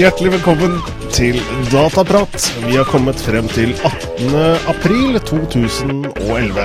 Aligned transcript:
Hjertelig 0.00 0.30
velkommen 0.32 0.78
til 1.12 1.34
Dataprat. 1.68 2.32
Vi 2.62 2.72
har 2.72 2.86
kommet 2.88 3.18
frem 3.20 3.44
til 3.52 3.74
18. 3.84 4.30
april 4.72 5.18
2011. 5.28 6.62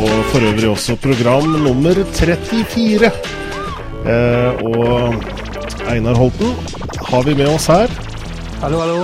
Og 0.00 0.14
for 0.30 0.46
øvrig 0.48 0.70
også 0.70 0.96
program 1.04 1.50
nummer 1.66 2.00
34. 2.16 3.12
Eh, 4.14 4.64
og 4.64 5.92
Einar 5.92 6.16
Holten 6.16 6.56
har 7.12 7.28
vi 7.28 7.36
med 7.36 7.52
oss 7.52 7.68
her. 7.68 7.92
Hallo, 8.64 8.80
hallo. 8.80 8.98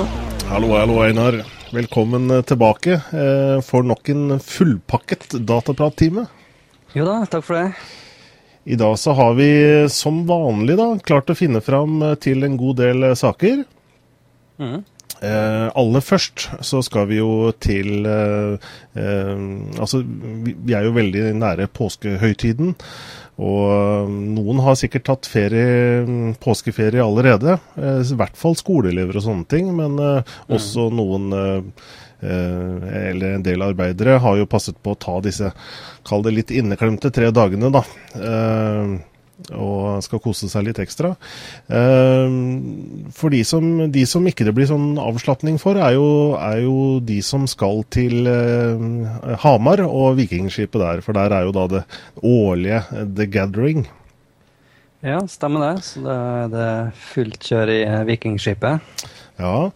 Hallo, 0.49 0.73
hallo, 0.79 1.01
Einar. 1.05 1.43
Velkommen 1.69 2.33
tilbake 2.49 2.97
eh, 2.97 3.61
for 3.61 3.85
nok 3.85 4.09
en 4.17 4.39
fullpakket 4.41 5.37
dataprat-time. 5.37 6.31
Jo 6.97 7.05
da, 7.05 7.27
takk 7.29 7.45
for 7.45 7.61
det. 7.61 8.00
I 8.71 8.79
dag 8.79 8.95
så 9.03 9.17
har 9.19 9.35
vi 9.35 9.51
som 9.91 10.23
vanlig 10.29 10.77
da 10.79 10.93
klart 11.03 11.33
å 11.33 11.39
finne 11.39 11.63
fram 11.65 11.99
til 12.23 12.47
en 12.47 12.57
god 12.61 12.79
del 12.85 13.11
saker. 13.19 13.65
Mm. 14.61 14.81
Eh, 15.21 15.67
aller 15.77 16.01
først 16.01 16.47
så 16.65 16.81
skal 16.81 17.11
vi 17.11 17.19
jo 17.19 17.51
til 17.61 18.07
eh, 18.09 18.69
eh, 18.97 19.41
Altså, 19.77 20.01
vi, 20.01 20.73
er 20.73 20.87
jo 20.87 20.95
veldig 20.97 21.25
nære 21.37 21.69
påskehøytiden. 21.77 22.73
Og 23.41 24.13
noen 24.37 24.61
har 24.65 24.77
sikkert 24.77 25.07
tatt 25.09 25.29
ferie, 25.29 26.05
påskeferie 26.41 27.05
allerede. 27.05 27.59
Eh, 27.77 28.01
I 28.01 28.21
hvert 28.21 28.37
fall 28.41 28.57
skoleelever 28.57 29.21
og 29.21 29.27
sånne 29.27 29.49
ting. 29.51 29.73
Men 29.77 30.01
eh, 30.01 30.37
også 30.57 30.89
noen 30.95 31.29
eh, 31.37 31.59
eh, 31.59 31.89
eller 32.21 33.37
en 33.37 33.45
del 33.45 33.63
arbeidere 33.65 34.19
har 34.21 34.41
jo 34.41 34.49
passet 34.51 34.77
på 34.83 34.93
å 34.95 35.01
ta 35.01 35.19
disse, 35.25 35.53
kall 36.07 36.25
det 36.27 36.35
litt 36.37 36.51
inneklemte 36.55 37.13
tre 37.15 37.31
dagene, 37.35 37.73
da. 37.73 37.85
Eh, 38.17 38.99
og 39.57 40.03
skal 40.05 40.21
kose 40.23 40.49
seg 40.53 40.67
litt 40.67 40.81
ekstra. 40.83 41.15
Eh, 41.73 42.35
for 43.17 43.33
de 43.33 43.41
som, 43.47 43.67
de 43.93 44.05
som 44.09 44.27
ikke 44.29 44.45
det 44.47 44.55
blir 44.57 44.69
sånn 44.69 44.99
avslapning 45.01 45.57
for, 45.63 45.81
er 45.81 45.97
jo, 45.97 46.11
er 46.37 46.61
jo 46.65 46.75
de 47.05 47.21
som 47.25 47.47
skal 47.51 47.83
til 47.93 48.29
eh, 48.31 48.85
Hamar 49.45 49.85
og 49.87 50.19
Vikingskipet 50.21 50.83
der. 50.83 51.05
For 51.07 51.17
der 51.17 51.35
er 51.37 51.49
jo 51.49 51.57
da 51.57 51.67
det 51.73 51.87
årlige 52.21 52.83
eh, 52.85 53.09
The 53.17 53.29
Gathering. 53.31 53.87
Ja, 55.01 55.23
stemmer 55.33 55.65
det. 55.65 55.87
Så 55.89 56.05
da 56.05 56.21
er 56.45 56.53
det 56.53 56.69
fullt 57.15 57.41
kjør 57.49 57.73
i 57.73 57.81
eh, 57.87 58.05
Vikingskipet. 58.13 59.09
Ja, 59.41 59.71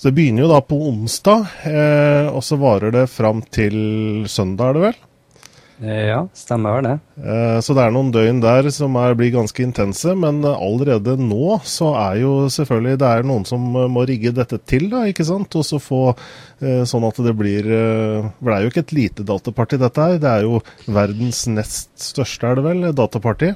så 0.00 0.08
det 0.08 0.14
begynner 0.16 0.46
jo 0.46 0.50
da 0.54 0.62
på 0.64 0.78
onsdag, 0.88 1.42
eh, 1.68 2.32
og 2.32 2.40
så 2.46 2.56
varer 2.56 2.94
det 2.94 3.06
fram 3.12 3.42
til 3.52 3.74
søndag, 4.32 4.70
er 4.70 4.78
det 4.78 4.84
vel? 4.86 4.98
Eh, 5.82 6.06
Ja, 6.10 6.22
stemmer 6.36 6.74
vel 6.78 6.84
det. 6.88 6.94
Eh, 7.20 7.58
Så 7.60 7.72
det 7.76 7.84
er 7.84 7.92
noen 7.92 8.10
døgn 8.12 8.40
der 8.40 8.70
som 8.72 8.96
er, 8.96 9.14
blir 9.16 9.30
ganske 9.32 9.62
intense, 9.64 10.14
men 10.16 10.40
allerede 10.44 11.18
nå 11.20 11.60
så 11.64 11.92
er 11.96 12.18
jo 12.20 12.32
selvfølgelig 12.52 12.98
det 13.00 13.08
er 13.12 13.22
noen 13.28 13.44
som 13.48 13.60
eh, 13.76 13.88
må 13.92 14.06
rigge 14.08 14.32
dette 14.36 14.58
til, 14.64 14.88
da, 14.92 15.04
ikke 15.08 15.24
sant? 15.28 15.52
Og 15.56 15.64
så 15.68 15.80
få 15.80 16.02
eh, 16.60 16.84
sånn 16.88 17.04
at 17.08 17.20
det 17.24 17.36
blir 17.36 17.64
eh, 17.64 18.28
For 18.40 18.50
det 18.50 18.56
er 18.58 18.62
jo 18.66 18.72
ikke 18.74 18.84
et 18.88 18.92
lite 18.96 19.24
dataparty, 19.24 19.76
dette 19.80 20.00
her. 20.00 20.18
Det 20.20 20.32
er 20.32 20.44
jo 20.48 20.60
verdens 20.88 21.46
nest 21.48 21.90
største, 22.10 22.44
er 22.48 22.56
det 22.60 22.64
vel, 22.64 22.92
dataparty. 22.92 23.52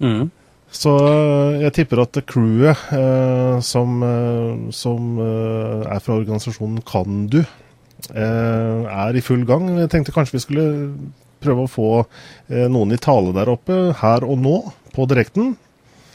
Mhm. 0.00 0.30
Så 0.72 0.92
eh, 1.04 1.62
jeg 1.66 1.74
tipper 1.76 2.02
at 2.02 2.18
crewet 2.28 2.86
eh, 2.96 3.58
som, 3.64 3.98
eh, 4.06 4.70
som 4.74 5.18
eh, 5.20 5.82
er 5.92 6.00
fra 6.00 6.16
organisasjonen 6.16 6.80
Kandu, 6.88 7.42
eh, 7.42 8.86
er 8.88 9.18
i 9.18 9.24
full 9.24 9.44
gang. 9.48 9.68
Jeg 9.82 9.92
tenkte 9.92 10.14
kanskje 10.16 10.38
vi 10.38 10.44
skulle 10.46 10.68
prøve 11.42 11.66
å 11.66 11.70
få 11.70 11.90
eh, 12.00 12.68
noen 12.72 12.94
i 12.96 13.00
tale 13.02 13.34
der 13.36 13.52
oppe 13.52 13.82
her 14.00 14.24
og 14.24 14.40
nå 14.40 14.56
på 14.96 15.06
direkten. 15.10 15.52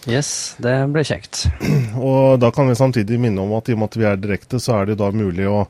Yes, 0.08 0.56
det 0.64 0.74
ble 0.94 1.04
kjekt. 1.06 1.46
Og 2.00 2.40
da 2.40 2.50
kan 2.56 2.70
vi 2.70 2.78
samtidig 2.80 3.20
minne 3.20 3.44
om 3.44 3.52
at 3.58 3.68
i 3.68 3.76
og 3.76 3.82
med 3.82 3.92
at 3.92 3.98
vi 4.00 4.08
er 4.08 4.20
direkte, 4.22 4.62
så 4.64 4.80
er 4.80 4.90
det 4.90 5.02
da 5.02 5.12
mulig 5.12 5.50
å 5.52 5.68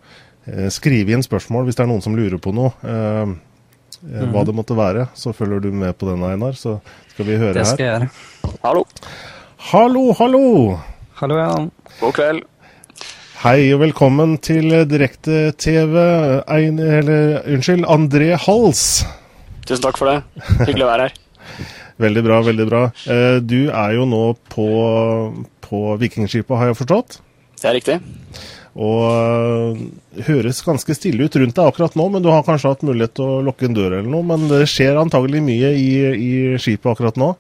skrive 0.72 1.12
inn 1.12 1.26
spørsmål 1.26 1.66
hvis 1.68 1.76
det 1.76 1.84
er 1.84 1.90
noen 1.90 2.04
som 2.06 2.14
lurer 2.16 2.40
på 2.40 2.54
noe. 2.56 2.70
Eh, 4.06 4.28
Hva 4.34 4.44
det 4.46 4.54
måtte 4.56 4.76
være. 4.78 5.08
Så 5.18 5.34
følger 5.36 5.64
du 5.66 5.72
med 5.74 5.96
på 5.98 6.10
den, 6.10 6.24
Einar. 6.28 6.54
Så 6.58 6.78
skal 7.14 7.26
vi 7.26 7.38
høre 7.40 7.54
her. 7.56 7.62
Det 7.62 7.68
skal 7.72 7.86
jeg 7.86 7.94
gjøre. 7.96 8.58
Hallo. 8.64 8.84
Hallo, 9.72 10.04
hallo! 10.20 10.44
Hallo, 11.18 11.38
ja. 11.42 11.50
God 12.02 12.14
kveld. 12.14 12.44
Hei 13.42 13.72
og 13.74 13.82
velkommen 13.84 14.36
til 14.42 14.70
direkte-TV. 14.90 15.96
Unnskyld, 16.48 17.86
André 17.90 18.32
Hals. 18.46 18.84
Tusen 19.68 19.84
takk 19.84 19.98
for 20.00 20.10
det. 20.14 20.46
Hyggelig 20.66 20.86
å 20.86 20.92
være 20.92 21.08
her. 21.10 21.18
Veldig 22.06 22.22
bra, 22.28 22.36
veldig 22.46 22.66
bra. 22.70 22.80
Eh, 23.10 23.40
Du 23.42 23.72
er 23.74 23.96
jo 23.98 24.04
nå 24.06 24.22
på, 24.54 24.68
på 25.66 25.80
Vikingskipet, 25.98 26.54
har 26.60 26.70
jeg 26.70 26.78
forstått. 26.84 27.16
Det 27.58 27.66
er 27.72 27.74
riktig. 27.80 27.96
Og 28.78 29.04
eh, 29.10 30.24
høres 30.28 30.62
ganske 30.66 30.94
stille 30.94 31.26
ut 31.26 31.38
rundt 31.40 31.58
deg 31.58 31.70
akkurat 31.70 31.96
nå, 31.98 32.08
men 32.14 32.24
du 32.24 32.30
har 32.30 32.46
kanskje 32.46 32.76
hatt 32.76 32.86
mulighet 32.86 33.16
til 33.18 33.26
å 33.26 33.44
lukke 33.48 33.70
en 33.70 33.78
dør 33.78 34.00
eller 34.00 34.10
noe. 34.12 34.26
Men 34.28 34.46
det 34.52 34.68
skjer 34.70 35.00
antagelig 35.02 35.42
mye 35.46 35.72
i, 35.74 35.88
i 36.14 36.34
skipet 36.62 36.92
akkurat 36.94 37.18
nå. 37.18 37.34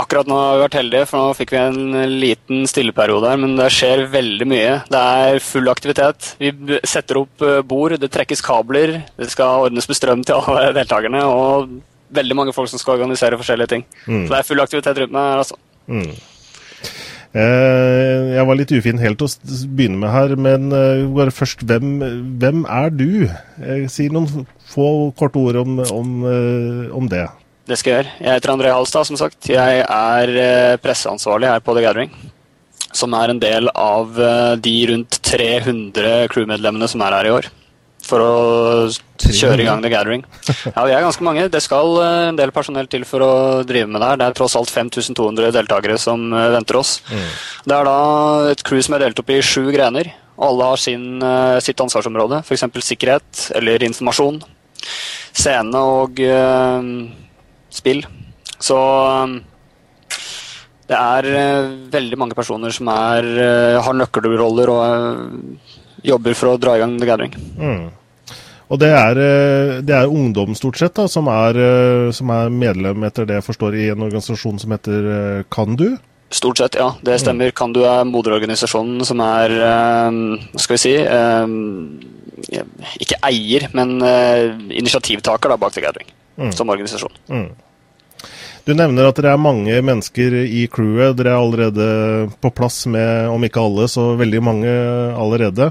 Akkurat 0.00 0.26
nå 0.26 0.34
har 0.34 0.56
vi 0.56 0.62
vært 0.64 0.76
heldige, 0.80 1.06
for 1.06 1.22
nå 1.22 1.34
fikk 1.38 1.52
vi 1.54 1.58
en 1.60 1.98
liten 2.18 2.64
stilleperiode 2.66 3.30
her, 3.30 3.38
men 3.38 3.54
det 3.58 3.68
skjer 3.74 4.08
veldig 4.10 4.46
mye. 4.50 4.72
Det 4.90 5.02
er 5.22 5.42
full 5.42 5.70
aktivitet. 5.70 6.32
Vi 6.42 6.50
setter 6.82 7.20
opp 7.22 7.44
eh, 7.46 7.60
bord, 7.66 7.94
det 8.02 8.10
trekkes 8.14 8.42
kabler, 8.42 8.96
det 9.18 9.30
skal 9.30 9.68
ordnes 9.68 9.86
med 9.90 9.98
strøm 9.98 10.24
til 10.26 10.38
alle 10.38 10.72
deltakerne, 10.78 11.22
og 11.30 11.74
veldig 12.14 12.38
mange 12.38 12.54
folk 12.54 12.70
som 12.70 12.82
skal 12.82 12.98
organisere 12.98 13.38
forskjellige 13.38 13.74
ting. 13.74 13.86
Mm. 14.06 14.24
Så 14.26 14.30
det 14.32 14.40
er 14.40 14.48
full 14.50 14.62
aktivitet 14.62 15.02
rundt 15.02 15.14
meg 15.14 15.30
her, 15.30 15.44
altså. 15.44 15.58
Mm. 15.86 16.10
Eh, 17.34 18.34
jeg 18.36 18.46
var 18.46 18.58
litt 18.58 18.70
ufin 18.70 19.00
helt 19.02 19.22
å 19.24 19.28
begynne 19.74 19.98
med 19.98 20.12
her, 20.14 20.34
men 20.38 20.68
eh, 20.70 21.02
bare 21.16 21.34
først, 21.34 21.64
hvem, 21.66 21.96
hvem 22.38 22.60
er 22.70 22.92
du? 22.94 23.24
Eh, 23.58 23.88
si 23.90 24.06
noen 24.12 24.46
få 24.70 24.86
korte 25.18 25.42
ord 25.42 25.58
om, 25.64 25.80
om, 25.90 26.12
om 26.94 27.08
det. 27.10 27.26
Det 27.66 27.80
skal 27.80 27.90
jeg 27.90 27.98
gjøre. 27.98 28.14
Jeg 28.20 28.38
heter 28.38 28.52
André 28.54 28.70
Halstad, 28.76 29.08
som 29.08 29.18
sagt. 29.18 29.50
Jeg 29.50 29.82
er 29.82 30.78
presseansvarlig 30.84 31.50
her 31.50 31.64
på 31.64 31.74
The 31.74 31.84
Gathering. 31.86 32.14
Som 32.94 33.16
er 33.18 33.32
en 33.32 33.42
del 33.42 33.70
av 33.74 34.14
de 34.62 34.74
rundt 34.92 35.18
300 35.26 36.28
crewmedlemmene 36.30 36.86
som 36.90 37.02
er 37.02 37.16
her 37.18 37.30
i 37.30 37.32
år. 37.34 37.48
For 38.04 38.20
å 38.20 38.32
kjøre 39.24 39.62
i 39.62 39.66
gang 39.66 39.80
The 39.84 39.90
Gathering. 39.92 40.24
Ja, 40.74 40.84
vi 40.84 40.92
er 40.92 41.04
ganske 41.04 41.24
mange. 41.24 41.46
Det 41.52 41.62
skal 41.64 41.94
eh, 42.02 42.26
en 42.30 42.38
del 42.38 42.52
personell 42.54 42.88
til 42.90 43.06
for 43.08 43.24
å 43.24 43.32
drive 43.66 43.88
med 43.88 44.02
det 44.02 44.10
her. 44.10 44.18
Det 44.20 44.26
er 44.28 44.36
tross 44.36 44.56
alt 44.58 44.72
5200 44.72 45.52
deltakere 45.54 45.96
som 46.00 46.26
eh, 46.32 46.50
venter 46.52 46.80
oss. 46.80 46.98
Det 47.08 47.72
er 47.76 47.88
da 47.88 47.96
et 48.52 48.64
crew 48.66 48.82
som 48.84 48.96
er 48.96 49.06
delt 49.06 49.22
opp 49.22 49.32
i 49.32 49.40
sju 49.44 49.70
grener. 49.72 50.12
Alle 50.44 50.68
har 50.72 50.80
sin, 50.82 51.22
eh, 51.22 51.58
sitt 51.64 51.80
ansvarsområde. 51.80 52.42
F.eks. 52.44 52.66
sikkerhet 52.90 53.46
eller 53.56 53.86
informasjon. 53.88 54.42
Scene 55.34 55.84
og 55.96 56.20
eh, 56.20 56.90
spill. 57.72 58.04
Så 58.60 58.76
det 60.84 60.96
er 61.00 61.26
veldig 61.92 62.18
mange 62.20 62.36
personer 62.36 62.72
som 62.76 62.88
er, 62.92 63.26
har 63.80 63.96
nøkkelroller 63.96 64.70
og 64.72 65.78
jobber 66.04 66.36
for 66.38 66.52
å 66.52 66.58
dra 66.60 66.76
i 66.76 66.82
gang 66.82 66.96
The 67.00 67.08
Gathering. 67.08 67.36
Mm. 67.58 67.84
Og 68.72 68.80
det 68.80 68.90
er, 68.96 69.18
eh, 69.20 69.82
det 69.84 69.94
er 69.94 70.08
ungdom 70.08 70.54
stort 70.56 70.78
sett 70.80 70.94
da, 70.96 71.06
som 71.10 71.28
er, 71.28 71.58
eh, 71.60 72.10
som 72.16 72.30
er 72.32 72.48
medlem 72.50 73.04
etter 73.04 73.26
det 73.28 73.38
jeg 73.40 73.46
forstår 73.50 73.76
i 73.76 73.90
en 73.92 74.04
organisasjon 74.06 74.58
som 74.60 74.70
heter 74.74 75.08
eh, 75.14 75.44
Kandu. 75.52 75.98
Stort 76.34 76.58
sett, 76.58 76.74
ja. 76.80 76.88
Det 77.04 77.20
stemmer. 77.20 77.52
Kandu 77.54 77.84
er 77.86 78.04
moderorganisasjonen 78.08 79.04
som 79.06 79.20
er 79.22 79.52
Hva 79.54 80.58
skal 80.58 80.74
vi 80.74 80.80
si 80.82 80.94
Ikke 83.04 83.20
eier, 83.22 83.68
men 83.76 84.00
initiativtaker 84.72 85.52
da, 85.52 85.56
bak 85.60 85.76
The 85.76 85.84
Gathering 85.84 86.10
Mm. 86.34 86.52
som 86.52 86.68
organisasjon. 86.68 87.12
Mm. 87.30 87.50
Du 88.64 88.72
nevner 88.72 89.10
at 89.10 89.18
dere 89.18 89.34
er 89.34 89.40
mange 89.40 89.76
mennesker 89.84 90.38
i 90.40 90.64
crewet. 90.72 91.18
Dere 91.18 91.34
er 91.34 91.40
allerede 91.42 91.86
på 92.40 92.50
plass 92.56 92.86
med, 92.88 93.28
om 93.28 93.42
ikke 93.44 93.60
alle, 93.60 93.88
så 93.92 94.14
veldig 94.16 94.40
mange 94.40 94.72
allerede. 95.20 95.68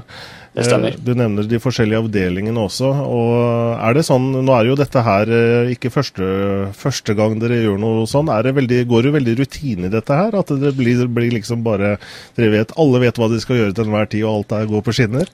Det 0.54 0.66
stemmer. 0.68 0.94
Eh, 0.94 1.00
Du 1.02 1.10
nevner 1.18 1.48
de 1.50 1.58
forskjellige 1.58 1.98
avdelingene 2.04 2.60
også. 2.62 2.92
og 2.94 3.80
er 3.82 3.94
det 3.94 4.04
sånn, 4.06 4.28
Nå 4.46 4.54
er 4.54 4.68
jo 4.70 4.76
dette 4.78 5.02
her 5.02 5.26
eh, 5.26 5.72
ikke 5.74 5.90
første, 5.90 6.70
første 6.78 7.16
gang 7.18 7.40
dere 7.42 7.58
gjør 7.64 7.80
noe 7.82 8.06
sånn. 8.06 8.30
Er 8.30 8.46
det 8.46 8.54
veldig, 8.54 8.86
går 8.86 9.02
det 9.02 9.14
veldig 9.18 9.34
rutine 9.42 9.90
i 9.90 9.94
dette 9.96 10.14
her? 10.14 10.38
At 10.38 10.54
det 10.54 10.76
blir, 10.78 11.06
blir 11.10 11.34
liksom 11.34 11.64
bare 11.66 11.96
dere 12.38 12.52
vet, 12.54 12.76
Alle 12.78 13.02
vet 13.02 13.18
hva 13.18 13.28
de 13.32 13.42
skal 13.42 13.58
gjøre 13.58 13.74
til 13.74 13.90
enhver 13.90 14.06
tid, 14.06 14.22
og 14.22 14.36
alt 14.36 14.54
er 14.60 14.70
går 14.70 14.86
på 14.86 14.94
skinner? 14.94 15.26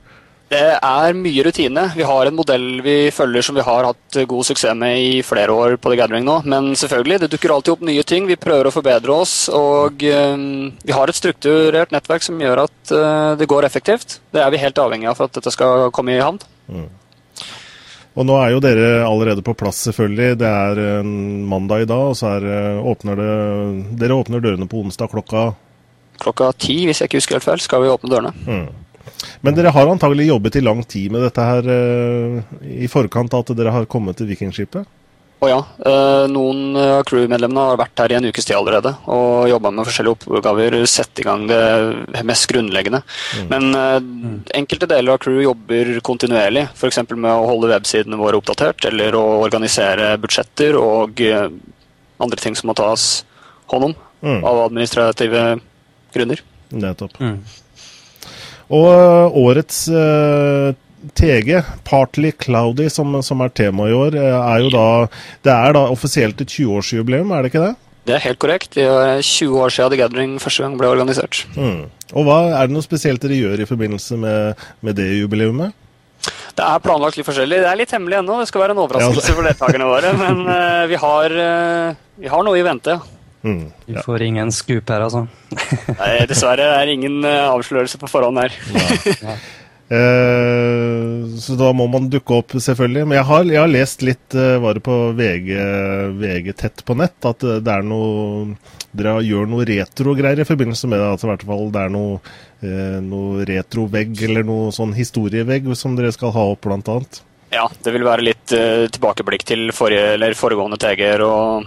Det 0.50 0.58
er 0.82 1.14
mye 1.14 1.42
rutine. 1.46 1.82
Vi 1.94 2.02
har 2.02 2.26
en 2.26 2.34
modell 2.34 2.80
vi 2.82 2.94
følger 3.14 3.44
som 3.46 3.54
vi 3.54 3.62
har 3.62 3.86
hatt 3.86 4.16
god 4.26 4.46
suksess 4.48 4.74
med 4.74 4.98
i 4.98 5.20
flere 5.22 5.54
år 5.54 5.76
på 5.78 5.92
The 5.92 5.98
Gathering 6.00 6.24
nå. 6.26 6.40
Men 6.50 6.72
selvfølgelig, 6.74 7.20
det 7.22 7.28
dukker 7.30 7.54
alltid 7.54 7.76
opp 7.76 7.84
nye 7.86 8.02
ting. 8.02 8.26
Vi 8.26 8.38
prøver 8.40 8.66
å 8.66 8.72
forbedre 8.74 9.14
oss. 9.14 9.34
Og 9.54 10.02
eh, 10.02 10.34
vi 10.82 10.96
har 10.96 11.06
et 11.12 11.18
strukturert 11.18 11.94
nettverk 11.94 12.26
som 12.26 12.42
gjør 12.42 12.64
at 12.64 12.94
eh, 12.96 13.28
det 13.38 13.46
går 13.52 13.68
effektivt. 13.68 14.18
Det 14.34 14.42
er 14.42 14.50
vi 14.50 14.62
helt 14.64 14.82
avhengig 14.82 15.12
av 15.12 15.20
for 15.20 15.30
at 15.30 15.38
dette 15.38 15.54
skal 15.54 15.86
komme 15.94 16.18
i 16.18 16.20
havn. 16.24 16.42
Og 18.18 18.26
nå 18.26 18.42
er 18.42 18.50
jo 18.50 18.66
dere 18.66 18.90
allerede 19.06 19.46
på 19.46 19.54
plass, 19.54 19.84
selvfølgelig. 19.86 20.34
Det 20.42 20.50
er 20.50 20.84
en 20.98 21.16
mandag 21.46 21.86
i 21.86 21.90
dag, 21.94 22.10
og 22.10 22.18
så 22.18 22.34
er, 22.34 22.50
eh, 22.50 22.82
åpner 22.90 23.22
det 23.22 23.32
Dere 24.02 24.18
åpner 24.18 24.42
dørene 24.42 24.66
på 24.66 24.82
onsdag 24.82 25.14
klokka 25.14 25.52
Klokka 26.20 26.50
ti, 26.58 26.82
hvis 26.84 26.98
jeg 26.98 27.06
ikke 27.08 27.22
husker 27.22 27.38
helt 27.38 27.46
feil, 27.46 27.60
skal 27.62 27.86
vi 27.86 27.94
åpne 27.94 28.10
dørene. 28.18 28.34
mm. 28.50 28.70
Men 29.44 29.56
dere 29.56 29.72
har 29.74 29.88
antagelig 29.90 30.26
jobbet 30.30 30.56
i 30.56 30.64
lang 30.64 30.80
tid 30.84 31.12
med 31.12 31.22
dette 31.26 31.44
her 31.44 31.68
eh, 31.74 32.56
i 32.84 32.88
forkant 32.90 33.34
av 33.36 33.44
at 33.44 33.52
dere 33.58 33.74
har 33.74 33.86
kommet 33.90 34.18
til 34.20 34.28
Vikingskipet? 34.30 34.88
Å 35.40 35.48
ja, 35.48 35.58
eh, 35.88 36.26
noen 36.28 36.74
av 36.76 36.98
crewmedlemmene 37.08 37.62
har 37.70 37.78
vært 37.80 38.02
her 38.02 38.12
i 38.12 38.16
en 38.18 38.26
ukes 38.28 38.44
tid 38.44 38.58
allerede 38.58 38.90
og 39.08 39.48
jobba 39.48 39.70
med 39.72 39.88
forskjellige 39.88 40.28
oppgaver, 40.36 40.76
sett 40.84 41.22
i 41.22 41.24
gang 41.24 41.46
det 41.48 42.24
mest 42.28 42.44
grunnleggende. 42.52 43.00
Men 43.48 43.70
eh, 43.72 43.96
enkelte 44.60 44.90
deler 44.90 45.14
av 45.14 45.22
crew 45.24 45.40
jobber 45.46 45.94
kontinuerlig, 46.04 46.66
f.eks. 46.76 47.00
med 47.14 47.30
å 47.32 47.48
holde 47.48 47.72
websidene 47.72 48.20
våre 48.20 48.36
oppdatert, 48.36 48.84
eller 48.92 49.16
å 49.16 49.24
organisere 49.46 50.12
budsjetter 50.20 50.76
og 50.76 51.24
eh, 51.24 51.48
andre 52.20 52.42
ting 52.44 52.58
som 52.58 52.68
må 52.68 52.76
tas 52.76 53.24
hånd 53.72 53.90
om 53.92 53.98
Mm. 54.20 54.42
av 54.44 54.58
administrative 54.66 55.60
grunner. 56.12 56.42
Nettopp. 56.76 57.14
Mm. 57.24 57.38
Og 58.70 58.86
øh, 58.94 59.36
årets 59.44 59.88
øh, 59.88 60.74
TG, 61.18 61.62
Partly 61.84 62.30
Cloudy, 62.42 62.88
som, 62.88 63.22
som 63.22 63.40
er 63.42 63.48
tema 63.54 63.88
i 63.90 63.94
år, 63.96 64.14
øh, 64.14 64.38
er 64.38 64.58
jo 64.62 64.70
da 64.70 64.86
Det 65.44 65.52
er 65.52 65.72
da 65.74 65.86
offisielt 65.90 66.40
et 66.40 66.52
20-årsjubileum, 66.58 67.32
er 67.32 67.42
det 67.42 67.52
ikke 67.54 67.66
det? 67.66 67.74
Det 68.06 68.14
er 68.16 68.24
helt 68.24 68.38
korrekt. 68.38 68.74
Det 68.74 68.84
er 68.86 69.22
20 69.22 69.60
år 69.60 69.68
siden 69.68 69.92
The 69.92 70.00
Gathering 70.00 70.38
første 70.40 70.62
gang 70.62 70.78
ble 70.78 70.88
organisert. 70.88 71.44
Mm. 71.56 71.90
Og 72.12 72.24
hva 72.26 72.38
er 72.58 72.66
det 72.66 72.74
noe 72.74 72.82
spesielt 72.82 73.22
dere 73.22 73.36
gjør 73.38 73.60
i 73.60 73.68
forbindelse 73.68 74.16
med, 74.18 74.64
med 74.80 74.96
det 74.98 75.10
jubileumet? 75.20 75.76
Det 76.56 76.64
er 76.66 76.82
planlagt 76.84 77.16
litt 77.16 77.28
forskjellig. 77.28 77.60
Det 77.62 77.68
er 77.70 77.78
litt 77.78 77.92
hemmelig 77.94 78.18
ennå. 78.20 78.40
Det 78.40 78.48
skal 78.50 78.64
være 78.64 78.74
en 78.76 78.82
overraskelse 78.82 79.20
altså. 79.20 79.36
for 79.36 79.46
deltakerne 79.46 79.88
våre. 79.88 80.12
Men 80.22 80.42
uh, 80.48 80.84
vi, 80.90 80.98
har, 81.00 81.36
uh, 81.36 82.00
vi 82.20 82.32
har 82.32 82.44
noe 82.46 82.58
i 82.58 82.64
vente. 82.66 82.96
Mm. 83.44 83.70
Vi 83.86 83.94
Ja. 83.94 84.02
får 84.04 84.22
ingen 84.22 84.52
scoop 84.52 84.88
her, 84.92 85.00
altså. 85.06 85.26
Nei, 86.00 86.26
dessverre 86.28 86.66
er 86.76 86.86
det 86.86 86.98
ingen 86.98 87.24
eh, 87.24 87.46
avslørelse 87.48 87.98
på 88.02 88.10
forhånd 88.10 88.38
her. 88.42 88.52
Eh, 89.90 91.24
så 91.42 91.56
da 91.58 91.72
må 91.74 91.88
man 91.90 92.04
dukke 92.12 92.36
opp, 92.36 92.52
selvfølgelig. 92.62 93.08
Men 93.10 93.16
jeg 93.18 93.26
har, 93.26 93.48
jeg 93.50 93.58
har 93.58 93.70
lest 93.72 94.04
litt, 94.06 94.36
eh, 94.38 94.52
var 94.62 94.76
det 94.78 94.84
på 94.86 94.98
VG, 95.18 95.48
VG 96.20 96.52
tett 96.60 96.84
på 96.86 96.94
nett, 96.94 97.16
at 97.26 97.42
det 97.42 97.72
er 97.74 97.82
noe 97.82 98.54
Dere 98.94 99.16
gjør 99.22 99.46
noe 99.50 99.62
retrogreier 99.66 100.40
i 100.42 100.46
forbindelse 100.46 100.88
med 100.90 100.98
det. 100.98 101.08
At 101.14 101.22
i 101.22 101.28
hvert 101.30 101.42
fall 101.46 101.68
det 101.74 101.82
er 101.84 101.90
noe, 101.94 102.20
eh, 102.62 103.00
noe 103.02 103.44
retrovegg 103.46 104.14
eller 104.26 104.46
noe 104.46 104.70
sånn 104.74 104.94
historievegg 104.94 105.66
som 105.78 105.94
dere 105.98 106.10
skal 106.14 106.30
ha 106.34 106.46
opp, 106.54 106.62
blant 106.66 106.86
annet. 106.90 107.20
Ja, 107.50 107.68
det 107.82 107.92
vil 107.94 108.06
være 108.06 108.28
litt 108.30 108.54
eh, 108.54 108.86
tilbakeblikk 108.94 109.42
til 109.46 109.70
forrige, 109.74 110.14
eller 110.14 110.34
foregående 110.38 110.78
TG-er 110.78 111.22
og 111.26 111.66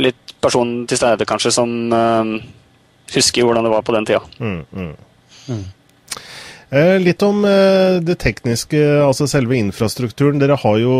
litt 0.00 0.34
person 0.42 0.82
til 0.90 0.98
stede 0.98 1.26
kanskje 1.28 1.52
som 1.54 1.70
uh, 1.92 2.34
husker 3.14 3.46
hvordan 3.46 3.66
det 3.66 3.72
var 3.72 3.86
på 3.86 3.94
den 3.96 4.08
tida. 4.08 4.22
Mm, 4.40 4.64
mm. 4.72 4.92
Mm. 5.52 5.64
Eh, 6.72 6.96
litt 7.04 7.20
om 7.26 7.42
eh, 7.44 7.98
det 8.00 8.16
tekniske, 8.22 8.80
altså 9.04 9.26
selve 9.28 9.58
infrastrukturen. 9.58 10.40
Dere 10.40 10.56
har 10.56 10.78
jo, 10.80 10.94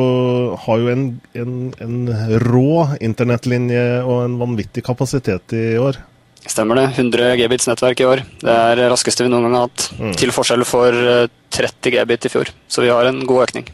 har 0.66 0.82
jo 0.82 0.90
en, 0.92 1.06
en, 1.32 1.54
en 1.80 2.00
rå 2.44 2.82
internettlinje 3.00 4.02
og 4.04 4.26
en 4.26 4.34
vanvittig 4.42 4.84
kapasitet 4.84 5.54
i 5.56 5.70
år. 5.80 5.96
Stemmer 6.42 6.76
det. 6.76 6.88
100 6.98 7.36
Gbits 7.40 7.70
nettverk 7.70 8.02
i 8.02 8.08
år. 8.08 8.24
Det 8.42 8.52
er 8.52 8.76
det 8.82 8.90
raskeste 8.92 9.24
vi 9.24 9.32
noen 9.32 9.46
gang 9.46 9.56
har 9.56 9.70
hatt. 9.70 9.86
Mm. 9.96 10.12
Til 10.20 10.34
forskjell 10.36 10.66
for 10.68 10.92
eh, 11.14 11.30
30 11.56 11.96
Gbit 11.96 12.28
i 12.28 12.34
fjor. 12.34 12.52
Så 12.68 12.84
vi 12.84 12.92
har 12.92 13.08
en 13.08 13.22
god 13.24 13.46
økning. 13.46 13.72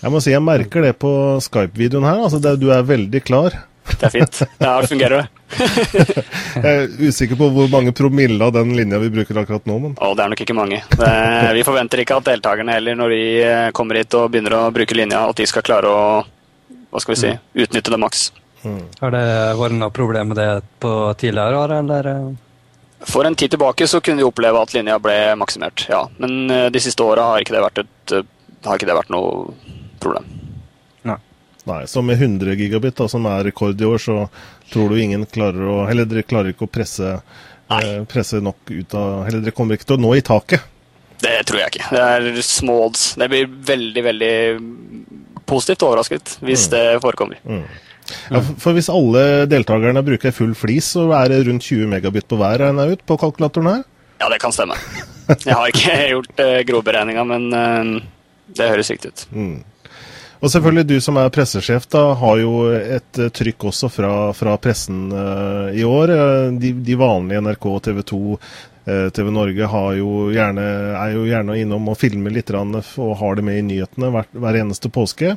Jeg 0.00 0.12
må 0.12 0.20
si 0.20 0.32
jeg 0.32 0.44
merker 0.44 0.84
det 0.84 0.94
på 1.00 1.10
Skype-videoen 1.44 2.04
her. 2.08 2.20
altså 2.26 2.40
det, 2.42 2.58
Du 2.60 2.68
er 2.74 2.84
veldig 2.84 3.24
klar. 3.24 3.56
Det 3.98 4.08
er 4.08 4.14
fint. 4.14 4.40
Ja, 4.60 4.74
det 4.80 4.90
fungerer, 4.90 5.22
det. 5.22 5.28
Jeg 6.64 6.70
er 6.70 7.08
usikker 7.08 7.38
på 7.40 7.48
hvor 7.54 7.70
mange 7.72 7.92
promille 7.96 8.44
av 8.44 8.52
den 8.54 8.74
linja 8.78 9.00
vi 9.02 9.10
bruker 9.12 9.40
akkurat 9.42 9.66
nå, 9.66 9.78
men 9.82 9.96
Å, 9.98 10.12
det 10.14 10.24
er 10.24 10.32
nok 10.32 10.42
ikke 10.44 10.56
mange. 10.56 10.82
Det, 10.94 11.14
vi 11.56 11.64
forventer 11.66 12.04
ikke 12.04 12.20
at 12.20 12.28
deltakerne 12.30 12.76
heller, 12.76 12.98
når 12.98 13.14
vi 13.14 13.22
eh, 13.44 13.70
kommer 13.76 13.98
hit 13.98 14.14
og 14.18 14.30
begynner 14.30 14.58
å 14.60 14.66
bruke 14.74 14.96
linja, 14.98 15.24
at 15.30 15.40
de 15.40 15.48
skal 15.50 15.66
klare 15.66 15.90
å 15.90 16.04
hva 16.90 17.02
skal 17.02 17.14
vi 17.14 17.20
si, 17.20 17.32
utnytte 17.62 17.92
det 17.92 17.98
maks. 18.02 18.30
Har 19.00 19.14
det 19.14 19.26
vært 19.56 19.76
noe 19.78 19.92
problem 19.94 20.32
med 20.32 20.40
det 20.40 20.48
på 20.82 20.92
tidligere 21.20 21.60
år, 21.62 21.76
eller? 21.80 22.10
For 23.08 23.24
en 23.24 23.36
tid 23.38 23.54
tilbake 23.54 23.86
så 23.88 24.02
kunne 24.04 24.20
vi 24.20 24.26
oppleve 24.28 24.60
at 24.60 24.74
linja 24.76 24.98
ble 25.00 25.16
maksimert, 25.40 25.86
ja. 25.88 26.02
Men 26.20 26.50
eh, 26.50 26.68
de 26.72 26.82
siste 26.82 27.06
åra 27.06 27.30
har 27.30 27.40
eh, 27.40 27.62
har 28.66 28.76
ikke 28.76 28.90
det 28.90 28.98
vært 28.98 29.14
noe 29.14 29.54
problem. 30.02 30.26
Nei. 31.66 31.82
Så 31.86 32.02
med 32.04 32.16
100 32.20 32.54
gigabit, 32.56 32.94
da, 32.96 33.06
som 33.08 33.26
er 33.26 33.44
rekord 33.50 33.80
i 33.80 33.84
år, 33.88 33.98
så 34.00 34.16
tror 34.72 34.88
du 34.90 35.00
ingen 35.02 35.26
klarer 35.26 35.66
å 35.68 35.78
Eller 35.90 36.04
dere 36.08 36.22
klarer 36.22 36.52
ikke 36.54 36.66
å 36.68 36.70
presse, 36.72 37.20
eh, 37.70 38.04
presse 38.08 38.40
nok 38.40 38.70
ut 38.70 38.94
av 38.94 39.26
Eller 39.28 39.40
dere 39.40 39.52
kommer 39.56 39.74
ikke 39.76 39.86
til 39.90 39.96
å 39.98 40.00
nå 40.00 40.14
i 40.16 40.22
taket. 40.22 40.60
Det 41.20 41.34
tror 41.46 41.60
jeg 41.60 41.72
ikke. 41.74 41.90
Det 41.92 42.00
er 42.00 42.42
små 42.42 42.78
odds. 42.86 43.14
Det 43.20 43.28
blir 43.28 43.46
veldig, 43.46 44.02
veldig 44.04 44.34
positivt 45.50 45.82
overrasket 45.84 46.38
hvis 46.46 46.68
det 46.72 46.84
forekommer. 47.02 47.36
Ja, 48.30 48.40
for- 48.40 48.54
for 48.58 48.72
hvis 48.74 48.88
alle 48.88 49.46
deltakerne 49.46 50.02
bruker 50.02 50.32
full 50.32 50.54
flis, 50.54 50.94
så 50.96 51.10
er 51.14 51.28
det 51.28 51.46
rundt 51.46 51.62
20 51.62 51.86
megabit 51.86 52.26
på 52.26 52.38
hver, 52.40 52.58
regner 52.58 52.88
jeg 52.88 52.98
ut, 52.98 53.06
på 53.06 53.18
kalkulatoren 53.20 53.68
her? 53.74 53.84
Ja, 54.20 54.28
det 54.28 54.40
kan 54.40 54.52
stemme. 54.52 54.74
Jeg 55.46 55.54
har 55.54 55.68
ikke 55.70 56.08
gjort 56.14 56.40
uh, 56.42 56.62
grovberegninga, 56.66 57.22
men 57.24 57.44
uh, 57.54 58.00
det 58.56 58.66
høres 58.68 58.90
riktig 58.90 59.12
ut. 59.12 59.26
Mm. 59.32 59.62
Og 60.40 60.48
selvfølgelig 60.48 60.86
du 60.88 60.96
som 61.04 61.18
er 61.20 61.32
pressesjef, 61.32 61.84
da, 61.92 62.02
har 62.16 62.40
jo 62.40 62.54
et 62.72 63.20
eh, 63.20 63.30
trykk 63.36 63.68
også 63.70 63.90
fra, 63.92 64.12
fra 64.36 64.56
pressen 64.62 65.10
uh, 65.12 65.68
i 65.76 65.84
år. 65.84 66.12
Eh, 66.16 66.46
de, 66.62 66.72
de 66.86 66.96
vanlige 66.96 67.42
NRK, 67.44 67.66
TV 67.84 68.00
2, 68.08 68.20
eh, 68.88 69.02
TV 69.16 69.28
Norge 69.36 69.68
har 69.74 69.90
jo 69.98 70.30
gjerne, 70.32 70.64
er 70.96 71.12
jo 71.12 71.26
gjerne 71.28 71.58
innom 71.60 71.90
og 71.92 71.98
filmer 72.00 72.32
litt 72.32 72.54
og 72.56 73.12
har 73.20 73.36
det 73.36 73.44
med 73.44 73.60
i 73.60 73.66
nyhetene 73.68 74.12
hver, 74.14 74.30
hver 74.32 74.60
eneste 74.62 74.88
påske. 74.92 75.34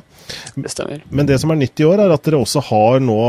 Det. 0.56 1.00
Men 1.10 1.28
det 1.28 1.36
som 1.42 1.52
er 1.52 1.60
nytt 1.60 1.84
i 1.84 1.88
år, 1.88 2.00
er 2.00 2.14
at 2.14 2.24
dere 2.24 2.40
også 2.40 2.64
har 2.70 3.04
nå 3.04 3.20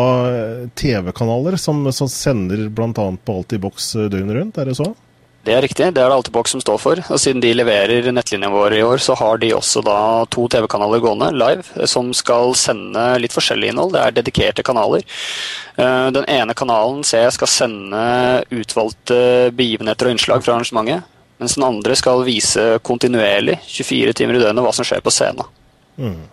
TV-kanaler 0.80 1.60
som, 1.60 1.84
som 1.92 2.08
sender 2.12 2.70
bl.a. 2.72 2.94
på 2.96 3.36
Alt 3.36 3.58
i 3.58 3.60
boks 3.60 3.98
døgnet 4.08 4.40
rundt, 4.40 4.64
er 4.64 4.72
det 4.72 4.80
så? 4.80 4.94
Det 5.46 5.54
er 5.54 5.62
riktig. 5.62 5.86
Det 5.94 6.02
er 6.02 6.10
det 6.10 6.16
Altibox 6.16 6.56
som 6.56 6.62
står 6.64 6.80
for. 6.82 7.00
Og 7.14 7.20
siden 7.22 7.42
de 7.44 7.52
leverer 7.54 8.08
nettlinja 8.10 8.50
vår 8.50 8.80
i 8.80 8.84
år, 8.86 9.02
så 9.04 9.14
har 9.20 9.38
de 9.38 9.52
også 9.54 9.84
da 9.86 9.98
to 10.34 10.48
TV-kanaler 10.50 11.04
gående 11.04 11.28
live, 11.38 11.66
eh, 11.76 11.86
som 11.90 12.10
skal 12.18 12.56
sende 12.58 13.04
litt 13.22 13.36
forskjellig 13.36 13.70
innhold. 13.70 13.94
Det 13.94 14.02
er 14.02 14.16
dedikerte 14.16 14.66
kanaler. 14.66 15.06
Eh, 15.78 16.10
Den 16.16 16.26
ene 16.26 16.56
kanalen 16.58 17.04
ser 17.04 17.28
jeg 17.28 17.36
skal 17.38 17.52
sende 17.52 18.06
utvalgte 18.50 19.52
begivenheter 19.54 20.10
og 20.10 20.16
innslag 20.16 20.44
fra 20.44 20.56
arrangementet. 20.56 21.04
Mens 21.38 21.58
den 21.60 21.68
andre 21.68 21.96
skal 21.96 22.24
vise 22.24 22.80
kontinuerlig, 22.82 23.60
24 23.68 24.14
timer 24.14 24.40
i 24.40 24.40
døgnet, 24.40 24.64
hva 24.64 24.74
som 24.74 24.88
skjer 24.88 25.04
på 25.04 25.14
scenen. 25.14 25.46
Mm. 26.00 26.24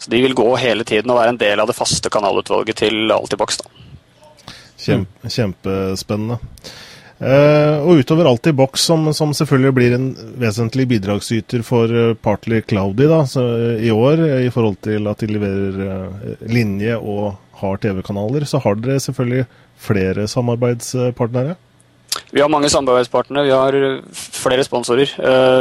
Så 0.00 0.10
de 0.10 0.22
vil 0.24 0.34
gå 0.34 0.48
hele 0.56 0.82
tiden 0.84 1.10
og 1.12 1.20
være 1.20 1.36
en 1.36 1.40
del 1.40 1.60
av 1.60 1.68
det 1.68 1.76
faste 1.76 2.10
kanalutvalget 2.10 2.82
til 2.82 3.12
Altibox. 3.12 3.60
Kjempe, 4.80 5.28
Kjempespennende. 5.28 6.40
Eh, 7.20 7.82
og 7.84 8.00
utover 8.00 8.24
alt 8.30 8.48
i 8.48 8.54
boks, 8.56 8.86
som, 8.88 9.04
som 9.12 9.34
selvfølgelig 9.36 9.74
blir 9.76 9.94
en 9.96 10.06
vesentlig 10.40 10.86
bidragsyter 10.88 11.60
for 11.66 11.92
eh, 11.92 12.14
Partly 12.16 12.62
Cloudy 12.64 13.10
da, 13.10 13.20
så, 13.28 13.44
eh, 13.60 13.82
i 13.84 13.90
år, 13.92 14.22
i 14.46 14.52
forhold 14.52 14.78
til 14.86 15.08
at 15.10 15.20
de 15.20 15.28
leverer 15.28 16.46
linje 16.48 16.96
og 16.96 17.34
har 17.60 17.82
TV-kanaler, 17.82 18.48
så 18.48 18.62
har 18.64 18.80
dere 18.80 19.02
selvfølgelig 19.04 19.44
flere 19.80 20.24
samarbeidspartnere. 20.32 21.58
Vi 22.32 22.40
har 22.40 22.48
mange 22.50 22.70
samarbeidspartnere. 22.72 23.44
Vi 23.46 23.52
har 23.52 23.76
flere 24.16 24.64
sponsorer 24.66 25.12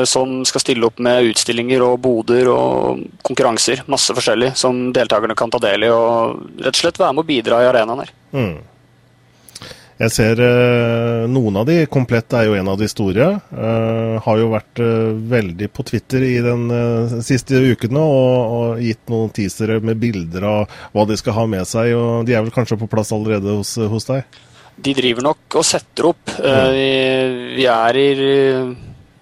som 0.10 0.40
skal 0.48 0.64
stille 0.64 0.88
opp 0.88 0.98
med 1.06 1.28
utstillinger 1.30 1.84
og 1.86 2.00
boder 2.02 2.50
og 2.50 3.04
konkurranser. 3.26 3.84
Masse 3.92 4.16
forskjellig 4.18 4.56
som 4.58 4.88
deltakerne 4.96 5.38
kan 5.38 5.54
ta 5.54 5.62
del 5.62 5.86
i 5.86 5.92
og 5.94 6.40
rett 6.58 6.74
og 6.74 6.82
slett 6.82 7.00
være 7.04 7.14
med 7.14 7.26
å 7.26 7.30
bidra 7.30 7.62
i 7.62 7.70
arenaen 7.70 8.02
her. 8.02 8.14
Mm. 8.34 8.56
Jeg 10.00 10.14
ser 10.16 10.40
eh, 10.40 11.26
noen 11.28 11.58
av 11.60 11.66
de, 11.68 11.82
Komplett 11.92 12.32
er 12.40 12.46
jo 12.48 12.54
en 12.56 12.70
av 12.72 12.78
de 12.80 12.88
store. 12.88 13.26
eh, 13.52 14.14
har 14.24 14.38
jo 14.40 14.46
vært 14.54 14.80
eh, 14.80 15.10
veldig 15.34 15.68
på 15.76 15.84
Twitter 15.90 16.24
i 16.24 16.38
den 16.46 16.70
eh, 16.72 17.18
siste 17.26 17.60
ukene 17.60 18.00
og, 18.00 18.54
og 18.60 18.84
gitt 18.86 19.02
noen 19.12 19.34
teasere 19.36 19.82
med 19.84 20.00
bilder 20.00 20.46
av 20.48 20.78
hva 20.96 21.04
de 21.10 21.18
skal 21.20 21.36
ha 21.36 21.44
med 21.52 21.68
seg. 21.68 21.92
og 22.00 22.24
De 22.30 22.38
er 22.38 22.46
vel 22.46 22.56
kanskje 22.56 22.80
på 22.80 22.88
plass 22.92 23.12
allerede 23.12 23.58
hos, 23.58 23.74
hos 23.92 24.08
deg? 24.08 24.40
De 24.80 24.94
driver 24.96 25.26
nok 25.28 25.60
og 25.60 25.68
setter 25.68 26.08
opp. 26.14 26.32
Eh, 26.40 26.70
vi, 26.78 26.88
vi 27.60 27.68
er 27.68 28.00
i 28.00 28.08
eh, 28.16 28.72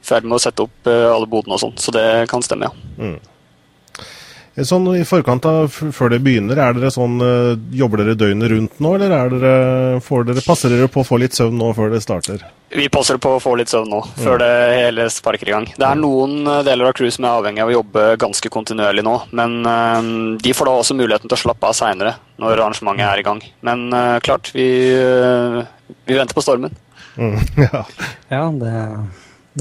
ferd 0.06 0.30
med 0.30 0.38
å 0.38 0.44
sette 0.46 0.62
opp 0.68 0.88
alle 0.94 1.26
bodene 1.28 1.58
og 1.58 1.64
sånn, 1.66 1.74
så 1.82 1.92
det 1.96 2.06
kan 2.30 2.46
stemme, 2.46 2.70
ja. 2.70 2.94
Mm. 3.02 3.18
Sånn 4.66 4.88
I 4.98 5.04
forkant 5.06 5.46
av 5.46 5.68
før 5.70 6.10
det 6.10 6.18
begynner, 6.26 6.58
er 6.58 6.74
dere 6.74 6.90
sånn, 6.90 7.20
eh, 7.22 7.60
jobber 7.78 8.02
dere 8.02 8.16
døgnet 8.18 8.50
rundt 8.50 8.80
nå, 8.82 8.94
eller 8.96 9.12
er 9.14 9.30
dere, 9.30 9.52
får 10.02 10.24
dere, 10.26 10.42
passer 10.42 10.72
dere 10.74 10.88
på 10.90 11.04
å 11.04 11.06
få 11.06 11.20
litt 11.22 11.36
søvn 11.38 11.60
nå 11.60 11.68
før 11.78 11.92
det 11.94 12.00
starter? 12.02 12.42
Vi 12.74 12.88
passer 12.90 13.20
på 13.22 13.36
å 13.36 13.42
få 13.42 13.54
litt 13.60 13.70
søvn 13.70 13.92
nå, 13.94 14.00
før 14.18 14.40
det 14.42 14.50
hele 14.74 15.06
sparker 15.14 15.52
i 15.52 15.54
gang. 15.54 15.68
Det 15.78 15.86
er 15.86 16.00
noen 16.02 16.42
eh, 16.42 16.64
deler 16.66 16.90
av 16.90 16.96
crew 16.98 17.12
som 17.14 17.28
er 17.28 17.38
avhengig 17.38 17.62
av 17.62 17.70
å 17.70 17.76
jobbe 17.76 18.06
ganske 18.24 18.50
kontinuerlig 18.50 19.04
nå, 19.06 19.14
men 19.38 19.54
uh, 19.62 20.00
de 20.42 20.54
får 20.58 20.70
da 20.72 20.74
også 20.80 20.98
muligheten 20.98 21.30
til 21.30 21.38
å 21.38 21.44
slappe 21.44 21.70
av 21.70 21.76
seinere 21.78 22.16
når 22.42 22.56
arrangementet 22.56 23.06
er 23.06 23.22
i 23.22 23.26
gang. 23.28 23.44
Men 23.68 23.84
uh, 23.94 24.18
klart, 24.26 24.50
vi, 24.58 24.66
uh, 24.98 25.60
vi, 26.02 26.16
venter 26.18 26.34
på 26.34 26.42
stormen. 26.42 26.74
Mm, 27.14 27.38
ja, 27.68 27.84
ja 28.34 28.42
det, 28.58 28.74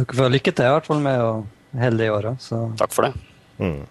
dere 0.00 0.18
får 0.22 0.32
lykke 0.38 0.56
til 0.56 0.70
i 0.70 0.72
hvert 0.78 0.88
fall 0.88 1.04
med 1.04 1.20
å 1.20 1.36
holde 1.84 2.08
i 2.08 2.14
åra. 2.16 2.32
Takk 2.80 2.96
for 2.96 3.10
det. 3.10 3.12
Mm. 3.60 3.84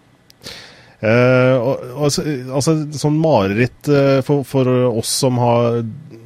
Eh, 1.05 1.55
altså, 2.01 2.23
altså, 2.49 2.75
sånn 2.97 3.17
mareritt 3.21 3.89
eh, 3.91 4.19
for, 4.25 4.45
for, 4.47 4.69
oss 4.89 5.11
som 5.21 5.37
har 5.41 5.81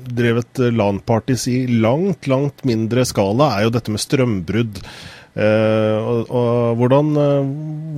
drevet 0.10 0.62
LAN-parties 0.74 1.48
i 1.52 1.60
langt, 1.84 2.30
langt 2.32 2.64
mindre 2.68 3.04
skala, 3.08 3.54
er 3.58 3.68
jo 3.68 3.74
dette 3.76 3.94
med 3.94 4.04
strømbrudd. 4.04 4.80
Eh, 5.40 5.98
og, 6.00 6.32
og 6.32 6.80
hvordan, 6.80 7.12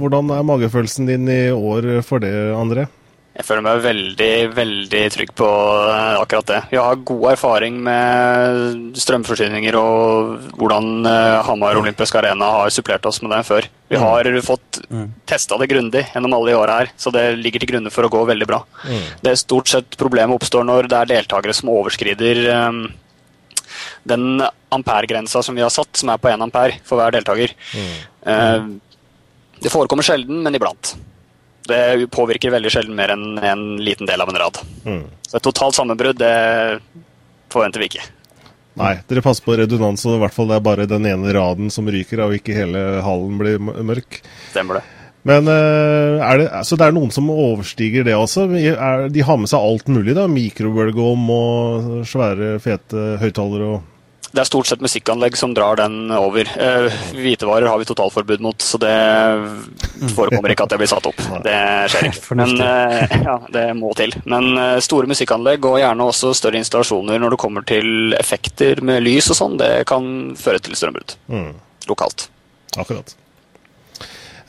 hvordan, 0.02 0.34
er 0.36 0.48
magefølelsen 0.48 1.12
din 1.12 1.30
i 1.32 1.44
år 1.54 1.94
for 2.08 2.24
det, 2.24 2.34
André? 2.58 2.88
Jeg 3.32 3.46
føler 3.48 3.64
meg 3.64 3.84
veldig, 3.86 4.32
veldig 4.52 5.02
trygg 5.14 5.30
på 5.40 5.48
eh, 5.48 6.16
akkurat 6.20 6.50
det. 6.50 6.58
Vi 6.74 6.80
har 6.82 7.04
god 7.08 7.30
erfaring 7.30 7.78
med 7.86 8.98
strømforsyninger 9.00 9.76
og 9.80 10.50
hvordan 10.60 11.08
eh, 11.08 11.38
Hamar 11.48 11.80
Olympisk 11.80 12.18
Arena 12.20 12.50
har 12.58 12.74
supplert 12.76 13.08
oss 13.08 13.22
med 13.24 13.32
det 13.32 13.40
før. 13.48 13.68
Vi 13.88 13.96
mm. 13.96 14.04
har 14.04 14.28
fått 14.44 14.82
mm. 14.84 15.06
testa 15.32 15.56
det 15.62 15.70
grundig 15.72 16.04
gjennom 16.10 16.36
alle 16.36 16.52
de 16.52 16.58
åra 16.60 16.82
her, 16.82 16.92
så 17.00 17.14
det 17.16 17.24
ligger 17.40 17.64
til 17.64 17.72
grunne 17.72 17.94
for 17.94 18.08
å 18.08 18.12
gå 18.12 18.26
veldig 18.34 18.48
bra. 18.50 18.60
Mm. 18.84 19.06
Det 19.24 19.32
er 19.32 19.40
stort 19.40 19.72
sett 19.72 19.96
problemet 20.02 20.36
oppstår 20.36 20.68
når 20.68 20.92
det 20.92 21.00
er 21.00 21.14
deltakere 21.14 21.56
som 21.56 21.72
overskrider 21.72 22.42
um, 22.52 22.82
den 24.12 24.44
amperegrensa 24.76 25.40
som 25.46 25.56
vi 25.56 25.64
har 25.64 25.72
satt, 25.72 25.96
som 25.96 26.12
er 26.12 26.20
på 26.20 26.34
1 26.34 26.44
ampere 26.44 26.82
for 26.84 27.00
hver 27.00 27.16
deltaker. 27.16 27.56
Mm. 27.80 27.96
Uh, 28.28 29.16
det 29.64 29.72
forekommer 29.72 30.04
sjelden, 30.04 30.44
men 30.44 30.60
iblant. 30.60 30.98
Det 31.70 32.08
påvirker 32.14 32.54
veldig 32.54 32.72
sjelden 32.74 32.98
mer 32.98 33.14
enn 33.14 33.38
en 33.38 33.66
liten 33.84 34.10
del 34.10 34.24
av 34.24 34.32
en 34.32 34.40
rad. 34.42 34.62
Mm. 34.86 35.04
Så 35.28 35.38
et 35.38 35.46
totalt 35.46 35.78
sammenbrudd, 35.78 36.18
det 36.22 36.80
forventer 37.54 37.84
vi 37.84 37.92
ikke. 37.92 38.08
Nei, 38.80 38.96
dere 39.10 39.24
passer 39.24 39.44
på 39.44 39.58
redundans, 39.60 40.06
og 40.08 40.16
i 40.16 40.22
hvert 40.24 40.36
fall 40.36 40.50
det 40.50 40.58
er 40.58 40.66
bare 40.66 40.88
den 40.90 41.06
ene 41.10 41.36
raden 41.36 41.70
som 41.74 41.90
ryker, 41.92 42.24
og 42.24 42.38
ikke 42.38 42.56
hele 42.56 42.82
hallen 43.04 43.38
blir 43.40 43.60
mørk. 43.60 44.22
Stemmer 44.54 44.80
det. 44.80 44.88
Men 45.28 45.46
eh, 45.52 46.18
er 46.26 46.40
det, 46.42 46.48
Så 46.66 46.78
det 46.80 46.88
er 46.88 46.96
noen 46.96 47.12
som 47.14 47.28
overstiger 47.30 48.08
det 48.08 48.16
også? 48.18 48.48
De 48.50 49.26
har 49.28 49.38
med 49.38 49.52
seg 49.52 49.62
alt 49.62 49.92
mulig? 49.92 50.16
da, 50.18 50.26
Mikrobølgeovn 50.32 51.28
og 51.36 51.92
svære, 52.10 52.56
fete 52.64 53.20
høyttalere 53.22 53.68
og 53.76 53.91
det 54.32 54.42
er 54.44 54.48
stort 54.48 54.70
sett 54.70 54.84
musikkanlegg 54.84 55.38
som 55.40 55.54
drar 55.56 55.80
den 55.82 56.12
over. 56.16 56.48
Eh, 56.48 57.02
hvitevarer 57.16 57.68
har 57.68 57.80
vi 57.82 57.88
totalforbud 57.90 58.44
mot, 58.44 58.64
så 58.64 58.80
det 58.82 58.96
forekommer 60.16 60.54
ikke 60.54 60.68
at 60.68 60.74
det 60.74 60.82
blir 60.82 60.92
satt 60.92 61.10
opp. 61.10 61.22
Det 61.46 61.58
skjer 61.92 62.10
ikke. 62.10 62.38
Men 62.40 62.56
eh, 62.66 63.18
ja, 63.28 63.38
det 63.52 63.66
må 63.80 63.94
til. 64.00 64.16
Men 64.24 64.52
eh, 64.56 64.78
store 64.84 65.10
musikkanlegg 65.12 65.68
og 65.68 65.80
gjerne 65.84 66.12
også 66.14 66.34
større 66.38 66.62
installasjoner 66.62 67.20
når 67.22 67.36
det 67.36 67.42
kommer 67.44 67.68
til 67.68 68.16
effekter 68.20 68.84
med 68.86 69.04
lys 69.04 69.32
og 69.34 69.42
sånn, 69.42 69.58
det 69.62 69.74
kan 69.90 70.06
føre 70.40 70.64
til 70.64 70.80
strømbrudd 70.80 71.18
mm. 71.32 71.50
lokalt. 71.92 72.30
Akkurat. 72.80 73.18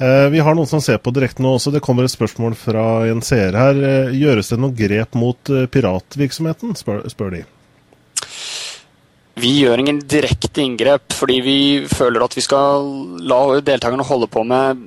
Eh, 0.03 0.29
vi 0.31 0.41
har 0.41 0.55
noen 0.55 0.67
som 0.67 0.81
ser 0.83 0.99
på 0.99 1.13
direkte 1.15 1.43
nå 1.45 1.57
også. 1.57 1.71
Det 1.75 1.83
kommer 1.85 2.07
et 2.07 2.15
spørsmål 2.15 2.57
fra 2.59 2.85
en 3.11 3.23
seer 3.25 3.55
her. 3.59 3.79
Eh, 3.79 4.15
gjøres 4.19 4.51
det 4.51 4.59
noen 4.59 4.75
grep 4.79 5.19
mot 5.19 5.53
eh, 5.53 5.69
piratvirksomheten, 5.71 6.75
spør, 6.79 7.05
spør 7.13 7.37
de. 7.37 7.43
Vi 9.43 9.51
gjør 9.65 9.81
ingen 9.83 9.99
direkte 10.07 10.63
inngrep, 10.63 11.11
fordi 11.19 11.41
vi 11.43 11.59
føler 11.91 12.23
at 12.23 12.37
vi 12.37 12.45
skal 12.45 12.87
la 13.27 13.41
deltakerne 13.65 14.07
holde 14.07 14.29
på 14.31 14.45
med 14.47 14.85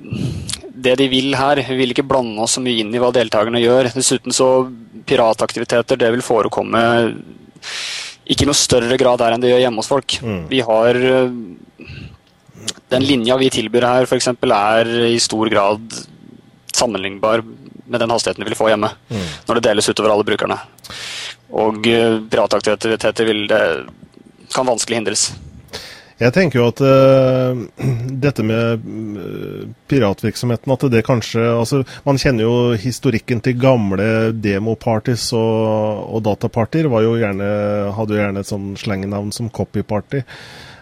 det 0.86 0.94
de 1.00 1.08
vil 1.12 1.34
her. 1.36 1.60
Vi 1.60 1.76
vil 1.80 1.92
ikke 1.92 2.06
blande 2.06 2.40
oss 2.44 2.56
så 2.56 2.62
mye 2.64 2.80
inn 2.80 2.94
i 2.94 3.00
hva 3.02 3.12
deltakerne 3.12 3.60
gjør. 3.60 3.90
Dessuten 3.92 4.34
så 4.34 4.48
pirataktiviteter, 5.06 6.00
det 6.00 6.12
vil 6.14 6.24
forekomme 6.24 6.82
ikke 8.26 8.42
i 8.42 8.48
noe 8.48 8.58
større 8.58 8.96
grad 8.98 9.22
her 9.22 9.36
enn 9.36 9.42
det 9.42 9.52
gjør 9.52 9.62
hjemme 9.66 9.82
hos 9.82 9.90
folk. 9.90 10.16
Mm. 10.22 10.40
Vi 10.50 10.62
har 10.66 11.00
Den 12.90 13.02
linja 13.02 13.36
vi 13.38 13.50
tilbyr 13.50 13.84
her, 13.86 14.06
f.eks., 14.06 14.28
er 14.30 14.90
i 15.10 15.18
stor 15.22 15.50
grad 15.50 16.00
sammenlignbar 16.74 17.42
med 17.86 18.00
den 18.00 18.10
hastigheten 18.10 18.44
vi 18.44 18.50
vil 18.50 18.58
få 18.58 18.70
hjemme. 18.70 18.90
Mm. 19.10 19.26
Når 19.48 19.58
det 19.58 19.64
deles 19.68 19.88
utover 19.90 20.14
alle 20.14 20.26
brukerne. 20.26 20.58
Og 21.56 21.82
pirataktiviteter 21.82 23.26
vil 23.26 23.46
det 23.50 23.62
kan 24.56 24.68
vanskelig 24.68 25.02
hindres. 25.02 25.28
Jeg 26.16 26.32
tenker 26.32 26.62
jo 26.62 26.68
at 26.70 26.80
uh, 26.80 27.58
dette 28.24 28.44
med 28.46 28.84
uh, 28.86 29.66
piratvirksomheten 29.90 30.72
at 30.72 30.86
det 30.92 31.02
kanskje 31.04 31.42
altså, 31.44 31.82
Man 32.06 32.20
kjenner 32.20 32.46
jo 32.46 32.54
historikken 32.80 33.42
til 33.44 33.58
gamle 33.60 34.32
demopartys 34.32 35.28
og, 35.36 36.06
og 36.16 36.24
datapartyer. 36.24 36.88
Hadde 36.88 38.16
jo 38.16 38.22
gjerne 38.22 38.40
et 38.40 38.48
sånn 38.48 38.72
slengenavn 38.80 39.34
som 39.36 39.52
copyparty. 39.52 40.24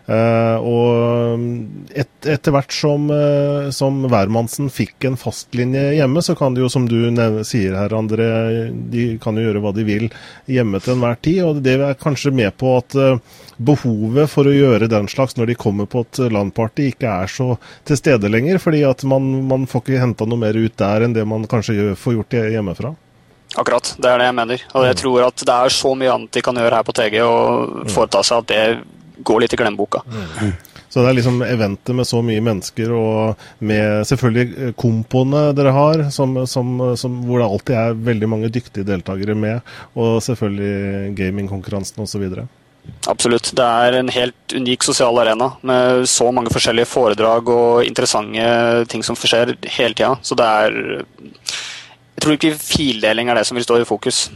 Uh, 0.05 0.61
og 0.61 1.95
et, 1.97 2.11
etter 2.29 2.53
hvert 2.53 2.75
som, 2.77 3.07
uh, 3.09 3.71
som 3.73 4.03
hvermannsen 4.13 4.69
fikk 4.69 5.07
en 5.09 5.17
fastlinje 5.17 5.95
hjemme, 5.97 6.21
så 6.21 6.35
kan 6.37 6.53
de 6.53 6.61
jo, 6.61 6.69
som 6.69 6.85
du 6.91 6.99
sier 7.49 7.73
her, 7.79 7.95
André, 7.97 8.27
de 8.93 9.07
kan 9.23 9.39
jo 9.39 9.47
gjøre 9.47 9.63
hva 9.65 9.73
de 9.73 9.87
vil 9.89 10.11
hjemme 10.45 10.83
til 10.85 10.99
enhver 10.99 11.17
tid. 11.25 11.41
Og 11.47 11.63
det 11.65 11.79
er 11.79 11.97
kanskje 12.01 12.35
med 12.37 12.53
på 12.61 12.75
at 12.83 12.99
uh, 13.01 13.17
behovet 13.57 14.29
for 14.29 14.51
å 14.51 14.53
gjøre 14.53 14.91
den 14.93 15.09
slags 15.09 15.39
når 15.39 15.53
de 15.53 15.61
kommer 15.65 15.89
på 15.89 16.05
et 16.05 16.21
landparty, 16.35 16.91
ikke 16.93 17.15
er 17.25 17.33
så 17.33 17.55
til 17.89 18.01
stede 18.01 18.29
lenger. 18.29 18.61
Fordi 18.61 18.85
at 18.85 19.07
man, 19.09 19.31
man 19.49 19.65
får 19.71 19.87
ikke 19.87 20.03
henta 20.05 20.29
noe 20.29 20.43
mer 20.43 20.59
ut 20.59 20.77
der 20.81 21.07
enn 21.07 21.17
det 21.17 21.25
man 21.29 21.49
kanskje 21.49 21.79
gjør, 21.79 21.97
får 21.97 22.19
gjort 22.19 22.39
hjemmefra. 22.59 22.93
Akkurat, 23.55 23.95
det 24.03 24.11
er 24.11 24.19
det 24.19 24.27
jeg 24.27 24.37
mener. 24.37 24.67
Og 24.75 24.85
jeg 24.85 24.97
mm. 24.97 25.01
tror 25.01 25.25
at 25.29 25.47
det 25.47 25.57
er 25.57 25.73
så 25.73 25.95
mye 25.97 26.13
annet 26.13 26.35
de 26.35 26.43
kan 26.45 26.59
gjøre 26.59 26.81
her 26.81 26.87
på 26.87 26.95
TG 26.99 27.17
og 27.23 27.73
mm. 27.87 27.91
foreta 27.95 28.23
seg 28.27 28.43
at 28.43 28.51
det 28.51 28.63
går 29.17 29.45
litt 29.45 29.55
i 29.55 29.61
glemmeboka. 29.61 30.03
Mm. 30.09 30.55
Så 30.95 31.03
det 31.03 31.11
er 31.11 31.17
liksom 31.19 31.41
eventet 31.43 31.97
med 31.99 32.07
så 32.07 32.21
mye 32.23 32.43
mennesker, 32.45 32.93
og 32.95 33.47
med 33.67 34.05
selvfølgelig 34.07 34.45
eh, 34.55 34.75
kompoene 34.79 35.49
dere 35.59 35.73
har, 35.75 36.05
som, 36.15 36.37
som, 36.47 36.77
som, 37.01 37.17
hvor 37.27 37.43
det 37.43 37.49
alltid 37.49 37.79
er 37.81 37.97
veldig 38.11 38.29
mange 38.31 38.51
dyktige 38.55 38.87
deltakere 38.87 39.35
med, 39.35 39.75
og 39.99 40.21
selvfølgelig 40.23 41.17
gamingkonkurransen 41.19 42.05
osv. 42.07 42.29
Absolutt. 43.11 43.51
Det 43.57 43.65
er 43.65 43.99
en 43.99 44.13
helt 44.15 44.55
unik 44.55 44.87
sosial 44.87 45.19
arena 45.19 45.51
med 45.67 46.07
så 46.09 46.31
mange 46.31 46.53
forskjellige 46.55 46.91
foredrag 46.91 47.49
og 47.51 47.85
interessante 47.89 48.85
ting 48.93 49.03
som 49.03 49.19
skjer 49.19 49.57
hele 49.79 49.97
tida. 49.97 50.15
Så 50.23 50.39
det 50.39 50.47
er 50.47 50.79
Jeg 52.15 52.23
tror 52.23 52.37
ikke 52.39 52.57
fildeling 52.57 53.29
er 53.29 53.35
det 53.37 53.47
som 53.49 53.59
vil 53.59 53.67
stå 53.67 53.81
i 53.81 53.89
fokus. 53.89 54.29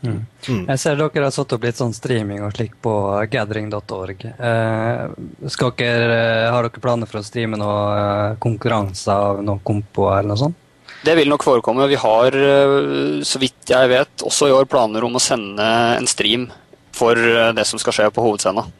Mm. 0.00 0.20
Mm. 0.48 0.62
Jeg 0.70 0.80
ser 0.80 0.96
dere 0.96 1.26
har 1.26 1.34
satt 1.34 1.52
opp 1.52 1.64
litt 1.66 1.76
sånn 1.76 1.92
streaming 1.92 2.40
og 2.46 2.54
slik 2.56 2.76
på 2.80 2.92
gathering.org. 3.30 4.24
Eh, 4.30 5.02
eh, 5.04 6.46
har 6.48 6.68
dere 6.68 6.80
planer 6.80 7.10
for 7.10 7.20
å 7.20 7.26
streame 7.26 7.60
noen 7.60 8.00
eh, 8.00 8.38
konkurranser 8.40 9.12
av 9.12 9.44
noen 9.44 9.60
kompoer 9.66 10.20
eller 10.20 10.32
noe 10.32 10.42
sånt? 10.46 10.66
Det 11.04 11.14
vil 11.16 11.30
nok 11.32 11.44
forekomme. 11.44 11.88
Vi 11.88 12.00
har, 12.00 12.36
eh, 12.36 13.20
så 13.24 13.40
vidt 13.40 13.72
jeg 13.72 13.92
vet, 13.92 14.26
også 14.26 14.48
i 14.48 14.56
år 14.56 14.68
planer 14.68 15.04
om 15.04 15.16
å 15.16 15.22
sende 15.22 15.68
en 15.96 16.08
stream 16.08 16.50
for 16.96 17.16
det 17.54 17.64
som 17.68 17.80
skal 17.80 17.94
skje 17.96 18.10
på 18.12 18.24
hovedscenen. 18.24 18.72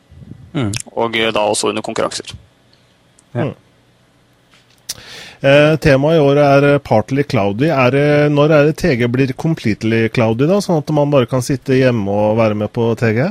Mm. 0.52 0.72
Og 0.98 1.14
da 1.32 1.44
også 1.46 1.70
under 1.70 1.84
konkurranser. 1.84 2.32
Ja. 3.32 3.46
Mm. 3.46 3.54
Eh, 5.40 5.76
temaet 5.80 6.18
i 6.18 6.20
år 6.20 6.36
er 6.42 6.66
eh, 6.68 6.78
partly 6.84 7.24
cloudy. 7.24 7.70
Er 7.72 7.94
det, 7.94 8.06
når 8.34 8.52
er 8.52 8.68
det 8.68 8.76
TG 8.82 9.06
blir 9.08 9.32
completely 9.32 10.08
cloudy, 10.12 10.44
da? 10.50 10.60
Sånn 10.60 10.82
at 10.82 10.92
man 10.92 11.12
bare 11.12 11.28
kan 11.30 11.44
sitte 11.44 11.78
hjemme 11.78 12.12
og 12.12 12.36
være 12.40 12.58
med 12.60 12.72
på 12.76 12.90
TG? 13.00 13.22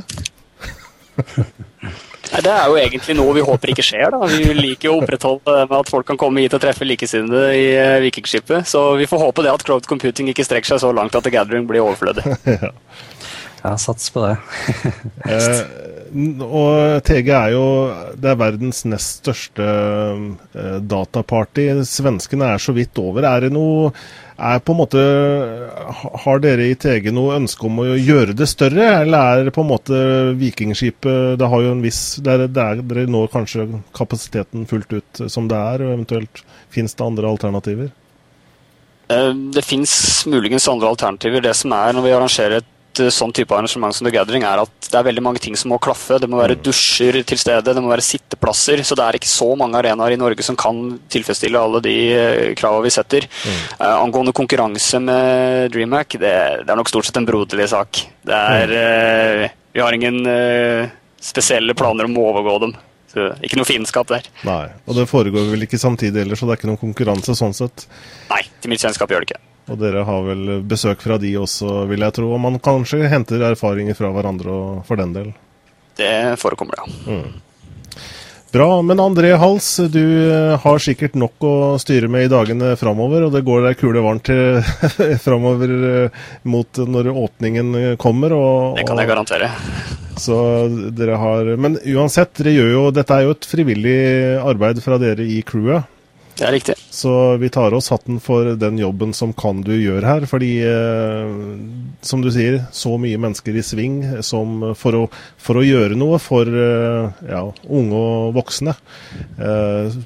Nei, 2.29 2.41
Det 2.45 2.51
er 2.53 2.65
jo 2.69 2.77
egentlig 2.77 3.15
noe 3.17 3.35
vi 3.37 3.45
håper 3.45 3.73
ikke 3.73 3.85
skjer. 3.85 4.09
da. 4.13 4.25
Vi 4.29 4.53
liker 4.57 4.89
jo 4.89 4.95
å 4.97 5.03
opprettholde 5.03 5.55
med 5.69 5.77
at 5.79 5.89
folk 5.89 6.09
kan 6.09 6.19
komme 6.21 6.43
hit 6.43 6.53
og 6.57 6.61
treffe 6.63 6.85
likesinnede 6.85 7.45
i 7.57 7.63
uh, 7.77 8.01
Vikingskipet. 8.03 8.69
Så 8.69 8.83
vi 8.99 9.07
får 9.09 9.23
håpe 9.27 9.45
det 9.45 9.53
at 9.53 9.65
crowd 9.65 9.89
computing 9.89 10.29
ikke 10.29 10.45
strekker 10.45 10.75
seg 10.75 10.83
så 10.85 10.93
langt 10.93 11.17
at 11.17 11.25
The 11.25 11.33
Gathering 11.33 11.69
blir 11.69 11.85
overflødig. 11.85 12.25
ja. 12.65 12.73
Ja, 13.59 13.73
sats 13.81 14.09
på 14.13 14.23
det. 14.23 14.37
og 16.09 17.03
TG 17.05 17.29
er 17.33 17.51
jo 17.53 17.65
det 18.19 18.31
er 18.31 18.39
verdens 18.39 18.83
nest 18.89 19.21
største 19.21 19.65
eh, 19.65 20.79
dataparty. 20.81 21.67
Svenskene 21.87 22.53
er 22.55 22.63
så 22.63 22.73
vidt 22.75 22.97
over. 23.01 23.27
Er 23.29 23.45
det 23.45 23.51
noe 23.55 23.91
er 24.39 24.61
på 24.63 24.71
en 24.71 24.79
måte, 24.79 25.01
Har 26.23 26.39
dere 26.39 26.69
i 26.71 26.75
TG 26.79 27.11
noe 27.11 27.35
ønske 27.35 27.67
om 27.67 27.81
å 27.83 27.87
gjøre 27.91 28.35
det 28.37 28.47
større, 28.47 28.85
eller 29.01 29.19
er 29.19 29.49
det 29.49 29.55
på 29.55 29.65
en 29.65 29.71
måte 29.73 29.99
Vikingskipet 30.39 31.35
Det 31.39 31.49
har 31.51 31.63
jo 31.65 31.73
en 31.75 31.83
viss 31.83 32.03
der, 32.23 32.45
der 32.47 32.79
Dere 32.79 33.07
når 33.11 33.31
kanskje 33.33 33.67
kapasiteten 33.95 34.67
fullt 34.69 34.95
ut 34.95 35.23
som 35.27 35.49
det 35.51 35.59
er, 35.59 35.83
og 35.83 35.97
eventuelt 35.97 36.43
finnes 36.71 36.95
det 36.95 37.05
andre 37.05 37.29
alternativer? 37.35 37.91
Eh, 39.11 39.31
det 39.55 39.65
finnes 39.65 39.93
muligens 40.29 40.67
andre 40.71 40.93
alternativer. 40.93 41.43
Det 41.43 41.55
som 41.57 41.73
er 41.75 41.95
når 41.95 42.05
vi 42.05 42.15
arrangerer 42.15 42.61
et 42.61 42.75
sånn 43.13 43.33
type 43.35 43.55
arrangement 43.55 43.95
som 43.95 44.07
The 44.07 44.13
Gathering, 44.13 44.43
er 44.47 44.61
at 44.63 44.89
det 44.89 44.97
er 44.99 45.05
veldig 45.07 45.23
mange 45.23 45.41
ting 45.43 45.55
som 45.59 45.71
må 45.73 45.79
klaffe. 45.81 46.19
Det 46.21 46.29
må 46.29 46.39
være 46.41 46.57
mm. 46.57 46.63
dusjer 46.65 47.19
til 47.27 47.39
stede, 47.41 47.73
det 47.75 47.83
må 47.83 47.91
være 47.91 48.05
sitteplasser. 48.05 48.83
Så 48.85 48.97
det 48.97 49.05
er 49.05 49.19
ikke 49.19 49.31
så 49.31 49.49
mange 49.59 49.79
arenaer 49.79 50.15
i 50.15 50.19
Norge 50.19 50.45
som 50.45 50.57
kan 50.59 50.81
tilfredsstille 51.11 51.61
alle 51.61 51.81
de 51.85 51.95
kravene 52.59 52.85
vi 52.85 52.93
setter. 52.93 53.29
Mm. 53.29 53.61
Uh, 53.79 53.95
angående 53.95 54.35
konkurranse 54.35 55.01
med 55.03 55.73
DreamHack, 55.73 56.19
det, 56.19 56.35
det, 56.65 56.69
er 56.69 56.79
nok 56.79 56.91
stort 56.91 57.09
sett 57.09 57.21
en 57.21 57.29
broderlig 57.29 57.69
sak. 57.71 58.03
Det 58.27 58.43
er 58.59 58.75
uh, 58.75 59.47
Vi 59.73 59.83
har 59.83 59.95
ingen 59.95 60.21
uh, 60.25 60.91
spesielle 61.21 61.75
planer 61.77 62.09
om 62.09 62.17
å 62.19 62.29
overgå 62.33 62.59
dem. 62.65 62.77
Så 63.09 63.31
ikke 63.41 63.57
noe 63.57 63.65
fiendskap 63.65 64.09
der. 64.11 64.27
Nei, 64.45 64.67
Og 64.85 64.97
det 64.97 65.09
foregår 65.09 65.49
vel 65.49 65.65
ikke 65.65 65.81
samtidig 65.81 66.23
heller, 66.23 66.37
så 66.37 66.45
det 66.45 66.55
er 66.55 66.61
ikke 66.61 66.69
noen 66.69 66.81
konkurranse 66.81 67.33
sånn 67.37 67.55
sett? 67.57 67.87
Nei, 68.29 68.43
til 68.61 68.73
mitt 68.73 68.83
kjennskap 68.83 69.09
gjør 69.09 69.25
det 69.25 69.31
ikke. 69.31 69.48
Og 69.69 69.77
dere 69.81 70.05
har 70.07 70.23
vel 70.25 70.55
besøk 70.67 71.03
fra 71.05 71.19
de 71.21 71.35
også, 71.39 71.83
vil 71.89 72.05
jeg 72.05 72.15
tro. 72.17 72.31
Og 72.33 72.41
man 72.41 72.57
kanskje 72.63 73.05
henter 73.11 73.43
erfaringer 73.51 73.97
fra 73.97 74.11
hverandre 74.15 74.55
for 74.87 74.99
den 74.99 75.13
del? 75.15 75.29
Det 75.99 76.39
forekommer, 76.41 76.79
ja. 76.79 76.89
Mm. 77.05 77.29
Bra. 78.51 78.81
Men 78.81 78.99
André 78.99 79.35
Hals, 79.37 79.67
du 79.93 80.01
eh, 80.01 80.55
har 80.57 80.81
sikkert 80.81 81.13
nok 81.19 81.45
å 81.45 81.55
styre 81.81 82.09
med 82.09 82.25
i 82.25 82.31
dagene 82.31 82.71
framover, 82.79 83.27
og 83.27 83.35
det 83.35 83.43
går 83.45 83.67
deg 83.67 83.77
kule 83.77 84.01
varmt 84.01 84.31
framover 85.25 85.73
eh, 85.91 86.23
mot 86.49 86.81
når 86.81 87.11
åpningen 87.13 87.77
kommer. 88.01 88.33
Og, 88.33 88.79
det 88.79 88.87
kan 88.89 89.01
jeg 89.01 89.11
garantere. 89.11 89.51
Så 90.19 90.35
dere 90.97 91.15
har 91.15 91.53
Men 91.61 91.77
uansett, 91.93 92.33
dere 92.41 92.51
gjør 92.51 92.73
jo 92.73 92.81
Dette 92.91 93.15
er 93.15 93.23
jo 93.23 93.35
et 93.37 93.45
frivillig 93.47 93.99
arbeid 94.41 94.81
fra 94.83 94.97
dere 94.99 95.23
i 95.23 95.39
crewet. 95.47 95.87
Det 96.39 96.45
er 96.47 96.53
riktig. 96.55 96.75
Så 96.89 97.11
vi 97.37 97.49
tar 97.51 97.73
oss 97.75 97.89
hatten 97.91 98.21
for 98.23 98.53
den 98.55 98.77
jobben 98.79 99.11
som 99.13 99.33
kan 99.35 99.59
du 99.65 99.73
gjøre 99.75 100.07
her. 100.07 100.27
Fordi, 100.29 100.51
eh, 100.63 101.33
som 102.01 102.23
du 102.23 102.29
sier, 102.31 102.61
så 102.71 102.93
mye 103.01 103.19
mennesker 103.19 103.57
i 103.59 103.63
sving 103.65 103.97
som 104.23 104.69
for 104.79 104.95
å, 104.95 105.01
for 105.35 105.59
å 105.59 105.65
gjøre 105.65 105.99
noe 105.99 106.19
for 106.23 106.47
eh, 106.47 107.25
ja, 107.27 107.43
unge 107.67 107.99
og 107.99 108.37
voksne. 108.39 108.77
Eh, 109.35 109.99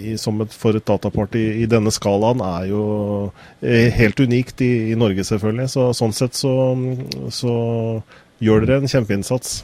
i, 0.00 0.18
som 0.20 0.40
et, 0.44 0.52
for 0.52 0.76
et 0.76 0.84
dataparty 0.86 1.46
i 1.62 1.66
denne 1.70 1.92
skalaen 1.92 2.42
er 2.44 2.68
jo 2.70 2.84
eh, 3.60 3.88
helt 3.96 4.20
unikt 4.20 4.60
i, 4.64 4.92
i, 4.92 4.98
Norge, 5.00 5.24
selvfølgelig. 5.26 5.68
Så, 5.72 5.88
sånn 5.96 6.14
sett 6.16 6.36
så, 6.36 6.52
så 7.32 7.54
gjør 8.44 8.66
dere 8.66 8.82
en 8.82 8.92
kjempeinnsats. 8.92 9.62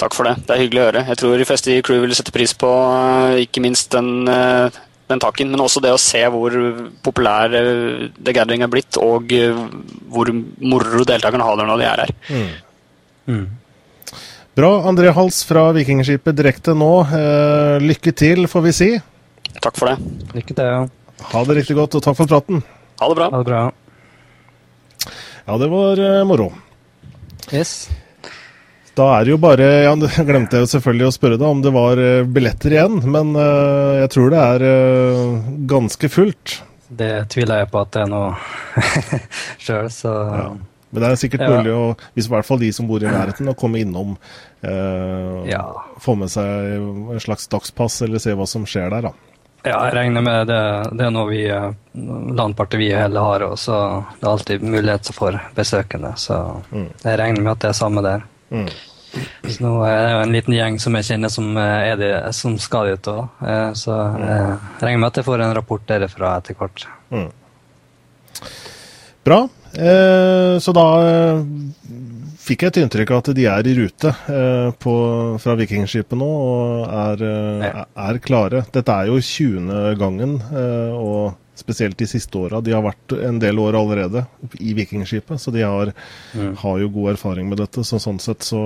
Takk 0.00 0.16
for 0.16 0.26
det. 0.26 0.34
Det 0.48 0.56
er 0.56 0.64
hyggelig 0.64 0.82
å 0.82 0.88
høre. 0.88 1.04
Jeg 1.12 1.20
tror 1.20 1.36
de 1.38 1.46
fleste 1.46 1.70
i 1.70 1.84
crew 1.86 2.00
vil 2.02 2.16
sette 2.16 2.34
pris 2.34 2.56
på 2.58 2.72
eh, 2.72 3.44
ikke 3.44 3.62
minst 3.64 3.92
den 3.94 4.24
den 5.10 5.20
takken, 5.20 5.50
men 5.52 5.60
også 5.60 5.82
det 5.84 5.92
å 5.92 6.00
se 6.00 6.22
hvor 6.32 6.54
populær 7.04 7.52
eh, 7.52 8.06
The 8.16 8.32
Gathering 8.36 8.64
er 8.64 8.72
blitt, 8.72 8.96
og 9.00 9.32
eh, 9.36 9.58
hvor 10.12 10.30
moro 10.32 11.04
deltakerne 11.08 11.44
har 11.44 11.60
det 11.60 11.68
når 11.68 11.82
de 11.82 11.88
er 11.90 12.02
her. 12.04 12.14
Mm. 12.30 12.48
Mm. 13.34 13.44
Bra. 14.54 14.70
André 14.86 15.10
Hals 15.16 15.42
fra 15.48 15.66
Vikingskipet 15.74 16.36
direkte 16.38 16.76
nå. 16.78 16.92
Eh, 17.04 17.76
lykke 17.82 18.14
til, 18.16 18.46
får 18.50 18.64
vi 18.68 18.74
si. 18.76 18.90
Takk 19.60 19.76
for 19.80 19.90
det. 19.90 20.12
Lykke 20.36 20.54
til. 20.54 20.68
Ja. 20.76 21.24
Ha 21.32 21.42
det 21.48 21.58
riktig 21.60 21.76
godt, 21.78 21.96
og 21.98 22.04
takk 22.04 22.18
for 22.20 22.30
praten. 22.30 22.62
Ha 23.00 23.10
det 23.10 23.18
bra. 23.18 23.28
Ha 23.32 23.40
det 23.42 23.48
bra. 23.48 23.64
Ja, 25.44 25.58
det 25.60 25.68
var 25.72 26.00
eh, 26.00 26.22
moro. 26.28 26.48
Yes. 27.52 27.74
Da 28.94 29.08
er 29.16 29.26
det 29.26 29.34
jo 29.34 29.40
bare 29.42 29.70
Jeg 30.18 30.26
glemte 30.28 30.62
jo 30.62 30.68
selvfølgelig 30.70 31.08
å 31.08 31.14
spørre 31.14 31.40
deg 31.40 31.48
om 31.48 31.64
det 31.64 31.72
var 31.74 32.00
eh, 32.00 32.26
billetter 32.26 32.76
igjen, 32.76 33.00
men 33.10 33.34
uh, 33.38 34.00
jeg 34.04 34.12
tror 34.14 34.30
det 34.34 34.44
er 34.44 34.66
uh, 34.68 35.48
ganske 35.70 36.10
fullt. 36.12 36.60
Det 36.94 37.10
tviler 37.32 37.64
jeg 37.64 37.72
på 37.72 37.80
at 37.80 37.90
det 37.96 38.04
er 38.04 38.12
nå 38.12 38.22
sjøl, 39.64 39.90
så 39.90 40.14
ja. 40.14 40.46
Men 40.94 41.02
det 41.02 41.08
er 41.10 41.18
sikkert 41.18 41.42
ja. 41.42 41.50
mulig, 41.50 41.72
å, 41.74 41.86
hvis 42.14 42.28
i 42.28 42.30
hvert 42.30 42.46
fall 42.46 42.60
de 42.60 42.68
som 42.70 42.86
bor 42.86 43.02
i 43.02 43.08
nærheten, 43.10 43.48
å 43.50 43.56
komme 43.58 43.80
innom. 43.82 44.12
Uh, 44.62 45.42
ja. 45.50 45.64
Få 45.98 46.14
med 46.20 46.30
seg 46.30 46.76
en 46.78 47.22
slags 47.24 47.48
dagspass, 47.50 47.96
eller 48.06 48.22
se 48.22 48.36
hva 48.38 48.46
som 48.46 48.62
skjer 48.68 48.94
der, 48.94 49.08
da. 49.08 49.32
Ja, 49.64 49.80
jeg 49.88 49.94
regner 49.96 50.22
med 50.22 50.46
det. 50.52 50.60
Det 50.94 51.08
er 51.08 51.10
noe 51.10 51.26
vi 51.32 51.42
landpartiet 51.48 52.78
vi 52.78 52.92
heller 52.94 53.26
har, 53.26 53.46
og 53.48 53.58
så 53.58 53.80
det 54.20 54.22
er 54.22 54.30
alltid 54.36 54.68
mulighet 54.68 55.10
for 55.16 55.40
besøkende. 55.56 56.12
Så 56.20 56.36
mm. 56.68 56.86
jeg 57.00 57.18
regner 57.18 57.42
med 57.42 57.54
at 57.56 57.64
det 57.64 57.72
er 57.72 57.78
samme 57.80 58.04
der. 58.04 58.22
Mm. 58.50 58.68
Så 59.46 59.62
nå 59.62 59.72
er 59.86 60.00
det 60.00 60.10
jo 60.10 60.20
en 60.24 60.34
liten 60.34 60.56
gjeng 60.56 60.78
som 60.82 60.96
jeg 60.98 61.06
kjenner 61.06 61.30
som, 61.30 61.52
eh, 61.60 61.92
er 61.92 61.98
de, 62.00 62.10
som 62.34 62.56
skal 62.58 62.90
dit 62.90 63.10
òg. 63.12 63.24
Eh, 63.46 63.70
så 63.78 63.94
mm. 63.94 64.24
jeg 64.26 64.86
regner 64.88 65.02
med 65.02 65.10
at 65.12 65.20
jeg 65.20 65.28
får 65.28 65.44
en 65.44 65.56
rapport 65.60 65.86
derfra 65.90 66.36
etter 66.40 66.58
hvert. 66.58 66.86
Mm. 67.14 67.28
Bra. 69.24 69.44
Eh, 69.74 70.56
så 70.62 70.74
da 70.76 70.86
eh, 71.02 71.38
fikk 72.44 72.64
jeg 72.64 72.72
et 72.72 72.80
inntrykk 72.82 73.12
av 73.14 73.22
at 73.22 73.30
de 73.34 73.46
er 73.50 73.70
i 73.70 73.76
rute 73.78 74.10
eh, 74.30 74.68
på, 74.78 74.96
fra 75.42 75.56
Vikingskipet 75.58 76.18
nå 76.20 76.28
og 76.28 76.84
er, 76.86 77.24
eh, 77.30 77.80
er, 78.06 78.20
klare. 78.22 78.62
Dette 78.74 78.98
er 78.98 79.10
jo 79.10 79.18
20. 79.18 79.96
gangen. 80.00 80.36
og 80.94 81.40
spesielt 81.54 81.98
de 81.98 82.06
siste 82.06 82.38
åra. 82.38 82.60
De 82.60 82.74
har 82.74 82.82
vært 82.84 83.14
en 83.28 83.38
del 83.42 83.58
år 83.62 83.78
allerede 83.78 84.24
i 84.58 84.74
Vikingskipet, 84.76 85.40
så 85.40 85.52
de 85.54 85.62
har, 85.62 85.92
mm. 86.34 86.56
har 86.62 86.80
jo 86.82 86.92
god 86.96 87.14
erfaring 87.14 87.48
med 87.50 87.62
dette. 87.62 87.84
Så 87.86 88.00
sånn 88.02 88.20
sett 88.22 88.46
så, 88.46 88.62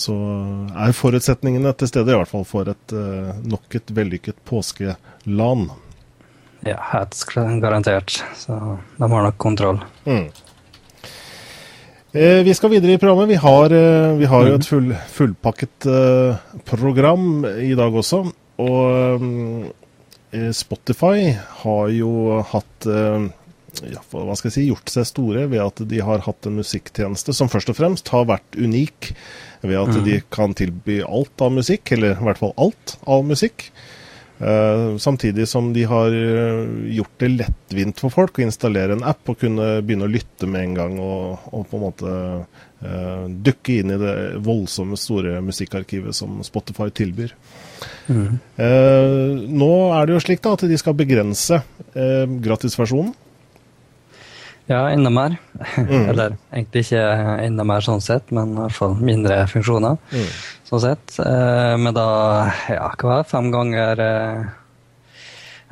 så 0.00 0.16
er 0.72 0.96
forutsetningene 0.96 1.74
til 1.76 1.92
stede, 1.92 2.14
i 2.14 2.20
hvert 2.20 2.32
fall 2.32 2.46
for 2.48 2.72
et, 2.72 2.96
uh, 2.96 3.36
nok 3.44 3.78
et 3.78 3.92
vellykket 3.96 4.40
påskelan. 4.48 5.68
Ja, 6.66 6.80
helt 6.94 7.20
garantert. 7.62 8.18
Så 8.34 8.56
de 8.96 9.12
har 9.12 9.28
nok 9.28 9.38
kontroll. 9.38 9.84
Mm. 10.08 10.26
Eh, 12.16 12.40
vi 12.46 12.54
skal 12.56 12.72
videre 12.72 12.96
i 12.96 12.98
programmet. 12.98 13.28
Vi 13.28 13.42
har, 13.42 13.70
eh, 13.76 14.16
vi 14.16 14.28
har 14.30 14.48
jo 14.48 14.54
et 14.56 14.66
full, 14.66 14.94
fullpakket 15.12 15.86
eh, 15.92 16.38
program 16.64 17.44
i 17.44 17.74
dag 17.76 17.92
også. 17.92 18.22
Og 18.56 18.86
Eh, 18.96 19.20
Spotify 20.52 21.32
har 21.62 21.90
jo 21.94 22.40
hatt 22.50 22.86
eh, 22.90 23.26
ja, 23.92 24.00
hva 24.10 24.36
skal 24.36 24.50
jeg 24.50 24.54
si, 24.56 24.64
gjort 24.70 24.92
seg 24.92 25.08
store 25.08 25.46
ved 25.50 25.62
at 25.62 25.82
de 25.88 26.00
har 26.04 26.24
hatt 26.24 26.48
en 26.48 26.58
musikktjeneste 26.60 27.34
som 27.36 27.50
først 27.52 27.72
og 27.72 27.78
fremst 27.78 28.10
har 28.14 28.26
vært 28.28 28.56
unik 28.56 29.12
ved 29.66 29.76
at 29.78 29.92
mm. 29.92 30.00
de 30.06 30.16
kan 30.32 30.54
tilby 30.56 31.00
alt 31.04 31.42
av 31.42 31.52
musikk, 31.56 31.92
eller 31.96 32.16
i 32.16 32.26
hvert 32.28 32.40
fall 32.40 32.54
alt 32.60 32.96
av 33.08 33.24
musikk. 33.26 33.68
Uh, 34.36 34.98
samtidig 35.00 35.46
som 35.48 35.70
de 35.72 35.86
har 35.88 36.12
gjort 36.92 37.22
det 37.22 37.30
lettvint 37.32 38.02
for 38.04 38.12
folk 38.12 38.36
å 38.36 38.44
installere 38.44 38.92
en 38.92 39.06
app 39.08 39.30
og 39.32 39.38
kunne 39.40 39.78
begynne 39.80 40.04
å 40.04 40.12
lytte 40.12 40.48
med 40.50 40.60
en 40.60 40.74
gang 40.76 40.98
og, 41.00 41.46
og 41.56 41.64
på 41.70 41.78
en 41.78 41.84
måte 41.86 42.16
uh, 42.44 43.24
dukke 43.48 43.78
inn 43.80 43.94
i 43.94 44.00
det 44.02 44.16
voldsomme 44.44 44.98
store 45.00 45.40
musikkarkivet 45.44 46.16
som 46.16 46.36
Spotify 46.44 46.90
tilbyr. 46.92 47.32
Mm. 48.08 48.38
Eh, 48.62 49.46
nå 49.50 49.70
er 49.96 50.06
det 50.06 50.16
jo 50.16 50.24
slik 50.24 50.42
da 50.44 50.54
at 50.56 50.66
de 50.70 50.78
skal 50.80 50.96
begrense 50.98 51.60
eh, 51.94 52.26
gratisversjonen. 52.46 53.14
Ja, 54.66 54.90
enda 54.90 55.10
mer. 55.10 55.36
Mm. 55.76 56.08
Eller 56.10 56.36
egentlig 56.50 56.86
ikke 56.86 57.02
enda 57.44 57.66
mer 57.66 57.84
sånn 57.86 58.02
sett, 58.02 58.32
men 58.34 58.54
i 58.54 58.60
hvert 58.64 58.78
fall 58.78 58.96
mindre 58.98 59.38
funksjoner. 59.50 59.98
Mm. 60.10 60.30
sånn 60.66 60.82
sett. 60.82 61.18
Eh, 61.22 61.74
men 61.78 61.94
da, 61.94 62.06
ja, 62.72 62.90
hva 62.98 63.18
er 63.18 63.22
det, 63.22 63.30
fem 63.30 63.50
ganger 63.54 64.06
eh, 64.06 64.46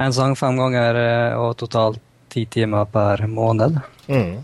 En 0.05 0.11
sang 0.15 0.33
fem 0.35 0.57
ganger 0.59 0.97
eh, 0.99 1.37
og 1.39 1.53
totalt 1.59 2.01
ti 2.33 2.47
timer 2.51 2.87
per 2.91 3.27
måned. 3.31 3.79
Mm. 4.11 4.43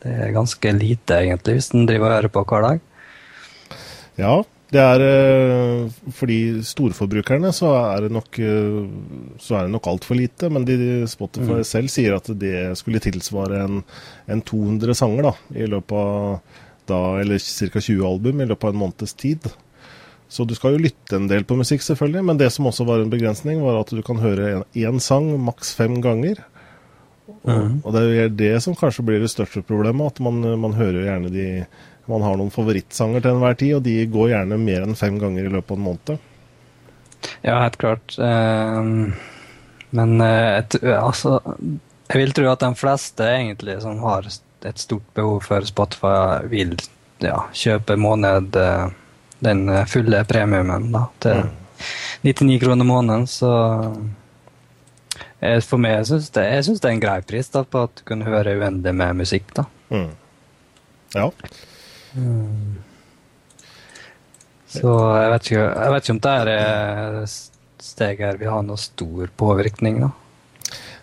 Det 0.00 0.16
er 0.24 0.34
ganske 0.36 0.72
lite, 0.76 1.16
egentlig, 1.16 1.58
hvis 1.58 1.70
en 1.76 1.86
driver 1.88 2.10
og 2.10 2.16
hører 2.18 2.32
på 2.32 2.42
hver 2.48 2.66
dag. 2.66 2.82
Ja, 4.20 4.34
det 4.70 4.78
er 4.78 5.02
eh, 5.02 5.86
For 6.14 6.30
de 6.30 6.62
storforbrukerne 6.66 7.50
så 7.54 7.72
er 7.78 8.06
det 8.06 8.12
nok, 8.14 8.38
eh, 8.38 8.82
så 9.42 9.58
er 9.58 9.66
det 9.66 9.74
nok 9.74 9.88
altfor 9.90 10.18
lite. 10.18 10.50
Men 10.52 10.66
de, 10.68 10.76
Spotify 11.10 11.60
mm. 11.60 11.66
selv 11.66 11.90
sier 11.92 12.18
at 12.18 12.30
det 12.38 12.70
skulle 12.78 13.02
tilsvare 13.02 13.64
en, 13.66 13.80
en 14.30 14.44
200 14.46 14.94
sanger 14.98 15.30
da, 15.30 15.34
i 15.58 15.66
løpet 15.70 15.96
av 15.98 16.60
da, 16.90 17.00
eller 17.22 17.42
ca. 17.42 17.82
20 17.82 18.06
album 18.06 18.40
i 18.40 18.46
løpet 18.50 18.68
av 18.68 18.74
en 18.74 18.80
måneds 18.84 19.18
tid. 19.18 19.50
Så 20.30 20.46
du 20.46 20.54
skal 20.54 20.76
jo 20.76 20.84
lytte 20.84 21.18
en 21.18 21.26
del 21.30 21.42
på 21.42 21.58
musikk, 21.58 21.82
selvfølgelig. 21.82 22.22
Men 22.28 22.38
det 22.38 22.52
som 22.54 22.68
også 22.70 22.86
var 22.86 23.02
en 23.02 23.10
begrensning, 23.10 23.64
var 23.66 23.80
at 23.80 23.90
du 23.90 24.02
kan 24.06 24.22
høre 24.22 24.62
én 24.78 25.02
sang 25.02 25.32
maks 25.42 25.74
fem 25.74 25.98
ganger. 26.04 26.38
Og, 27.30 27.50
mm. 27.50 27.74
og, 27.82 27.90
det 27.94 28.02
er 28.06 28.34
det 28.38 28.54
som 28.62 28.76
kanskje 28.78 29.04
blir 29.06 29.22
det 29.22 29.32
største 29.32 29.62
problemet, 29.66 30.14
at 30.14 30.22
man, 30.22 30.38
man 30.62 30.78
hører 30.78 31.08
gjerne 31.08 31.32
de 31.34 31.48
man 32.10 32.24
har 32.26 32.38
noen 32.38 32.52
favorittsanger 32.54 33.24
til 33.24 33.36
enhver 33.36 33.58
tid, 33.60 33.74
og 33.78 33.84
de 33.86 33.96
går 34.10 34.32
gjerne 34.34 34.60
mer 34.60 34.86
enn 34.86 34.98
fem 34.98 35.18
ganger 35.20 35.46
i 35.46 35.52
løpet 35.52 35.74
av 35.74 35.78
en 35.78 35.86
måned. 35.88 36.26
Ja, 37.44 37.56
helt 37.62 37.78
klart. 37.80 38.16
Uh, 38.18 39.12
men 39.90 40.22
et, 40.22 40.76
altså 40.86 41.40
Jeg 42.08 42.20
vil 42.20 42.32
tro 42.32 42.46
at 42.48 42.62
de 42.62 42.70
fleste 42.78 43.26
egentlig 43.26 43.74
som 43.82 43.98
har 44.04 44.28
et 44.28 44.80
stort 44.80 45.06
behov 45.16 45.42
for 45.46 45.66
Spotify, 45.66 46.46
vil 46.52 46.76
ja, 47.22 47.42
kjøpe 47.52 47.96
måned 48.00 48.56
uh, 48.56 48.88
den 49.40 49.66
fulle 49.88 50.24
premiumen 50.28 50.90
da, 50.94 51.06
til 51.24 51.44
mm. 51.44 51.60
99 52.22 52.60
kroner 52.60 52.84
måneden. 52.84 53.26
Så 53.26 53.50
jeg, 55.40 55.64
for 55.64 55.80
meg 55.80 56.04
syns 56.08 56.28
det, 56.34 56.44
jeg 56.52 56.66
synes 56.66 56.82
det 56.82 56.90
er 56.90 56.96
en 56.96 57.02
grei 57.02 57.18
pris 57.26 57.48
da, 57.52 57.64
på 57.64 57.86
at 57.88 58.00
du 58.00 58.04
kan 58.08 58.24
høre 58.26 58.56
uendelig 58.60 58.94
med 58.96 59.20
musikk. 59.22 59.54
da. 59.56 59.64
Mm. 59.90 60.10
Ja. 61.16 61.30
Mm. 62.14 62.78
Så 64.70 64.90
jeg 65.18 65.30
vet, 65.32 65.46
ikke, 65.48 65.62
jeg 65.66 65.94
vet 65.94 66.04
ikke 66.04 66.14
om 66.14 66.24
det 66.26 66.34
er 66.38 67.22
steg 67.80 68.20
her 68.22 68.38
vil 68.40 68.52
ha 68.52 68.60
noe 68.64 68.80
stor 68.80 69.30
påvirkning. 69.40 70.02
da. 70.04 70.10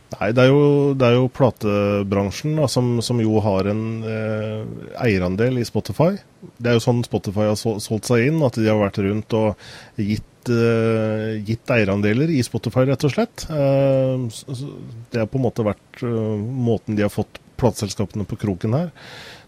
Nei, 0.07 0.29
det 0.31 0.45
er 0.45 0.53
jo, 0.53 0.93
det 0.95 1.03
er 1.03 1.17
jo 1.17 1.27
platebransjen 1.35 2.55
da, 2.55 2.67
som, 2.71 2.93
som, 3.03 3.19
jo 3.19 3.41
har 3.43 3.67
en 3.67 3.83
eh, 4.07 4.61
eierandel 5.03 5.59
i 5.59 5.65
Spotify. 5.67 6.13
Det 6.55 6.71
er 6.71 6.77
jo 6.77 6.83
sånn 6.85 7.03
Spotify 7.03 7.49
har 7.49 7.57
solgt 7.59 8.07
seg 8.07 8.29
inn, 8.29 8.39
at 8.45 8.55
de 8.55 8.69
har 8.69 8.79
vært 8.79 9.01
rundt 9.03 9.35
og 9.35 9.67
gitt, 9.99 10.53
eh, 10.53 11.41
gitt 11.43 11.75
eierandeler 11.75 12.31
i 12.31 12.39
Spotify, 12.45 12.85
rett 12.87 13.03
og 13.03 13.13
slett. 13.17 13.49
Eh, 13.51 14.63
det 15.11 15.25
har 15.25 15.27
på 15.27 15.41
en 15.41 15.47
måte 15.49 15.67
vært 15.67 16.05
uh, 16.05 16.37
måten 16.39 16.95
de 16.95 17.03
har 17.03 17.11
fått 17.11 17.41
plateselskapene 17.59 18.23
på 18.29 18.39
kroken 18.39 18.77
her. 18.77 18.89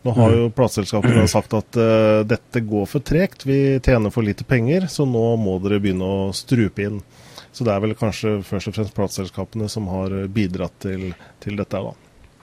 Nå 0.08 0.14
har 0.16 0.36
jo 0.36 0.50
plateselskapene 0.56 1.28
sagt 1.36 1.56
at 1.58 1.80
uh, 1.80 2.22
dette 2.28 2.64
går 2.66 2.86
for 2.90 3.04
tregt, 3.06 3.46
vi 3.46 3.80
tjener 3.84 4.14
for 4.14 4.26
lite 4.26 4.48
penger, 4.48 4.88
så 4.92 5.08
nå 5.08 5.26
må 5.42 5.58
dere 5.64 5.82
begynne 5.84 6.08
å 6.08 6.30
strupe 6.36 6.88
inn. 6.88 7.02
Så 7.52 7.66
det 7.66 7.74
er 7.74 7.82
vel 7.84 7.98
kanskje 7.98 8.38
først 8.46 8.70
og 8.70 8.78
fremst 8.78 8.96
plateselskapene 8.96 9.68
som 9.72 9.90
har 9.92 10.14
bidratt 10.32 10.78
til, 10.86 11.10
til 11.44 11.58
dette. 11.60 11.82
da. 11.82 11.96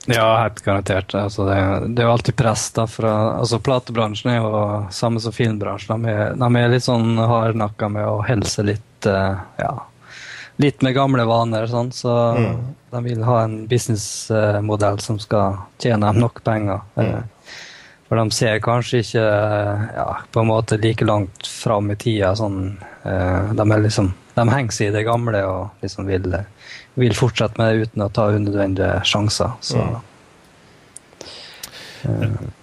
Ja, 0.07 0.41
helt 0.41 0.61
garantert. 0.61 1.15
Altså, 1.15 1.45
det, 1.45 1.55
det, 1.87 2.01
er 2.01 2.07
jo 2.07 2.13
alltid 2.13 2.35
press 2.39 2.69
da 2.75 2.85
fra 2.87 3.13
altså 3.41 3.59
Platebransjen 3.59 4.31
er 4.31 4.37
jo 4.39 4.61
samme 4.95 5.19
som 5.19 5.35
filmbransjen. 5.35 6.03
De 6.05 6.13
er, 6.13 6.37
de 6.39 6.49
er 6.61 6.71
litt 6.71 6.85
sånn 6.85 7.17
hardnakka 7.19 7.89
med 7.91 8.07
å 8.07 8.21
helse 8.27 8.63
litt 8.63 9.09
uh, 9.09 9.41
ja, 9.59 9.73
litt 10.61 10.83
med 10.85 10.95
gamle 10.97 11.25
vaner. 11.29 11.67
Sånn, 11.71 11.91
så 11.95 12.13
mm. 12.37 12.59
de 12.93 13.03
vil 13.05 13.25
ha 13.27 13.39
en 13.45 13.57
businessmodell 13.69 15.01
som 15.03 15.19
skal 15.21 15.63
tjene 15.81 16.09
dem 16.09 16.21
nok 16.25 16.43
penger. 16.45 16.83
Mm. 16.97 17.25
For 18.07 18.21
de 18.21 18.35
ser 18.35 18.61
kanskje 18.63 19.01
ikke 19.03 19.25
ja, 19.25 20.07
på 20.31 20.41
en 20.41 20.51
måte 20.51 20.79
like 20.79 21.05
langt 21.05 21.47
fram 21.47 21.91
i 21.91 21.97
tida. 21.99 22.31
Sånn, 22.39 22.77
uh, 23.03 23.51
de 23.51 23.81
liksom 23.83 24.13
de 24.37 24.45
henger 24.51 24.75
seg 24.75 24.91
i 24.91 24.95
det 24.95 25.07
gamle 25.07 25.41
og 25.47 25.81
liksom 25.83 26.09
vil, 26.09 26.27
vil, 26.99 27.15
fortsette 27.17 27.57
med 27.59 27.73
det 27.73 27.87
uten 27.87 28.05
å 28.05 28.11
ta 28.13 28.27
unødvendige 28.35 28.99
sjanser. 29.07 29.55
Så. 29.65 29.81
Mm. 29.81 29.97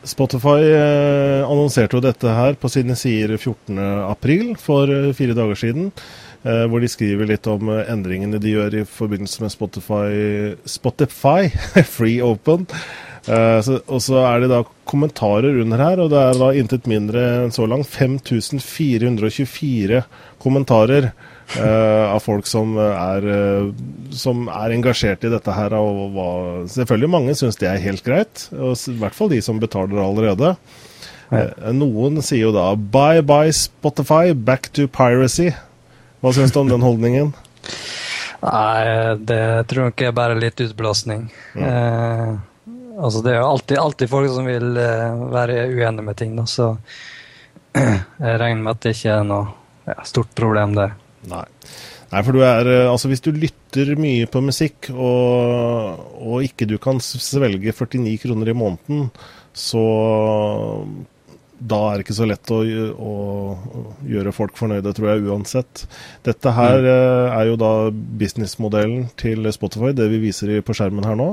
Spotify 0.07 0.61
eh, 0.71 1.43
annonserte 1.43 1.99
jo 1.99 2.05
dette 2.05 2.37
her 2.37 2.55
på 2.61 2.71
sine 2.73 2.95
sider 2.97 3.35
14.4 3.37 4.55
for 4.63 4.93
eh, 4.93 5.11
fire 5.19 5.35
dager 5.37 5.59
siden. 5.59 5.91
Eh, 6.45 6.67
hvor 6.69 6.83
de 6.83 6.89
skriver 6.93 7.31
litt 7.31 7.47
om 7.49 7.71
eh, 7.73 7.87
endringene 7.89 8.37
de 8.43 8.51
gjør 8.53 8.75
i 8.77 8.83
forbindelse 8.85 9.41
med 9.41 9.53
Spotify, 9.55 10.53
Spotify 10.69 11.49
Free 11.95 12.21
Open. 12.25 12.67
Eh, 13.25 13.61
så, 13.65 13.79
og 13.89 14.03
så 14.05 14.21
er 14.29 14.43
det 14.43 14.51
da 14.53 14.61
kommentarer 14.85 15.57
under 15.63 15.79
her, 15.81 16.03
og 16.05 16.11
det 16.13 16.21
er 16.21 16.37
da 16.43 16.51
intet 16.53 16.85
mindre 16.91 17.21
enn 17.47 17.55
så 17.57 17.65
langt 17.71 17.89
5424 17.89 20.03
kommentarer 20.45 21.09
uh, 21.57 22.13
av 22.13 22.21
folk 22.21 22.45
som 22.45 22.77
er, 22.77 23.25
som 24.13 24.45
er, 24.53 24.77
engasjert 24.77 25.25
i 25.25 25.33
dette 25.33 25.53
her. 25.57 25.73
Og 25.81 26.13
hva, 26.13 26.29
selvfølgelig 26.69 27.15
mange 27.17 27.33
syns 27.41 27.57
det 27.57 27.65
er 27.71 27.87
helt 27.87 28.05
greit, 28.05 28.53
og 28.53 28.77
i 28.77 28.99
hvert 29.01 29.17
fall 29.17 29.33
de 29.33 29.41
som 29.45 29.61
betaler 29.63 30.05
allerede. 30.05 30.53
Uh, 31.33 31.73
noen 31.73 32.21
sier 32.21 32.51
jo 32.51 32.53
da 32.53 32.77
'bye 32.77 33.25
bye 33.25 33.53
Spotify, 33.57 34.37
back 34.37 34.69
to 34.77 34.85
piracy'. 34.85 35.57
Hva 36.25 36.33
syns 36.33 36.55
du 36.55 36.63
om 36.63 36.71
den 36.73 36.85
holdningen? 36.85 37.35
Nei, 38.45 39.17
det 39.21 39.43
tror 39.69 39.87
jeg 39.87 39.95
ikke 39.95 40.09
er 40.09 40.17
bare 40.17 40.39
litt 40.41 40.61
utblåsning. 40.65 41.27
Mm. 41.53 42.41
altså 42.97 43.21
det 43.25 43.35
er 43.35 43.43
jo 43.43 43.51
alltid, 43.51 43.79
alltid 43.81 44.11
folk 44.11 44.33
som 44.33 44.49
vil 44.49 44.71
være 45.35 45.67
uenige 45.69 46.07
med 46.07 46.17
ting, 46.17 46.33
da, 46.39 46.47
så 46.49 46.71
jeg 47.77 48.41
regner 48.41 48.63
med 48.63 48.73
at 48.73 48.83
det 48.85 48.95
ikke 48.97 49.19
er 49.19 49.29
noe 49.29 49.47
ja, 49.89 49.99
stort 50.09 50.33
problem 50.37 50.77
der. 50.77 50.97
Nei. 51.29 51.45
Nei, 52.15 52.21
for 52.23 52.37
du 52.37 52.45
er 52.47 52.69
eh, 52.71 52.91
Altså, 52.91 53.11
hvis 53.11 53.25
du 53.25 53.33
lytter 53.35 53.95
mye 53.99 54.29
på 54.31 54.43
musikk, 54.45 54.91
og, 54.93 56.05
og 56.21 56.45
ikke 56.47 56.69
du 56.71 56.77
kan 56.83 57.01
svelge 57.03 57.75
49 57.75 58.17
kroner 58.23 58.53
i 58.53 58.57
måneden, 58.57 59.09
så 59.55 59.83
da 61.65 61.79
er 61.89 61.97
det 61.97 62.05
ikke 62.05 62.17
så 62.17 62.27
lett 62.29 62.51
å, 62.53 62.59
å, 62.93 63.13
gjøre 64.09 64.33
folk 64.37 64.59
fornøyde, 64.59 64.93
tror 64.97 65.11
jeg, 65.11 65.23
uansett. 65.31 65.85
Dette 66.27 66.53
her 66.57 66.81
mm. 66.81 66.89
Eh, 66.95 67.37
er 67.39 67.49
jo 67.49 67.55
da 67.61 67.71
businessmodellen 68.21 69.07
til 69.21 69.49
Spotify, 69.55 69.95
det 69.97 70.11
vi 70.13 70.21
viser 70.27 70.53
på 70.65 70.77
skjermen 70.77 71.07
her 71.09 71.17
nå. 71.19 71.31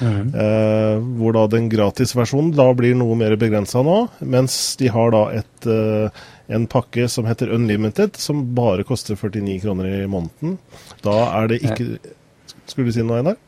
Mm. 0.00 0.34
Eh, 0.44 0.96
hvor 1.20 1.36
da 1.36 1.46
den 1.52 1.70
gratisversjonen 1.72 2.52
da 2.56 2.68
blir 2.76 2.98
noe 2.98 3.16
mer 3.18 3.36
begrensa 3.40 3.84
nå, 3.86 4.02
mens 4.20 4.58
de 4.80 4.92
har 4.92 5.14
da 5.16 5.24
et 5.40 5.70
eh, 5.70 6.20
en 6.50 6.66
pakke 6.66 7.06
som 7.08 7.28
heter 7.30 7.52
Unlimited, 7.54 8.18
som 8.18 8.42
bare 8.56 8.84
koster 8.86 9.16
49 9.16 9.60
kroner 9.62 9.88
i 10.02 10.06
måneden. 10.10 10.58
Da 11.04 11.16
er 11.40 11.52
det 11.52 11.62
ikke 11.62 11.92
Skulle 12.66 12.90
du 12.90 12.94
si 12.94 13.02
noe, 13.06 13.22
Einar? 13.22 13.38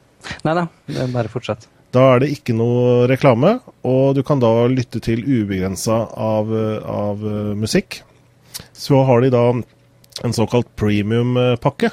Nei 0.47 0.55
da, 0.57 0.67
bare 1.13 1.31
fortsett. 1.31 1.67
Da 1.93 2.07
er 2.15 2.23
det 2.23 2.31
ikke 2.33 2.57
noe 2.57 3.09
reklame, 3.11 3.59
og 3.85 4.15
du 4.17 4.23
kan 4.25 4.41
da 4.41 4.53
lytte 4.73 5.03
til 5.05 5.25
ubegrensa 5.27 6.07
av, 6.17 6.49
av 6.89 7.21
uh, 7.21 7.53
musikk. 7.59 8.01
Så 8.73 9.03
har 9.09 9.21
de 9.21 9.33
da 9.33 9.45
en 10.23 10.35
såkalt 10.37 10.71
premium-pakke. 10.77 11.93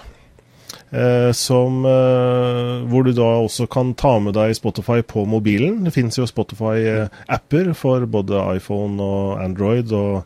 Eh, 0.89 1.31
som, 1.31 1.85
eh, 1.85 2.88
hvor 2.89 3.03
du 3.03 3.12
da 3.13 3.27
også 3.43 3.67
kan 3.69 3.93
ta 3.93 4.15
med 4.19 4.33
deg 4.33 4.55
Spotify 4.57 5.03
på 5.05 5.25
mobilen. 5.29 5.83
Det 5.85 5.93
finnes 5.93 6.17
jo 6.17 6.25
Spotify-apper 6.25 7.75
for 7.77 8.05
både 8.09 8.41
iPhone 8.55 8.97
og 9.03 9.43
Android. 9.43 9.93
og 9.93 10.23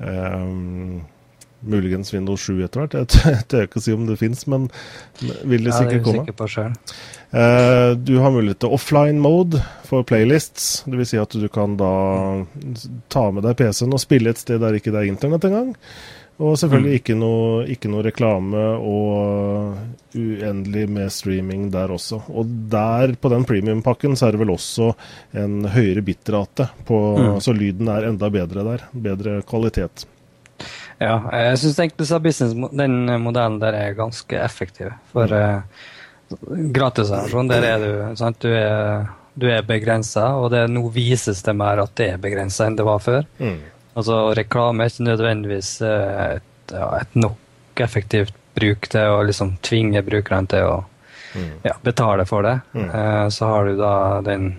eh, 0.00 1.00
muligens 1.62 2.12
Windows 2.12 2.42
7 2.42 2.64
etter 2.64 2.82
hvert. 2.82 3.14
Jeg 3.14 3.44
tør 3.48 3.68
ikke 3.68 3.78
å 3.78 3.84
si 3.84 3.92
om 3.94 4.06
det 4.08 4.18
fins, 4.18 4.46
men 4.50 4.68
vil 5.20 5.62
det 5.64 5.76
sikkert 5.76 6.02
komme. 6.02 6.18
Ja, 6.18 6.24
det 6.26 6.26
er 6.26 6.26
sikker 6.26 6.38
på 6.40 6.48
Uh, 7.32 7.96
du 7.96 8.18
har 8.20 8.30
mulighet 8.30 8.60
til 8.60 8.74
offline 8.76 9.20
mode 9.22 9.60
for 9.88 10.04
playlists. 10.04 10.82
Dvs. 10.84 11.12
Si 11.14 11.20
at 11.20 11.32
du 11.32 11.48
kan 11.52 11.78
da 11.80 11.92
ta 13.12 13.28
med 13.32 13.46
deg 13.46 13.56
PC-en 13.56 13.96
og 13.96 14.02
spille 14.02 14.34
et 14.34 14.42
sted 14.42 14.60
der 14.60 14.76
ikke 14.76 14.92
det 14.92 15.00
er 15.00 15.12
internett 15.12 15.46
engang. 15.48 15.72
Og 16.42 16.56
selvfølgelig 16.58 16.90
mm. 16.90 16.98
ikke, 16.98 17.16
noe, 17.20 17.64
ikke 17.70 17.90
noe 17.92 18.04
reklame 18.06 18.62
og 18.80 20.16
uendelig 20.18 20.86
med 20.90 21.12
streaming 21.14 21.68
der 21.72 21.92
også. 21.94 22.22
Og 22.32 22.48
der, 22.72 23.14
på 23.20 23.30
den 23.32 23.46
premium-pakken, 23.48 24.16
så 24.18 24.26
er 24.26 24.34
det 24.34 24.42
vel 24.42 24.54
også 24.54 24.90
en 25.38 25.68
høyere 25.72 26.02
bitrate, 26.04 26.70
på, 26.88 26.98
mm. 27.18 27.36
så 27.44 27.54
lyden 27.56 27.92
er 27.92 28.08
enda 28.08 28.32
bedre 28.32 28.64
der. 28.66 28.86
Bedre 28.92 29.38
kvalitet. 29.48 30.06
Ja, 31.02 31.20
jeg 31.36 31.60
syns 31.62 31.80
egentlig 31.84 32.08
så 32.10 32.20
business, 32.22 32.56
den 32.80 32.98
modellen 33.22 33.60
der 33.62 33.76
er 33.78 33.98
ganske 33.98 34.38
effektiv. 34.42 34.92
For 35.14 35.30
mm. 35.30 35.38
uh, 35.38 35.91
gratisversjon, 36.74 37.50
der 37.50 37.66
er 37.66 37.82
du 37.82 38.16
sant, 38.18 38.40
du 38.42 38.52
er, 38.52 39.08
du 39.34 39.48
er 39.50 39.64
begrensa, 39.66 40.32
og 40.38 40.50
det 40.54 40.66
nå 40.70 40.84
vises 40.94 41.42
det 41.46 41.54
mer 41.56 41.82
at 41.82 41.94
det 41.98 42.12
er 42.14 42.22
begrensa 42.22 42.68
enn 42.68 42.78
det 42.78 42.86
var 42.86 43.02
før. 43.02 43.26
Mm. 43.38 43.58
Altså, 43.92 44.18
reklame 44.36 44.84
er 44.84 44.92
ikke 44.92 45.08
nødvendigvis 45.08 45.74
uh, 45.84 46.38
et, 46.38 46.72
ja, 46.72 46.88
et, 47.02 47.18
nok 47.18 47.82
effektivt 47.84 48.36
bruk 48.56 48.88
til 48.92 49.16
å 49.16 49.22
liksom 49.24 49.56
tvinge 49.64 50.02
brukerne 50.04 50.48
til 50.48 50.68
å 50.68 50.76
mm. 51.34 51.50
ja, 51.68 51.76
betale 51.84 52.26
for 52.28 52.44
det. 52.46 52.58
Mm. 52.76 52.88
Uh, 52.88 53.26
så 53.32 53.50
har 53.52 53.68
du 53.68 53.80
da 53.80 53.94
den 54.26 54.54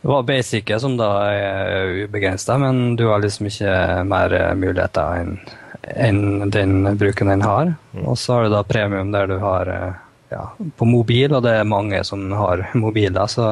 det 0.00 0.08
var 0.08 0.22
basicet 0.24 0.80
som 0.80 0.94
da 0.96 1.10
er 1.28 2.06
ubegrensa, 2.06 2.54
men 2.56 2.94
du 2.96 3.02
har 3.10 3.20
liksom 3.20 3.50
ikke 3.50 3.72
mer 4.08 4.32
muligheter 4.56 5.18
enn 5.20 5.34
en 5.82 6.50
den 6.50 6.96
bruken 6.96 7.26
den 7.26 7.42
har. 7.42 7.74
Mm. 7.92 8.06
Og 8.06 8.18
så 8.18 8.32
har 8.32 8.42
du 8.42 8.48
da 8.48 8.62
premium 8.62 9.12
der 9.12 9.26
du 9.26 9.38
har 9.38 9.66
eh, 9.66 9.92
ja, 10.30 10.44
på 10.78 10.88
mobil, 10.88 11.32
og 11.34 11.42
det 11.44 11.56
er 11.58 11.68
mange 11.68 12.00
som 12.06 12.24
har 12.38 12.68
mobiler 12.78 13.30
så, 13.30 13.50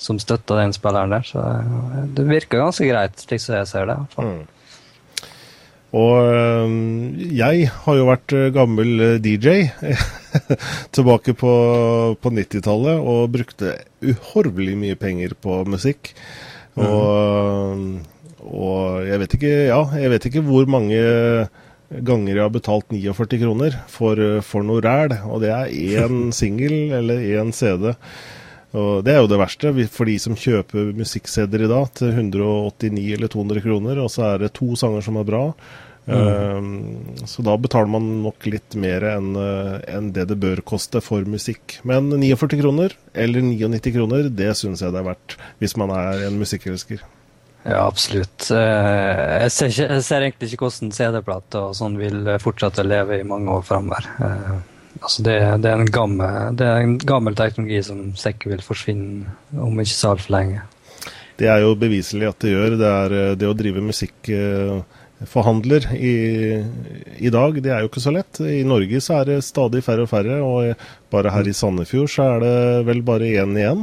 som 0.00 0.20
støtter 0.22 0.62
den 0.62 0.74
spilleren 0.76 1.14
der. 1.14 1.26
Så 1.28 1.42
eh, 1.44 2.02
det 2.16 2.26
virker 2.30 2.64
ganske 2.64 2.88
greit, 2.88 3.20
slik 3.20 3.44
som 3.44 3.58
jeg 3.58 3.70
ser 3.70 3.90
det. 3.90 3.98
Mm. 4.18 4.42
Og 5.94 6.14
øh, 6.26 6.72
jeg 7.38 7.68
har 7.70 7.98
jo 8.00 8.08
vært 8.08 8.34
gammel 8.56 9.20
DJ 9.22 9.68
tilbake 10.96 11.36
på, 11.38 11.52
på 12.18 12.32
90-tallet 12.34 12.98
og 12.98 13.30
brukte 13.36 13.76
uhorvelig 14.02 14.74
mye 14.80 14.98
penger 14.98 15.36
på 15.38 15.62
musikk. 15.70 16.10
Mm. 16.74 16.82
Og, 16.88 17.84
og 18.42 19.04
jeg 19.06 19.20
vet 19.22 19.36
ikke 19.36 19.52
Ja, 19.68 19.84
jeg 19.94 20.10
vet 20.10 20.24
ikke 20.26 20.42
hvor 20.42 20.66
mange 20.66 20.98
ganger 21.90 22.34
jeg 22.34 22.44
har 22.44 22.54
betalt 22.54 22.94
49 22.94 23.40
kroner 23.42 23.76
for, 23.90 24.20
for 24.46 24.66
noe 24.66 24.84
ræl. 24.84 25.16
Og 25.28 25.44
det 25.44 25.52
er 25.54 25.74
én 25.74 26.30
singel 26.40 26.94
eller 27.00 27.24
én 27.40 27.52
CD. 27.54 27.92
Og 28.74 29.04
Det 29.06 29.14
er 29.14 29.20
jo 29.22 29.30
det 29.30 29.38
verste 29.38 29.70
for 29.94 30.10
de 30.10 30.18
som 30.18 30.34
kjøper 30.34 30.94
musikk-CD-er 30.98 31.68
i 31.68 31.70
dag 31.70 31.90
til 31.94 32.10
189 32.10 33.12
eller 33.14 33.30
200 33.30 33.62
kroner, 33.62 34.00
og 34.02 34.10
så 34.10 34.32
er 34.32 34.42
det 34.42 34.56
to 34.56 34.74
sanger 34.74 35.04
som 35.04 35.20
er 35.20 35.28
bra, 35.28 35.44
Mm. 36.06 37.16
Så 37.24 37.42
da 37.44 37.54
betaler 37.56 37.88
man 37.88 38.08
nok 38.24 38.44
litt 38.50 38.76
mer 38.76 39.06
enn 39.14 39.30
en 39.38 40.10
det 40.12 40.26
det 40.28 40.36
bør 40.40 40.60
koste 40.66 41.00
for 41.04 41.24
musikk. 41.28 41.78
Men 41.88 42.12
49 42.12 42.60
kroner 42.60 42.96
eller 43.14 43.44
99 43.46 43.94
kroner, 43.96 44.28
det 44.28 44.52
syns 44.58 44.84
jeg 44.84 44.92
det 44.92 45.00
er 45.00 45.10
verdt 45.12 45.38
hvis 45.62 45.76
man 45.80 45.94
er 45.96 46.26
en 46.28 46.38
musikkelsker. 46.40 47.00
Ja, 47.64 47.86
absolutt. 47.86 48.50
Jeg 48.52 49.50
ser, 49.52 49.70
ikke, 49.72 49.88
jeg 49.88 50.04
ser 50.04 50.26
egentlig 50.26 50.52
ikke 50.52 50.66
hvordan 50.66 50.92
CD-plater 50.92 51.70
og 51.70 51.76
sånn 51.78 51.96
vil 51.96 52.28
fortsette 52.42 52.84
å 52.84 52.88
leve 52.88 53.18
i 53.20 53.26
mange 53.26 53.48
år 53.56 53.64
framover. 53.64 54.08
Altså 55.00 55.24
det, 55.26 55.38
det, 55.64 55.70
er 55.70 55.84
gammel, 55.92 56.56
det, 56.56 56.66
er 56.68 56.84
en 56.84 56.98
gammel, 57.02 57.34
teknologi 57.36 57.82
som 57.84 58.12
sikkert 58.18 58.52
vil 58.52 58.62
forsvinne 58.64 59.24
om 59.64 59.80
ikke 59.82 59.96
så 59.96 60.10
altfor 60.14 60.32
lenge. 60.36 60.60
Det 61.40 61.48
er 61.50 61.58
jo 61.64 61.74
beviselig 61.78 62.28
at 62.30 62.38
det 62.44 62.52
gjør. 62.52 62.76
Det, 62.78 62.90
er, 62.90 63.10
eh, 63.18 63.36
det 63.38 63.48
å 63.50 63.58
drive 63.58 63.80
musikkforhandler 63.84 65.82
i, 65.98 66.16
i, 67.18 67.30
dag, 67.34 67.58
det 67.64 67.72
er 67.74 67.80
jo 67.82 67.88
ikke 67.90 68.04
så 68.04 68.12
lett. 68.14 68.40
I 68.40 68.62
Norge 68.68 68.98
så 69.02 69.12
er 69.20 69.24
det 69.32 69.46
stadig 69.48 69.82
færre 69.86 70.02
og 70.06 70.10
færre, 70.12 70.36
og 70.46 70.56
bare 71.14 71.34
her 71.34 71.44
i 71.50 71.56
Sandefjord 71.56 72.10
så 72.14 72.20
er 72.36 72.38
det 72.44 72.58
vel 72.90 73.00
bare 73.06 73.32
én 73.42 73.52
igjen. 73.58 73.82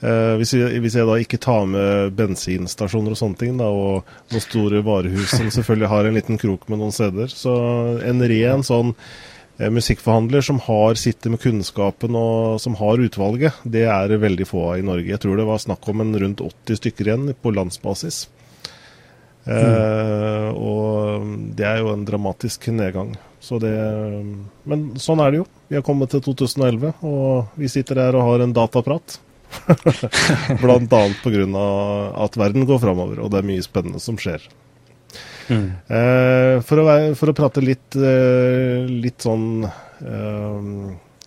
Eh, 0.00 0.34
hvis, 0.40 0.52
jeg, 0.56 0.80
hvis, 0.84 0.98
jeg, 0.98 1.08
da 1.08 1.16
ikke 1.20 1.40
tar 1.40 1.64
med 1.70 2.16
bensinstasjoner 2.18 3.14
og 3.14 3.20
sånne 3.20 3.40
ting, 3.40 3.56
da, 3.60 3.70
og 3.70 4.04
noen 4.32 4.44
store 4.44 4.82
varehus 4.84 5.32
som 5.32 5.48
selvfølgelig 5.54 5.92
har 5.92 6.08
en 6.08 6.18
liten 6.18 6.42
krok 6.42 6.68
med 6.68 6.82
noen 6.82 6.94
steder, 6.94 7.32
så 7.32 7.56
en 8.04 8.24
ren 8.26 8.66
sånn 8.66 8.92
Eh, 9.58 9.70
musikkforhandler 9.70 10.40
som 10.40 10.58
har, 10.60 10.94
sitter 10.94 11.32
med 11.32 11.40
kunnskapen 11.40 12.16
og 12.18 12.60
som 12.60 12.74
har 12.76 13.00
utvalget, 13.00 13.56
det 13.64 13.86
er 13.88 14.10
det 14.12 14.20
veldig 14.20 14.46
få 14.48 14.64
av 14.72 14.80
i 14.80 14.84
Norge. 14.84 15.08
Jeg 15.08 15.22
tror 15.22 15.38
det 15.38 15.46
var 15.48 15.62
snakk 15.62 15.88
om 15.88 16.02
en 16.04 16.16
rundt 16.20 16.42
80 16.44 16.80
stykker 16.82 17.08
igjen 17.08 17.30
på 17.40 17.54
landsbasis. 17.56 18.26
Eh, 19.46 20.48
og 20.52 21.24
det 21.56 21.64
er 21.64 21.80
jo 21.80 21.94
en 21.94 22.04
dramatisk 22.04 22.68
nedgang. 22.68 23.14
Så 23.40 23.60
det, 23.62 23.72
men 24.68 24.88
sånn 25.00 25.22
er 25.24 25.32
det 25.32 25.40
jo. 25.40 25.46
Vi 25.70 25.78
har 25.78 25.86
kommet 25.86 26.12
til 26.12 26.20
2011, 26.26 26.92
og 27.06 27.56
vi 27.56 27.70
sitter 27.70 28.02
her 28.02 28.18
og 28.18 28.26
har 28.26 28.44
en 28.44 28.52
dataprat. 28.56 29.20
Blant 30.62 30.92
annet 30.92 31.22
pga. 31.22 31.66
at 32.26 32.38
verden 32.38 32.66
går 32.68 32.80
framover, 32.82 33.20
og 33.22 33.32
det 33.32 33.40
er 33.40 33.50
mye 33.50 33.64
spennende 33.64 34.02
som 34.02 34.18
skjer. 34.20 34.44
Mm. 35.46 35.66
Eh, 35.86 36.54
for, 36.66 36.82
å 36.82 36.94
for, 37.18 37.30
å 37.30 37.36
prate 37.36 37.62
litt, 37.62 37.94
eh, 37.94 38.86
litt 38.90 39.22
sånn 39.22 39.66
eh, 39.66 40.72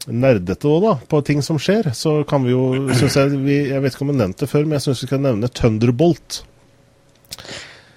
nerdete 0.09 0.69
òg, 0.69 0.83
da, 0.83 0.93
på 1.11 1.21
ting 1.27 1.41
som 1.45 1.59
skjer, 1.61 1.91
så 1.95 2.19
kan 2.27 2.43
vi 2.45 2.53
jo 2.53 2.89
jeg, 2.89 3.39
vi, 3.45 3.61
jeg 3.71 3.83
vet 3.83 3.95
ikke 3.95 4.05
om 4.07 4.13
jeg 4.13 4.21
nevnte 4.21 4.45
det 4.45 4.51
før, 4.51 4.67
men 4.67 4.77
jeg 4.77 4.89
syns 4.89 5.05
vi 5.05 5.11
kan 5.13 5.25
nevne 5.25 5.51
Thunderbolt. 5.61 6.43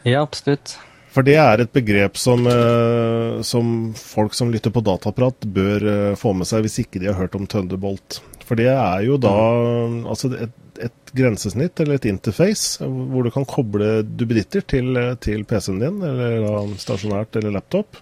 Ja, 0.07 0.23
absolutt. 0.23 0.77
For 1.12 1.25
det 1.27 1.37
er 1.37 1.61
et 1.61 1.73
begrep 1.75 2.16
som, 2.16 2.47
eh, 2.49 3.42
som 3.45 3.92
folk 3.99 4.35
som 4.35 4.53
lytter 4.53 4.73
på 4.73 4.81
dataprat, 4.85 5.45
bør 5.45 5.88
eh, 5.92 6.14
få 6.16 6.33
med 6.37 6.49
seg 6.49 6.64
hvis 6.64 6.81
ikke 6.87 7.03
de 7.03 7.11
har 7.11 7.18
hørt 7.18 7.37
om 7.37 7.45
Thunderbolt. 7.47 8.23
For 8.46 8.59
det 8.59 8.70
er 8.72 9.05
jo 9.07 9.18
da 9.22 9.33
altså 10.11 10.33
et, 10.35 10.55
et 10.83 11.12
grensesnitt 11.16 11.83
eller 11.83 12.00
et 12.00 12.09
interface 12.11 12.83
hvor 12.83 13.26
du 13.26 13.31
kan 13.35 13.46
koble 13.48 14.00
dubritter 14.05 14.64
til, 14.66 14.96
til 15.22 15.44
PC-en 15.48 15.83
din, 15.83 16.00
eller 16.07 16.72
stasjonært 16.81 17.38
eller 17.40 17.55
laptop. 17.59 18.00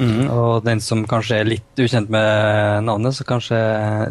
Mm, 0.00 0.28
og 0.32 0.64
den 0.64 0.80
som 0.80 1.04
kanskje 1.08 1.42
er 1.42 1.48
litt 1.48 1.80
ukjent 1.82 2.10
med 2.12 2.86
navnet, 2.86 3.16
så 3.16 3.26
kanskje 3.28 3.58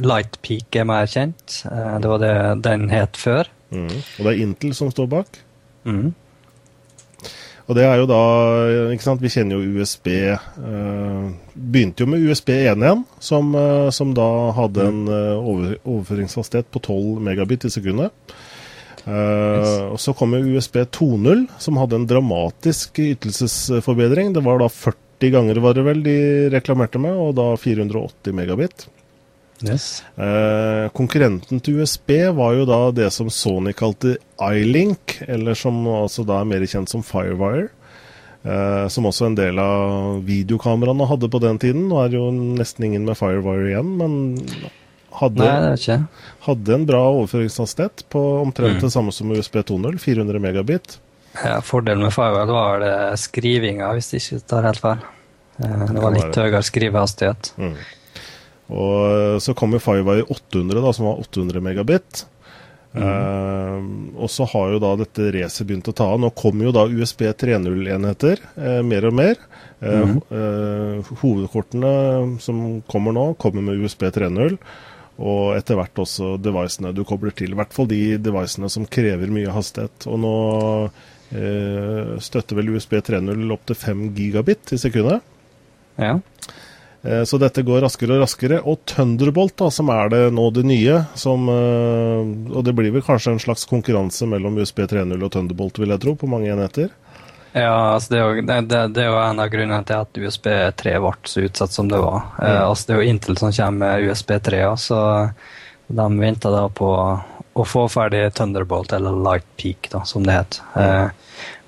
Lightpeak 0.05 0.77
er 0.77 0.87
mer 0.87 1.09
kjent. 1.09 1.61
Eh, 1.65 1.95
det 2.01 2.11
var 2.11 2.21
det 2.21 2.35
den 2.67 2.89
het 2.93 3.17
før. 3.17 3.49
Mm. 3.73 3.89
Og 3.89 4.19
det 4.21 4.31
er 4.31 4.43
Intel 4.43 4.75
som 4.77 4.91
står 4.93 5.09
bak. 5.11 5.39
Mm. 5.87 6.11
Og 7.71 7.77
det 7.77 7.85
er 7.87 8.01
jo 8.01 8.07
da 8.09 8.21
ikke 8.91 9.05
sant, 9.05 9.21
Vi 9.23 9.31
kjenner 9.31 9.55
jo 9.55 9.79
USB 9.79 10.09
eh, 10.11 11.27
Begynte 11.55 12.03
jo 12.03 12.09
med 12.11 12.25
USB 12.27 12.51
1.1, 12.57 13.05
som, 13.23 13.53
eh, 13.55 13.87
som 13.95 14.11
da 14.17 14.27
hadde 14.57 14.87
en 14.89 15.01
uh, 15.07 15.39
over, 15.39 15.77
overføringshastighet 15.85 16.67
på 16.73 16.81
12 16.83 17.21
megabit 17.23 17.69
i 17.69 17.71
sekundet. 17.71 18.11
og 19.01 19.97
så 19.97 20.13
kom 20.13 20.35
jo 20.35 20.57
USB 20.57 20.75
2.0, 20.93 21.47
som 21.59 21.79
hadde 21.79 21.97
en 21.97 22.07
dramatisk 22.07 22.99
ytelsesforbedring. 23.01 24.33
Det 24.35 24.43
var 24.45 24.61
da 24.61 24.67
40 24.69 25.31
ganger 25.33 25.61
var 25.63 25.73
det 25.77 25.85
vel 25.87 26.03
de 26.05 26.17
reklamerte 26.53 27.01
med, 27.01 27.15
og 27.17 27.33
da 27.39 27.47
480 27.57 28.35
megabit. 28.37 28.85
Yes. 29.67 30.01
Eh, 30.17 30.87
konkurrenten 30.97 31.61
til 31.63 31.81
USB 31.81 32.15
var 32.37 32.55
jo 32.57 32.65
da 32.69 32.79
det 32.95 33.11
som 33.13 33.29
Sony 33.33 33.73
kalte 33.77 34.17
iLink, 34.41 35.19
eller 35.27 35.57
som 35.57 35.83
altså 35.87 36.25
da 36.27 36.41
er 36.41 36.49
mer 36.49 36.65
kjent 36.65 36.91
som 36.91 37.05
Firewire. 37.05 37.69
Eh, 38.43 38.87
som 38.89 39.05
også 39.05 39.27
en 39.29 39.37
del 39.37 39.59
av 39.61 40.23
videokameraene 40.25 41.05
hadde 41.09 41.29
på 41.29 41.41
den 41.43 41.59
tiden. 41.61 41.85
Nå 41.91 41.99
er 42.01 42.09
det 42.09 42.17
jo 42.17 42.29
nesten 42.33 42.87
ingen 42.87 43.05
med 43.05 43.19
Firewire 43.19 43.69
igjen, 43.69 43.93
men 43.99 44.15
hadde, 45.21 45.45
Nei, 45.45 45.99
hadde 46.47 46.73
en 46.73 46.87
bra 46.89 47.03
overføringshastighet 47.11 48.05
på 48.09 48.21
omtrent 48.41 48.79
mm. 48.79 48.83
det 48.87 48.91
samme 48.93 49.13
som 49.13 49.31
USB 49.35 49.59
2.0, 49.61 49.99
400 50.01 50.41
megabit. 50.41 50.97
Ja, 51.37 51.59
Fordelen 51.63 52.03
med 52.07 52.15
Firewire 52.15 52.51
var 52.51 52.81
det 52.83 52.95
skrivinga, 53.21 53.93
hvis 53.95 54.11
det 54.11 54.23
ikke 54.23 54.41
tar 54.55 54.69
helt 54.71 54.81
feil. 54.83 55.09
Eh, 55.61 55.83
det 55.91 56.01
var 56.01 56.15
litt 56.15 56.39
høyere 56.41 56.63
skrivehastighet. 56.65 57.53
Mm. 57.61 57.75
Og 58.71 58.97
eh, 59.11 59.37
så 59.43 59.55
kom 59.57 59.75
jo 59.75 59.81
Firewire 59.83 60.27
800, 60.29 60.81
da, 60.81 60.93
som 60.95 61.09
var 61.09 61.23
800 61.25 61.63
megabit. 61.63 62.25
Mm. 62.91 63.03
Uh, 63.07 63.83
og 64.19 64.27
så 64.27 64.43
har 64.51 64.73
jo 64.73 64.79
da 64.83 64.89
dette 64.99 65.29
racet 65.31 65.67
begynt 65.67 65.87
å 65.87 65.95
ta 65.95 66.09
av. 66.11 66.19
Nå 66.19 66.31
kommer 66.35 66.67
jo 66.67 66.73
da 66.75 66.85
USB 66.91 67.23
3.0-enheter 67.39 68.41
uh, 68.57 68.81
mer 68.83 69.07
og 69.07 69.15
mer. 69.15 69.39
Uh, 69.81 70.17
mm. 70.29 71.13
hovedkortene 71.23 71.91
som 72.43 72.81
kommer 72.91 73.15
nå, 73.15 73.31
kommer 73.41 73.63
med 73.65 73.79
USB 73.81 74.09
3.0. 74.11 74.59
Og 75.21 75.55
etter 75.55 75.77
hvert 75.77 76.01
også 76.01 76.35
devicene 76.41 76.93
du 76.95 77.03
kobler 77.07 77.33
til. 77.37 77.53
I 77.53 77.59
hvert 77.59 77.73
fall 77.75 77.89
de 77.89 78.17
devicene 78.21 78.69
som 78.73 78.87
krever 78.89 79.31
mye 79.31 79.53
hastighet. 79.53 80.07
Og 80.09 80.21
nå 80.23 80.35
støtter 82.19 82.57
vel 82.57 82.73
USB 82.73 82.97
3.0 82.99 83.53
opp 83.55 83.61
til 83.69 83.77
5 83.79 84.01
gigabit 84.17 84.73
i 84.75 84.79
sekundet. 84.81 85.23
Ja. 85.95 86.17
Eh, 87.03 87.23
så 87.23 87.37
dette 87.41 87.63
går 87.65 87.81
raskere 87.81 88.17
og 88.17 88.25
raskere. 88.25 88.61
Og 88.67 88.83
Thunderbolt, 88.89 89.55
da, 89.61 89.69
som 89.73 89.89
er 89.93 90.11
det 90.13 90.23
nå 90.35 90.49
det 90.53 90.65
nye, 90.69 91.01
som, 91.17 91.47
eh, 91.49 92.53
og 92.53 92.65
det 92.67 92.75
blir 92.77 92.93
vel 92.93 93.05
kanskje 93.05 93.35
en 93.35 93.41
slags 93.41 93.65
konkurranse 93.69 94.27
mellom 94.29 94.59
USB 94.61 94.85
3.0 94.85 95.17
og 95.17 95.31
Thunderbolt, 95.31 95.81
vil 95.81 95.93
jeg 95.95 96.03
tro, 96.03 96.15
på 96.15 96.29
mange 96.29 96.51
enheter? 96.53 96.91
Ja, 97.51 97.95
altså 97.95 98.13
det, 98.13 98.19
er 98.19 98.23
jo, 98.23 98.43
det, 98.47 98.77
det, 98.95 99.01
er 99.03 99.09
jo 99.09 99.17
en 99.19 99.41
av 99.43 99.49
grunnene 99.51 99.83
til 99.83 100.05
at 100.05 100.19
USB 100.23 100.47
3 100.79 100.93
ble 101.03 101.11
så 101.27 101.43
utsatt 101.43 101.73
som 101.75 101.89
det 101.91 101.99
var. 101.99 102.29
Mm. 102.37 102.45
Eh, 102.47 102.61
altså 102.69 102.87
det 102.87 102.93
er 102.93 103.01
jo 103.01 103.09
Intel 103.11 103.41
som 103.41 103.51
kommer 103.51 103.81
med 103.81 104.07
USB 104.07 104.37
3, 104.39 104.61
så 104.79 105.01
de 105.91 106.07
venter 106.21 106.53
da 106.55 106.69
på 106.71 106.91
å 107.53 107.65
få 107.67 107.87
ferdig 107.91 108.29
Thunderbolt, 108.37 108.93
eller 108.95 109.17
Light 109.25 109.47
Peak, 109.59 109.89
da, 109.91 110.03
som 110.07 110.23
det 110.27 110.37
het. 110.37 110.61
Eh, 110.79 111.09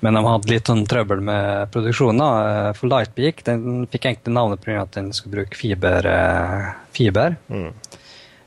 men 0.04 0.16
de 0.16 0.22
hadde 0.26 0.50
litt 0.52 0.68
sånn 0.68 0.84
trøbbel 0.88 1.22
med 1.24 1.70
produksjonen. 1.72 2.20
da, 2.20 2.72
For 2.72 2.84
For 2.84 2.92
Lightpeak 2.92 3.44
den 3.46 3.86
fikk 3.90 4.06
egentlig 4.10 4.34
navnet 4.34 4.60
pga. 4.64 4.82
at 4.82 4.92
den 4.92 5.12
skulle 5.12 5.40
bruke 5.40 5.56
fiber. 5.56 6.06
Eh, 6.06 6.72
fiber. 6.92 7.36
Mm. 7.48 7.72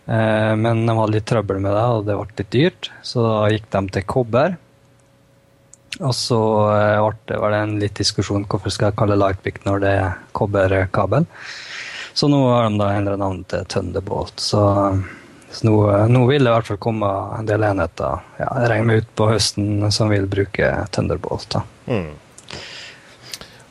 Eh, 0.07 0.55
men 0.55 0.85
de 0.85 0.95
hadde 0.97 1.13
litt 1.13 1.25
trøbbel 1.25 1.59
med 1.59 1.73
det, 1.73 1.83
og 1.83 2.05
det 2.05 2.15
ble 2.15 2.37
litt 2.37 2.51
dyrt, 2.51 2.91
så 3.03 3.25
da 3.25 3.49
gikk 3.49 3.69
de 3.69 3.87
til 3.89 4.03
kobber. 4.03 4.57
Og 5.99 6.13
så 6.13 6.39
ble 7.25 7.49
det 7.49 7.57
en 7.57 7.79
litt 7.79 7.95
diskusjon 7.97 8.45
hvorfor 8.45 8.69
skal 8.69 8.91
jeg 8.91 8.97
kalle 8.99 9.17
Lightpeak 9.17 9.63
når 9.65 9.79
det 9.81 9.93
er 9.97 10.17
kobberkabel. 10.37 11.25
Så 12.13 12.29
nå 12.29 12.37
har 12.49 12.69
de 12.69 12.77
da 12.77 12.91
endra 12.93 13.17
navnet 13.17 13.47
til 13.49 13.65
Thunderbolt. 13.65 14.39
Så 14.41 14.61
så 15.51 15.67
nå, 15.67 15.75
nå, 16.11 16.25
vil 16.27 16.43
det 16.43 16.51
i 16.51 16.55
hvert 16.55 16.67
fall 16.67 16.79
komme 16.81 17.09
en 17.37 17.47
del 17.47 17.63
enheter 17.63 18.19
ja, 18.39 18.49
jeg 18.61 18.71
regner 18.71 18.89
med 18.89 19.03
ut 19.03 19.13
på 19.15 19.29
høsten 19.31 19.85
som 19.95 20.11
vil 20.11 20.27
bruke 20.29 20.73
Thunderbolt. 20.91 21.55
Da. 21.55 21.63
Mm. 21.87 22.11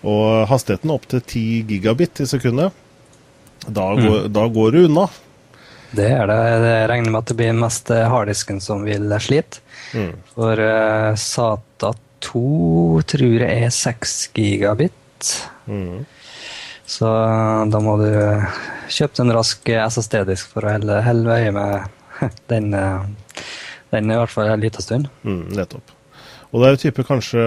Og 0.06 0.46
hastigheten 0.50 0.92
opp 0.94 1.06
til 1.10 1.22
10 1.22 1.44
gigabit 1.68 2.22
i 2.24 2.28
sekundet. 2.30 2.74
Da 3.66 3.90
mm. 3.92 4.02
går, 4.06 4.26
da 4.32 4.46
går 4.56 4.74
det 4.74 4.84
unna. 4.88 5.06
Det 5.96 6.08
er 6.12 6.26
det. 6.30 6.36
Jeg 6.42 6.88
regner 6.90 7.12
med 7.12 7.20
at 7.20 7.30
det 7.30 7.38
blir 7.38 7.56
mest 7.56 7.90
harddisken 7.90 8.60
som 8.62 8.84
vil 8.86 9.12
slite. 9.22 9.62
Mm. 9.96 10.12
For 10.34 10.60
uh, 10.60 11.12
SATA 11.18 11.92
2 12.26 13.02
tror 13.12 13.46
jeg 13.46 13.66
er 13.66 13.74
6 13.74 14.16
gigabit. 14.36 15.32
Mm. 15.66 16.04
Så 16.86 17.10
da 17.72 17.82
må 17.82 17.96
du 17.98 18.08
kjøpe 18.92 19.24
en 19.24 19.34
rask 19.34 19.66
SSD-disk 19.66 20.54
for 20.54 20.66
å 20.66 20.76
helle, 20.76 21.00
helle 21.02 21.38
øye 21.42 21.52
med 21.54 21.92
den, 22.52 22.72
eh, 22.74 23.42
den 23.92 24.10
i 24.10 24.18
hvert 24.20 24.32
fall 24.32 24.52
en 24.52 24.62
liten 24.62 24.84
stund. 24.84 25.10
Mm, 25.26 25.48
nettopp. 25.58 25.92
Og 26.54 26.62
det 26.62 26.68
er 26.68 26.74
jo 26.76 26.80
type 26.84 27.04
kanskje 27.08 27.42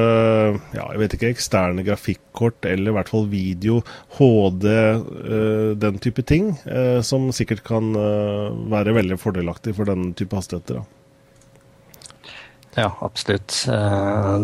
ja, 0.75 0.83
jeg 0.83 0.99
vet 1.01 1.13
ikke, 1.15 1.31
eksterne 1.33 1.85
grafikkort 1.87 2.67
eller 2.67 2.91
i 2.91 2.95
hvert 2.97 3.09
fall 3.09 3.29
video, 3.31 3.79
HD, 4.19 4.67
eh, 4.69 5.71
den 5.79 6.01
type 6.03 6.25
ting, 6.27 6.51
øh, 6.67 6.99
som 7.05 7.31
sikkert 7.33 7.63
kan 7.65 7.93
øh, 7.95 8.51
være 8.69 8.93
veldig 8.99 9.17
fordelaktig 9.21 9.73
for 9.79 9.89
den 9.89 10.11
type 10.19 10.35
hastigheter. 10.35 10.81
Da. 10.81 10.85
Ja, 12.77 12.91
absolutt. 13.01 13.55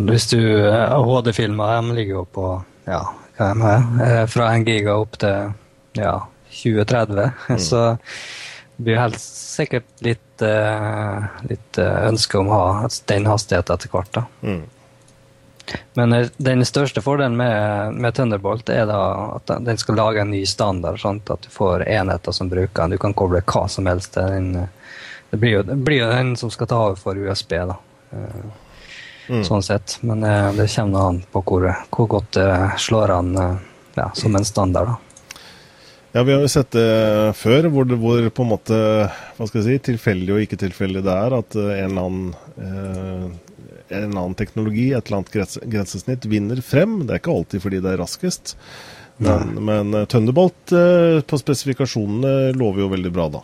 hvis 0.09 0.25
du 0.31 0.39
HD-filmer, 0.39 1.75
de 1.85 1.93
ligger 1.99 2.17
jo 2.17 2.23
på 2.25 2.47
ja, 2.87 3.03
hva 3.37 3.51
er 3.51 3.59
det, 3.61 4.05
eh, 4.05 4.25
fra 4.31 4.51
en 4.53 4.65
giga 4.67 4.95
opp 4.99 5.17
til 5.19 5.51
ja, 5.99 6.19
2030. 6.49 7.31
Mm. 7.49 7.59
Så 7.67 7.81
det 8.77 8.83
blir 8.83 8.99
helt 8.99 9.19
sikkert 9.21 10.03
litt, 10.03 10.41
uh, 10.43 11.27
litt 11.47 11.79
uh, 11.79 12.07
ønske 12.09 12.39
om 12.39 12.49
å 12.51 12.59
ha 12.59 12.87
den 13.07 13.27
hastigheten 13.29 13.75
etter 13.75 13.91
hvert. 13.91 14.11
da. 14.15 14.25
Mm. 14.43 14.63
Men 15.97 16.13
den 16.37 16.61
største 16.67 17.01
fordelen 17.01 17.37
med, 17.39 17.95
med, 17.97 18.13
Thunderbolt 18.13 18.69
er 18.69 18.83
da 18.85 18.99
at 19.39 19.49
den 19.65 19.79
skal 19.81 19.97
lage 19.97 20.21
en 20.21 20.29
ny 20.29 20.43
standard. 20.45 20.99
Sånn 21.01 21.23
at 21.25 21.47
du 21.47 21.49
får 21.49 21.87
enheter 21.87 22.35
som 22.35 22.51
bruker 22.51 22.83
den. 22.83 22.93
Du 22.93 23.01
kan 23.01 23.15
koble 23.17 23.41
hva 23.41 23.63
som 23.71 23.87
helst 23.89 24.13
til 24.13 24.29
den. 24.29 24.67
Det 25.31 25.39
blir 25.41 25.57
jo, 25.57 25.63
det 25.65 25.79
blir 25.87 26.03
jo 26.03 26.11
den 26.11 26.35
som 26.37 26.51
skal 26.53 26.69
ta 26.69 26.83
over 26.89 26.99
for 27.01 27.17
USB. 27.17 27.57
da. 27.71 27.79
Mm. 29.29 29.41
Sånn 29.47 29.63
sett. 29.65 29.97
Men 30.05 30.21
det 30.57 30.67
kommer 30.75 31.09
an 31.09 31.23
på 31.31 31.41
hvor, 31.41 31.69
hvor 31.89 32.11
godt 32.17 32.35
det 32.37 32.51
slår 32.83 33.13
an 33.15 33.33
ja, 33.95 34.11
som 34.13 34.35
en 34.35 34.45
standard. 34.45 34.93
da. 34.93 35.15
Ja, 36.15 36.23
Vi 36.23 36.33
har 36.33 36.41
jo 36.45 36.47
sett 36.47 36.71
det 36.71 37.33
før, 37.35 37.65
hvor, 37.67 37.83
det, 37.83 37.97
hvor 37.99 38.29
på 38.31 38.43
en 38.45 38.51
måte 38.53 38.75
hva 39.35 39.47
skal 39.49 39.59
jeg 39.59 39.65
si, 39.65 39.81
tilfeldig 39.89 40.31
og 40.31 40.43
ikke 40.45 40.59
tilfeldig 40.61 41.01
det 41.03 41.11
er 41.11 41.33
at 41.35 41.57
eh, 41.59 41.71
en 41.81 41.89
eller 41.89 42.05
annen, 42.05 42.29
eh, 42.55 43.25
en 43.89 44.05
eller 44.05 44.21
annen 44.21 44.37
teknologi, 44.39 44.85
et 44.95 45.09
eller 45.09 45.19
annet 45.19 45.57
grensesnitt, 45.73 46.27
vinner 46.31 46.61
frem. 46.63 47.01
Det 47.03 47.17
er 47.17 47.19
ikke 47.19 47.35
alltid 47.35 47.65
fordi 47.65 47.81
det 47.83 47.91
er 47.91 47.99
raskest. 47.99 48.55
Men, 49.17 49.51
men 49.67 49.91
eh, 49.91 50.07
Thunderbolt 50.07 50.71
eh, 50.71 51.19
på 51.19 51.41
spesifikasjonene 51.41 52.55
lover 52.55 52.85
jo 52.85 52.89
veldig 52.95 53.11
bra, 53.17 53.27
da. 53.35 53.43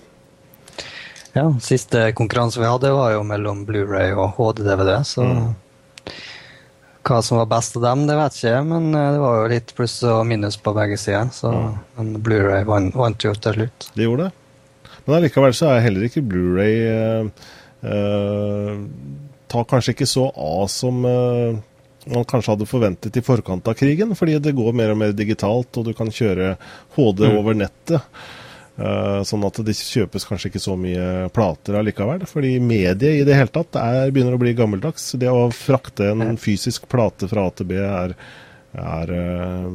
Ja, 1.36 1.46
siste 1.60 2.14
konkurranse 2.16 2.64
vi 2.64 2.72
hadde 2.72 2.96
var 2.96 3.18
jo 3.18 3.28
mellom 3.28 3.66
Blu-ray 3.68 4.16
og 4.16 4.40
HD-DVD, 4.40 4.94
så 5.12 5.28
mm. 5.28 5.44
Hva 7.02 7.18
som 7.26 7.40
var 7.40 7.48
best 7.50 7.80
av 7.80 7.86
dem, 7.88 8.04
det 8.06 8.18
vet 8.20 8.36
jeg 8.38 8.54
ikke, 8.54 8.66
men 8.70 8.92
eh, 8.94 9.08
det 9.16 9.22
var 9.24 9.40
jo 9.40 9.48
litt 9.56 9.74
pluss 9.78 9.96
og 10.06 10.22
minus 10.30 10.60
på 10.62 10.74
begge 10.78 11.00
sider. 11.02 11.32
Så 11.34 11.50
mm. 11.50 12.12
Blu-ray 12.22 12.68
vant, 12.68 12.94
vant, 12.98 13.26
jo 13.26 13.34
til 13.34 13.58
slutt. 13.58 13.90
Det 13.96 14.06
gjorde 14.06 14.28
det. 14.28 14.38
Men 15.08 15.18
allikevel 15.18 15.56
så 15.58 15.72
er 15.72 15.86
heller 15.88 16.06
ikke 16.06 16.22
Blu-ray 16.30 16.76
uh, 16.94 17.48
uh, 17.90 18.76
Tar 19.50 19.66
kanskje 19.68 19.96
ikke 19.96 20.08
så 20.08 20.28
av 20.30 20.68
som 20.70 21.02
uh, 21.02 21.58
man 22.12 22.28
kanskje 22.30 22.54
hadde 22.54 22.70
forventet 22.70 23.18
i 23.18 23.26
forkant 23.26 23.66
av 23.68 23.76
krigen, 23.78 24.14
fordi 24.18 24.38
det 24.42 24.54
går 24.58 24.78
mer 24.78 24.94
og 24.94 25.02
mer 25.02 25.18
digitalt, 25.18 25.74
og 25.78 25.90
du 25.90 25.96
kan 25.98 26.10
kjøre 26.14 26.54
HD 26.96 27.26
mm. 27.26 27.36
over 27.42 27.58
nettet. 27.58 28.22
Uh, 28.82 29.22
sånn 29.28 29.44
at 29.46 29.60
det 29.62 29.76
kjøpes 29.78 30.24
kanskje 30.26 30.50
ikke 30.50 30.62
så 30.64 30.74
mye 30.80 31.28
plater 31.36 31.78
allikevel. 31.78 32.24
Fordi 32.30 32.56
mediet 32.64 33.22
i 33.22 33.26
det 33.28 33.38
hele 33.38 33.54
tatt 33.54 33.78
er, 33.78 34.10
begynner 34.14 34.38
å 34.38 34.42
bli 34.42 34.56
gammeldags. 34.58 35.12
Det 35.22 35.30
å 35.30 35.50
frakte 35.54 36.10
en 36.16 36.40
fysisk 36.42 36.88
plate 36.90 37.30
fra 37.30 37.46
A 37.46 37.54
til 37.54 37.70
B 37.70 37.78
er, 37.78 38.16
er, 38.74 39.14
uh, 39.14 39.70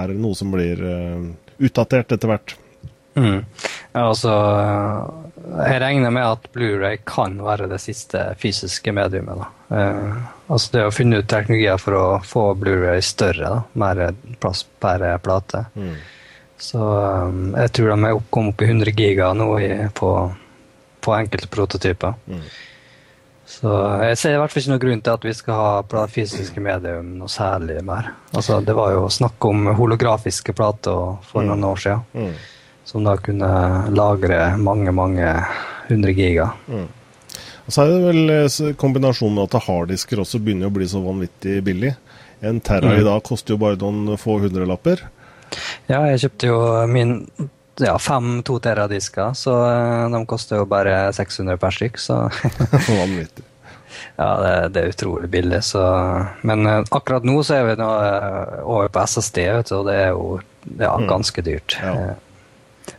er 0.00 0.14
noe 0.18 0.38
som 0.38 0.50
blir 0.54 0.82
uh, 0.82 1.28
utdatert 1.62 2.16
etter 2.16 2.32
hvert. 2.32 2.56
Mm. 3.14 3.44
Altså, 3.94 4.32
jeg 5.60 5.78
regner 5.84 6.10
med 6.10 6.26
at 6.26 6.48
Blu-ray 6.56 6.98
kan 7.06 7.36
være 7.46 7.68
det 7.70 7.78
siste 7.78 8.24
fysiske 8.40 8.90
mediumet. 8.90 9.44
altså 9.70 10.72
Det 10.72 10.82
å 10.88 10.90
finne 10.90 11.20
ut 11.22 11.28
teknologier 11.30 11.78
for 11.78 11.94
å 11.94 12.08
få 12.26 12.48
Blu-ray 12.58 12.98
større, 13.06 13.52
da, 13.52 13.60
mer 13.78 14.02
plass 14.42 14.64
per 14.82 15.06
plate. 15.22 15.62
Mm. 15.78 15.94
Så 16.58 16.78
um, 16.80 17.50
jeg 17.56 17.72
tror 17.74 17.90
de 17.90 18.08
er 18.08 18.20
kommet 18.30 18.54
opp 18.54 18.62
i 18.62 18.70
100 18.70 18.94
giga 18.96 19.32
nå 19.36 19.48
i, 19.60 19.72
på, 19.94 20.10
på, 21.02 21.16
enkelte 21.16 21.50
prototyper. 21.50 22.14
Mm. 22.30 22.46
Så 23.54 23.70
jeg 24.00 24.16
ser 24.18 24.34
i 24.34 24.40
hvert 24.40 24.52
fall 24.52 24.62
ikke 24.62 24.72
noen 24.72 24.82
grunn 24.86 25.02
til 25.04 25.18
at 25.18 25.26
vi 25.26 25.34
skal 25.36 25.60
ha 25.84 26.04
fysiske 26.10 26.62
medium 26.64 27.12
noe 27.20 27.30
særlig 27.30 27.82
mer. 27.84 28.14
Altså, 28.32 28.62
det 28.64 28.74
var 28.76 28.94
jo 28.94 29.04
snakk 29.12 29.44
om 29.50 29.68
holografiske 29.76 30.54
plater 30.56 31.18
for 31.28 31.44
mm. 31.44 31.50
noen 31.50 31.66
år 31.68 31.82
siden. 31.84 32.04
Mm. 32.14 32.34
Som 32.84 33.06
da 33.06 33.16
kunne 33.20 33.50
lagre 33.96 34.54
mange, 34.60 34.92
mange 34.92 35.28
hundre 35.88 36.14
giga. 36.16 36.50
Mm. 36.68 36.88
Og 37.64 37.72
så 37.72 37.84
er 37.84 37.92
det 37.92 38.00
vel 38.04 38.32
eh, 38.32 38.72
kombinasjonen 38.80 39.38
med 39.38 39.46
at 39.48 39.68
harddisker 39.68 40.20
også 40.20 40.40
begynner 40.42 40.68
å 40.68 40.74
bli 40.74 40.88
så 40.88 41.00
vanvittig 41.04 41.60
billig. 41.64 41.94
En 42.44 42.60
terra 42.64 42.92
i 42.92 43.00
mm. 43.00 43.06
dag 43.06 43.22
koster 43.24 43.54
jo 43.54 43.62
bare 43.62 43.80
noen 43.80 44.18
få 44.20 44.36
hundrelapper. 44.42 45.04
Ja, 45.86 46.04
jeg 46.10 46.24
kjøpte 46.24 46.50
jo 46.50 46.60
min 46.90 47.18
ja, 47.82 47.98
fem 47.98 48.42
to 48.42 48.58
teradisker, 48.62 49.32
så 49.34 49.56
eh, 49.66 50.10
de 50.10 50.22
koster 50.26 50.62
jo 50.62 50.68
bare 50.70 51.12
600 51.12 51.58
per 51.60 51.74
stykk. 51.74 51.98
Så 52.00 52.18
Vanvittig. 53.00 53.46
ja, 54.16 54.28
det, 54.40 54.52
det, 54.74 54.80
er 54.82 54.92
utrolig 54.94 55.30
billig. 55.30 55.62
Så. 55.64 55.82
Men 56.42 56.66
uh, 56.66 56.82
akkurat 56.90 57.26
nå 57.26 57.40
så 57.42 57.58
er 57.60 57.70
vi 57.70 57.78
nå, 57.80 57.88
uh, 57.88 58.60
over 58.62 58.92
på 58.94 59.06
SSD, 59.06 59.40
vet 59.58 59.72
du, 59.72 59.78
og 59.80 59.88
det 59.90 59.96
er 60.02 60.12
jo 60.12 60.28
ja, 60.78 60.94
mm. 60.98 61.08
ganske 61.10 61.46
dyrt. 61.46 61.78
Ja. 61.82 62.14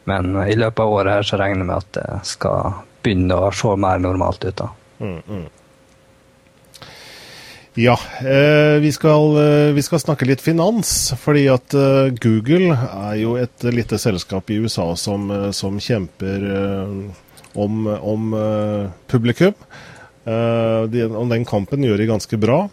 Men 0.09 0.33
i 0.49 0.55
løpet 0.57 0.81
av 0.81 0.91
året 0.91 1.19
her 1.19 1.27
så 1.27 1.39
regner 1.39 1.61
jeg 1.61 1.69
med 1.69 1.77
at 1.77 1.91
det 1.97 2.19
skal 2.27 2.81
begynne 3.05 3.37
å 3.37 3.51
se 3.53 3.75
mer 3.77 4.01
normalt 4.01 4.45
ut. 4.47 4.57
da. 4.57 4.71
Mm, 4.99 5.21
mm. 5.27 5.45
Ja, 7.75 7.99
eh, 8.19 8.79
vi, 8.79 8.91
skal, 8.91 9.35
eh, 9.35 9.73
vi, 9.75 9.81
skal, 9.83 9.99
snakke 9.99 10.25
litt 10.27 10.41
finans. 10.41 11.11
Fordi 11.19 11.43
at 11.51 11.75
eh, 11.75 12.13
Google 12.23 12.71
er 12.71 13.17
jo 13.19 13.35
et 13.39 13.67
lite 13.67 13.99
selskap 13.99 14.49
i 14.49 14.61
USA 14.63 14.93
som, 14.95 15.27
som 15.51 15.79
kjemper 15.83 16.45
om, 17.53 17.83
om 17.87 18.33
eh, 18.39 18.87
publikum. 19.11 19.53
De, 20.25 21.01
og 21.05 21.29
den 21.29 21.43
kampen 21.45 21.83
gjør 21.85 21.99
de 22.01 22.07
ganske 22.09 22.37
bra. 22.41 22.63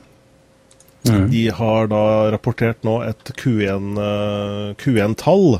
Mm. 1.03 1.27
De 1.33 1.43
har 1.51 1.91
da 1.91 2.05
rapportert 2.33 2.87
nå 2.87 3.03
et 3.05 3.33
Q1-tall, 3.43 4.79
Q1 4.79 5.59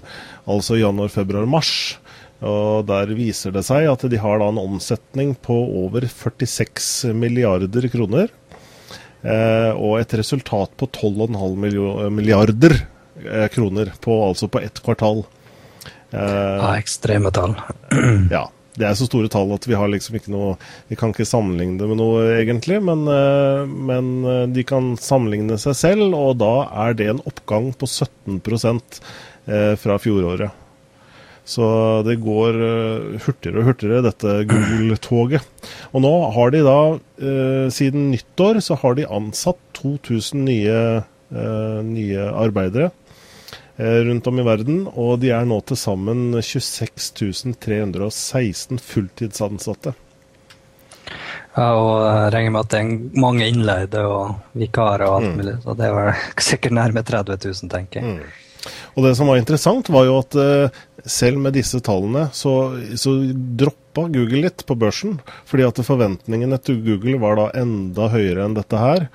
altså 0.55 0.79
januar, 0.79 1.11
februar, 1.13 1.45
mars. 1.51 1.99
Og 2.43 2.87
Der 2.89 3.11
viser 3.15 3.53
det 3.55 3.67
seg 3.67 3.91
at 3.91 4.07
de 4.09 4.19
har 4.23 4.41
da 4.41 4.49
en 4.51 4.63
omsetning 4.63 5.35
på 5.39 5.55
over 5.83 6.07
46 6.09 7.13
milliarder 7.19 7.91
kroner. 7.93 8.33
Eh, 9.23 9.71
og 9.79 10.01
et 10.01 10.15
resultat 10.19 10.73
på 10.79 10.89
12,5 10.91 12.11
milliarder 12.11 12.75
eh, 13.23 13.47
kroner, 13.55 13.93
på, 14.03 14.17
altså 14.27 14.49
på 14.51 14.63
ett 14.63 14.83
kvartal. 14.83 15.23
Eh, 16.11 16.57
ja, 16.59 16.75
ekstreme 16.77 17.31
tall. 17.35 17.57
ja. 18.37 18.49
Det 18.73 18.87
er 18.89 18.95
så 18.97 19.05
store 19.05 19.29
tall 19.29 19.51
at 19.53 19.67
vi 19.69 19.77
har 19.77 19.91
liksom 19.93 20.15
ikke 20.17 20.31
noe 20.33 20.55
Vi 20.89 20.97
kan 20.97 21.11
ikke 21.13 21.27
sammenligne 21.29 21.77
det 21.77 21.91
med 21.91 21.99
noe, 22.01 22.23
egentlig. 22.39 22.79
Men, 22.81 23.03
men 23.69 24.07
de 24.55 24.65
kan 24.65 24.95
sammenligne 24.97 25.59
seg 25.61 25.77
selv, 25.77 26.17
og 26.17 26.39
da 26.41 26.55
er 26.87 26.97
det 26.97 27.11
en 27.13 27.21
oppgang 27.29 27.69
på 27.77 27.85
17% 27.85 29.03
fra 29.77 29.99
fjoråret. 30.01 30.62
Så 31.53 31.67
det 32.07 32.21
går 32.23 32.57
uh, 32.57 33.21
hurtigere 33.27 33.61
og 33.61 33.69
hurtigere, 33.71 34.05
dette 34.07 34.37
Google-toget. 34.49 35.69
Og 35.93 36.05
nå 36.05 36.13
har 36.37 36.53
de 36.55 36.63
da, 36.65 36.79
uh, 36.97 37.67
siden 37.75 38.11
nyttår, 38.15 38.63
så 38.65 38.79
har 38.81 38.97
de 38.97 39.09
ansatt 39.09 39.61
2000 39.77 40.47
nye, 40.49 40.79
uh, 41.35 41.81
nye 41.87 42.29
arbeidere 42.33 42.93
rundt 43.83 44.27
om 44.29 44.37
i 44.39 44.45
verden. 44.47 44.83
Og 45.01 45.17
de 45.23 45.31
er 45.35 45.47
nå 45.49 45.57
til 45.67 45.79
sammen 45.81 46.37
26 46.45 47.57
316 47.59 48.79
fulltidsansatte. 48.79 49.95
Ja, 51.57 51.73
og 51.77 51.97
jeg 52.05 52.29
regner 52.37 52.53
med 52.55 52.61
at 52.63 52.71
det 52.73 52.81
er 52.81 53.19
mange 53.21 53.49
innleide 53.49 54.05
og 54.09 54.55
vikarer 54.57 55.09
og 55.09 55.17
alt 55.19 55.33
mm. 55.33 55.41
mulig. 55.41 55.57
Så 55.65 55.75
det 55.81 55.91
vel 55.97 56.23
sikkert 56.53 56.77
nærme 56.79 57.03
30 57.09 57.41
000, 57.43 57.73
tenker 57.73 58.01
jeg. 58.01 58.15
Mm. 58.21 58.71
Og 58.95 59.07
det 59.09 59.17
som 59.19 59.29
var 59.33 59.41
interessant, 59.41 59.91
var 59.93 60.07
jo 60.07 60.21
at 60.21 60.37
selv 61.09 61.41
med 61.43 61.57
disse 61.57 61.81
tallene, 61.85 62.29
så, 62.37 62.53
så, 62.99 63.15
droppa 63.59 64.07
Google 64.13 64.45
litt 64.47 64.65
på 64.69 64.77
børsen. 64.79 65.19
Fordi 65.49 65.67
at 65.67 65.83
forventningene 65.87 66.59
til 66.63 66.81
Google 66.87 67.19
var 67.23 67.39
da 67.39 67.51
enda 67.63 68.09
høyere 68.13 68.47
enn 68.47 68.57
dette 68.59 68.81
her. 68.81 69.09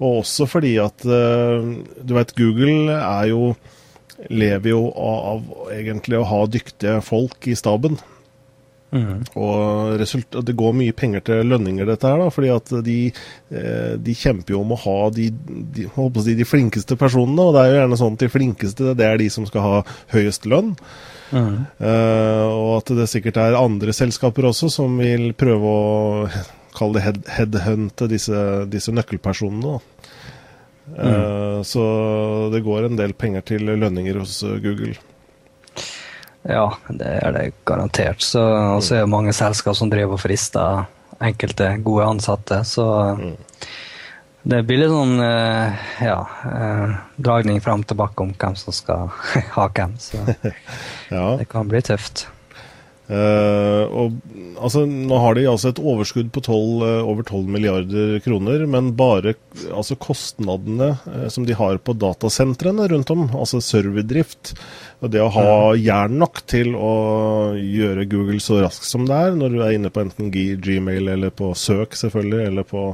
Og 0.00 0.22
også 0.22 0.48
fordi 0.50 0.76
at 0.82 1.06
uh, 1.06 1.62
du 2.02 2.16
vet, 2.16 2.34
Google 2.38 2.98
er 2.98 3.30
jo 3.32 3.54
lever 4.30 4.70
jo 4.70 4.84
av, 4.94 5.18
av 5.32 5.70
egentlig 5.74 6.20
å 6.20 6.26
ha 6.30 6.42
dyktige 6.46 7.00
folk 7.02 7.48
i 7.50 7.56
staben. 7.58 7.98
Mm. 8.92 9.22
Og 9.40 10.42
det 10.44 10.54
går 10.58 10.74
mye 10.76 10.92
penger 10.96 11.24
til 11.24 11.48
lønninger, 11.48 11.88
dette 11.88 12.08
her, 12.08 12.20
da, 12.20 12.28
fordi 12.32 12.50
at 12.52 12.72
de, 12.84 12.96
eh, 13.54 13.94
de 13.96 14.16
kjemper 14.16 14.52
jo 14.52 14.60
om 14.60 14.74
å 14.74 14.80
ha 14.82 14.96
de, 15.16 15.30
de, 15.32 15.86
si, 15.88 16.34
de, 16.36 16.46
flinkeste 16.48 16.98
personene. 17.00 17.46
Og 17.46 17.56
det 17.56 17.62
er 17.62 17.70
jo 17.70 17.78
gjerne 17.80 18.00
sånn 18.02 18.18
at 18.18 18.24
de 18.24 18.32
flinkeste 18.32 18.94
det 18.98 19.08
er 19.08 19.22
de 19.22 19.28
som 19.32 19.48
skal 19.48 19.64
ha 19.64 19.78
høyest 20.12 20.48
lønn. 20.50 20.74
Mm. 21.32 21.54
Uh, 21.80 22.44
og 22.52 22.72
at 22.82 22.90
det 22.98 23.06
sikkert 23.08 23.38
er 23.40 23.56
andre 23.56 23.94
selskaper 23.96 24.50
også 24.50 24.68
som 24.68 24.98
vil 25.00 25.30
prøve 25.32 25.70
å 25.70 26.26
kalle 26.76 26.98
det 26.98 27.06
head, 27.06 27.22
headhunte 27.38 28.10
disse, 28.12 28.42
disse 28.68 28.92
nøkkelpersonene. 28.92 29.78
Mm. 30.92 30.98
Uh, 30.98 31.62
så 31.64 31.86
det 32.52 32.60
går 32.66 32.90
en 32.90 33.00
del 33.00 33.16
penger 33.16 33.48
til 33.54 33.72
lønninger 33.72 34.20
hos 34.20 34.42
Google. 34.60 34.98
Ja, 36.48 36.66
det 36.88 37.12
er 37.22 37.34
det 37.36 37.44
garantert. 37.68 38.22
Så 38.24 38.42
er 38.42 39.04
det 39.04 39.10
mange 39.10 39.34
selskap 39.36 39.78
som 39.78 39.90
driver 39.92 40.18
og 40.18 40.22
frister 40.24 40.84
enkelte 41.22 41.76
gode 41.84 42.08
ansatte. 42.16 42.64
Så 42.66 42.86
mm. 43.18 43.34
Det 44.42 44.58
blir 44.66 44.80
litt 44.80 44.90
sånn 44.90 45.20
uh, 45.22 45.82
ja, 46.02 46.16
uh, 46.42 46.94
dragning 47.14 47.60
fram 47.62 47.84
og 47.84 47.90
tilbake 47.92 48.24
om 48.24 48.32
hvem 48.34 48.56
som 48.58 48.74
skal 48.74 49.12
ha 49.56 49.68
hvem. 49.70 49.94
Så 50.02 50.18
ja. 51.14 51.26
det 51.38 51.46
kan 51.52 51.70
bli 51.70 51.82
tøft. 51.86 52.26
Uh, 53.12 53.84
og, 53.92 54.14
altså, 54.56 54.86
nå 54.88 55.16
har 55.20 55.36
de 55.36 55.42
altså 55.50 55.68
et 55.72 55.80
overskudd 55.82 56.30
på 56.32 56.40
12, 56.46 56.54
uh, 56.80 57.10
over 57.10 57.26
12 57.26 57.50
milliarder 57.52 58.14
kroner, 58.24 58.64
men 58.70 58.92
bare 58.96 59.34
altså, 59.68 59.98
kostnadene 60.00 60.94
uh, 61.04 61.26
som 61.32 61.44
de 61.44 61.56
har 61.58 61.76
på 61.84 61.96
datasentrene 62.00 62.86
rundt 62.88 63.12
om, 63.12 63.26
altså 63.36 63.60
serverdrift, 63.60 64.54
og 65.04 65.12
det 65.12 65.20
å 65.20 65.28
ha 65.34 65.46
jern 65.76 66.16
nok 66.22 66.40
til 66.48 66.72
å 66.78 66.94
gjøre 67.58 68.08
Google 68.08 68.40
så 68.40 68.62
raskt 68.62 68.88
som 68.88 69.04
det 69.10 69.18
er, 69.18 69.36
når 69.36 69.52
du 69.52 69.60
er 69.60 69.76
inne 69.76 69.92
på 69.92 70.06
enten 70.06 70.32
Gmail 70.32 71.12
eller 71.12 71.34
på 71.36 71.52
søk, 71.58 71.98
selvfølgelig, 71.98 72.44
eller 72.48 72.68
på 72.68 72.92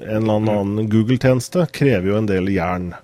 en 0.00 0.22
eller 0.22 0.38
annen 0.38 0.88
Google-tjeneste, 0.88 1.66
krever 1.74 2.14
jo 2.14 2.20
en 2.20 2.30
del 2.30 2.48
jern. 2.54 2.94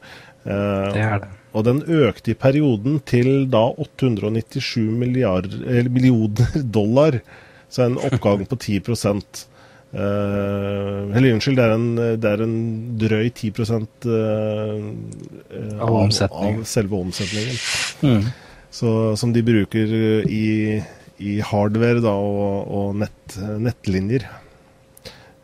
det 0.46 1.02
er 1.02 1.26
det. 1.26 1.35
Og 1.56 1.64
den 1.64 1.80
økte 1.88 2.34
i 2.34 2.38
perioden 2.38 3.00
til 3.08 3.46
da 3.52 3.64
897 3.80 4.76
millioner 5.00 6.56
dollar. 6.78 7.20
Så 7.72 7.86
en 7.86 8.00
oppgang 8.00 8.46
på 8.48 8.58
10 8.60 8.80
Uh, 9.96 10.02
eh, 10.02 11.16
eller 11.16 11.32
unnskyld, 11.32 11.56
det 11.56 11.64
er, 11.64 11.72
en, 11.72 11.98
det 12.20 12.28
er 12.28 12.40
en 12.42 12.56
drøy 12.98 13.28
10 13.30 13.52
uh, 13.54 13.60
av, 15.78 15.94
av, 15.94 16.58
selve 16.66 16.98
omsetningen. 16.98 17.60
Mm. 18.02 18.26
Så, 18.68 18.90
som 19.16 19.32
de 19.32 19.44
bruker 19.46 19.94
i, 20.26 20.82
i 21.22 21.38
hardware 21.40 22.02
da, 22.04 22.12
og, 22.12 22.66
og 22.66 22.98
nett, 23.00 23.38
nettlinjer. 23.62 24.26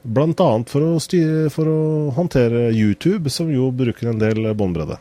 Blant 0.02 0.42
annet 0.42 0.74
for 0.74 0.84
å, 0.84 1.00
styre, 1.00 1.46
for 1.54 1.70
å 1.70 1.80
håndtere 2.18 2.66
YouTube, 2.74 3.30
som 3.30 3.48
jo 3.54 3.70
bruker 3.72 4.10
en 4.10 4.20
del 4.20 4.50
båndbredde. 4.58 4.98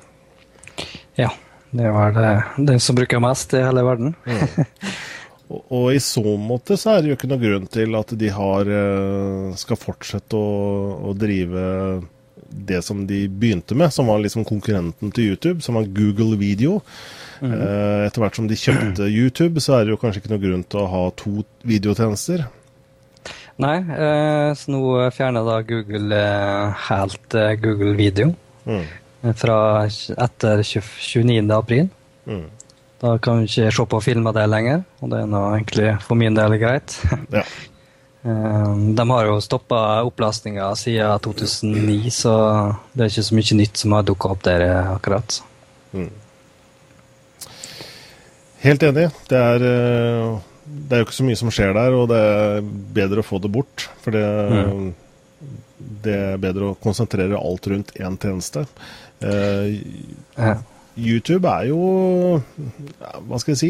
Ja. 1.22 1.32
Det 1.72 1.92
var 1.92 2.12
det, 2.12 2.44
den 2.58 2.80
som 2.80 2.96
bruker 2.96 3.20
mest 3.24 3.54
i 3.54 3.64
hele 3.64 3.84
verden. 3.84 4.16
mm. 4.26 4.66
og, 5.54 5.62
og, 5.70 5.86
i 5.94 6.00
så 6.04 6.24
måte 6.40 6.76
så 6.80 6.96
er 6.96 7.02
det 7.02 7.12
jo 7.12 7.18
ikke 7.20 7.30
noen 7.32 7.44
grunn 7.46 7.70
til 7.72 7.96
at 8.00 8.12
de 8.20 8.32
har, 8.36 8.72
eh, 8.76 9.54
skal 9.60 9.80
fortsette 9.80 10.36
å, 10.36 10.50
å 11.08 11.16
drive 11.16 11.64
det 12.52 12.82
som 12.84 13.06
de 13.08 13.24
begynte 13.32 13.78
med, 13.80 13.94
som 13.96 14.12
var 14.12 14.20
liksom 14.20 14.44
konkurrenten 14.48 15.14
til 15.16 15.32
YouTube, 15.32 15.64
som 15.64 15.80
var 15.80 15.88
Google 15.96 16.36
Video. 16.40 16.82
Mm. 17.40 17.54
Eh, 17.56 18.00
etter 18.10 18.26
hvert 18.26 18.36
som 18.36 18.50
de 18.52 18.60
kjøpte 18.60 19.08
YouTube, 19.08 19.64
så 19.64 19.78
er 19.78 19.88
det 19.88 19.96
jo 19.96 20.02
kanskje 20.02 20.26
ikke 20.26 20.34
noen 20.34 20.44
grunn 20.44 20.66
til 20.68 20.84
å 20.84 20.90
ha 20.92 21.06
to 21.16 21.46
videotjenester. 21.68 22.50
Nei, 23.62 23.78
eh, 23.80 24.50
så 24.60 24.74
nå 24.74 24.84
fjerner 25.16 25.48
da 25.48 25.62
Google 25.64 26.26
helt 26.90 27.40
Google 27.64 27.96
Video. 27.96 28.36
Mm 28.68 28.84
fra 29.38 29.58
etter 29.86 30.64
29. 30.64 31.52
april. 31.56 31.90
Mm. 32.26 32.48
Da 33.02 33.18
kan 33.18 33.42
vi 33.42 33.50
ikke 33.50 33.74
se 33.74 33.86
på 33.90 34.00
film 34.06 34.30
av 34.30 34.38
det 34.38 34.46
lenger, 34.50 34.84
og 35.02 35.10
det 35.10 35.24
er 35.24 35.30
nå 35.30 35.42
egentlig 35.56 35.92
for 36.06 36.20
min 36.20 36.38
del 36.38 36.58
greit. 36.62 36.98
Ja. 37.38 37.46
Eh, 38.22 38.74
de 38.94 39.04
har 39.10 39.26
jo 39.26 39.40
stoppa 39.42 40.04
opplastninga 40.06 40.68
siden 40.78 41.24
2009, 41.26 42.12
så 42.14 42.34
det 42.94 43.08
er 43.08 43.10
ikke 43.10 43.24
så 43.26 43.38
mye 43.40 43.58
nytt 43.58 43.82
som 43.82 43.96
har 43.98 44.06
dukka 44.06 44.36
opp 44.36 44.44
der 44.46 44.66
akkurat. 44.92 45.40
Mm. 45.98 46.12
Helt 48.62 48.84
enig. 48.86 49.08
Det 49.32 49.38
er, 49.38 49.66
eh, 49.66 50.38
det 50.66 50.96
er 50.96 51.02
jo 51.02 51.08
ikke 51.08 51.18
så 51.18 51.26
mye 51.26 51.40
som 51.40 51.50
skjer 51.50 51.74
der, 51.74 51.98
og 51.98 52.10
det 52.12 52.22
er 52.22 52.68
bedre 53.02 53.24
å 53.24 53.26
få 53.26 53.42
det 53.42 53.50
bort. 53.50 53.88
For 54.04 54.14
det, 54.14 54.26
mm. 54.54 54.92
det 56.06 56.18
er 56.36 56.44
bedre 56.46 56.70
å 56.70 56.78
konsentrere 56.78 57.42
alt 57.42 57.74
rundt 57.74 57.96
én 57.98 58.22
tjeneste. 58.22 58.68
Uh, 59.22 60.58
YouTube 60.98 61.48
er 61.48 61.68
jo 61.70 62.42
Hva 63.28 63.40
skal 63.42 63.54
jeg 63.54 63.60
si? 63.60 63.70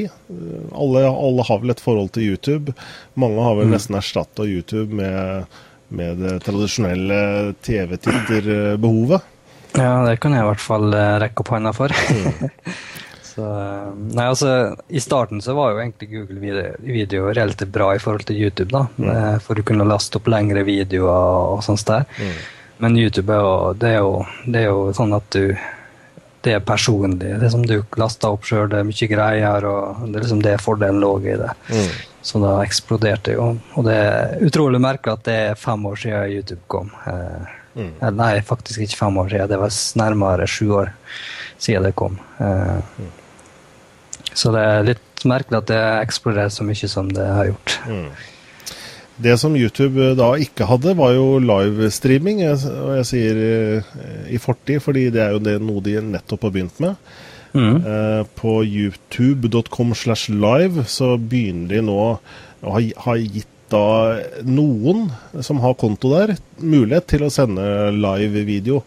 Alle, 0.72 1.04
alle, 1.10 1.45
har 1.47 1.60
vel 1.62 1.74
et 1.74 1.84
forhold 1.84 2.14
til 2.16 2.32
YouTube. 2.34 2.74
Mange 3.20 3.43
har 3.45 3.58
vel 3.60 3.70
mm. 3.70 3.76
nesten 3.76 3.99
erstatta 3.99 4.47
YouTube 4.47 4.95
med, 4.97 5.60
med, 5.93 6.22
det 6.24 6.39
tradisjonelle 6.47 7.20
TV-titterbehovet. 7.64 9.30
Ja, 9.78 10.02
det 10.04 10.18
kan 10.20 10.34
jeg 10.36 10.43
i 10.43 10.49
hvert 10.49 10.64
fall 10.64 10.89
eh, 10.97 11.18
rekke 11.24 11.43
opp 11.43 11.52
hånda 11.54 11.72
for. 11.76 11.93
Mm. 11.93 12.49
så, 13.32 13.45
eh, 13.45 13.91
nei, 14.18 14.26
altså, 14.26 14.56
I 14.91 15.04
starten 15.04 15.43
så 15.45 15.56
var 15.56 15.72
jo 15.72 15.84
egentlig 15.84 16.10
Google 16.12 16.41
video, 16.41 16.74
video 16.84 17.30
relativt 17.30 17.72
bra 17.76 17.93
i 17.95 18.02
forhold 18.02 18.26
til 18.28 18.41
YouTube. 18.41 18.72
da, 18.74 18.88
mm. 18.97 19.39
For 19.45 19.56
du 19.56 19.64
kunne 19.68 19.88
laste 19.88 20.20
opp 20.20 20.28
lengre 20.32 20.66
videoer 20.68 21.54
og 21.54 21.64
sånt 21.68 21.86
der. 21.88 22.10
Mm. 22.18 22.41
Men 22.82 22.97
YouTube 22.97 23.34
er 23.34 23.43
jo, 23.43 23.53
det 23.77 23.93
er 23.93 24.01
jo, 24.01 24.15
det 24.45 24.63
er 24.63 24.67
jo 24.71 24.89
sånn 24.97 25.13
at 25.17 25.29
du 25.36 25.53
det 26.41 26.55
er 26.57 26.63
personlig. 26.65 27.36
Det 27.38 27.45
er 27.45 27.51
som 27.53 27.65
du 27.67 27.75
laster 28.01 28.34
opp 28.34 28.47
sjøl, 28.49 28.65
det 28.71 28.79
er 28.79 28.88
mye 28.88 29.07
greier. 29.11 29.65
og 29.69 30.07
Det 30.07 30.17
er 30.17 30.23
liksom 30.23 30.41
det 30.41 30.55
fordelen 30.61 31.01
lå 31.03 31.11
i 31.21 31.36
det. 31.38 31.51
Mm. 31.69 31.91
Så 32.25 32.41
da 32.41 32.55
eksploderte 32.63 33.36
jo. 33.36 33.47
Og 33.77 33.86
det 33.86 33.97
er 33.97 34.41
utrolig 34.47 34.82
merkelig 34.82 35.19
at 35.19 35.27
det 35.27 35.38
er 35.51 35.59
fem 35.59 35.86
år 35.86 36.01
siden 36.01 36.34
YouTube 36.34 36.61
kom. 36.71 36.89
Eh, 37.05 37.53
mm. 37.77 37.93
Nei, 38.17 38.34
faktisk 38.45 38.82
ikke 38.82 38.99
fem 39.03 39.21
år 39.21 39.29
siden. 39.36 39.53
Det 39.53 39.61
var 39.61 39.77
nærmere 40.01 40.49
sju 40.49 40.65
år 40.82 40.91
siden 41.61 41.86
det 41.86 41.95
kom. 42.01 42.17
Eh, 42.41 42.97
mm. 42.97 43.13
Så 44.34 44.53
det 44.55 44.65
er 44.65 44.89
litt 44.89 45.25
merkelig 45.27 45.61
at 45.61 45.69
det 45.69 45.82
eksploderer 46.01 46.53
så 46.53 46.65
mye 46.65 46.89
som 46.89 47.09
det 47.13 47.27
har 47.27 47.51
gjort. 47.51 47.77
Mm. 47.86 48.09
Det 49.22 49.38
som 49.38 49.55
YouTube 49.57 50.01
eh, 50.01 50.15
da 50.17 50.32
ikke 50.41 50.67
hadde, 50.69 50.95
var 50.97 51.13
jo 51.15 51.39
livestreaming. 51.43 52.43
Og 52.49 52.93
jeg 52.99 53.09
sier 53.09 53.41
eh, 53.45 53.91
i 54.34 54.41
fortid, 54.41 54.82
fordi 54.84 55.09
det 55.13 55.24
er 55.26 55.36
jo 55.36 55.43
det 55.43 55.59
noe 55.63 55.84
de 55.86 55.99
nettopp 56.13 56.47
har 56.47 56.55
begynt 56.55 56.82
med. 56.84 57.13
Mm. 57.53 57.78
Eh, 57.84 58.22
på 58.39 58.61
youtube.com 58.63 59.95
slash 59.97 60.32
live 60.32 60.86
så 60.88 61.17
begynner 61.19 61.76
de 61.76 61.82
nå 61.89 61.97
å 62.61 62.76
ha, 62.78 63.15
gitt 63.17 63.49
da 63.72 64.19
noen 64.43 65.05
som 65.43 65.61
har 65.63 65.78
konto 65.80 66.11
der, 66.11 66.36
mulighet 66.59 67.07
til 67.13 67.24
å 67.24 67.32
sende 67.32 67.63
live 67.95 68.43
video. 68.47 68.82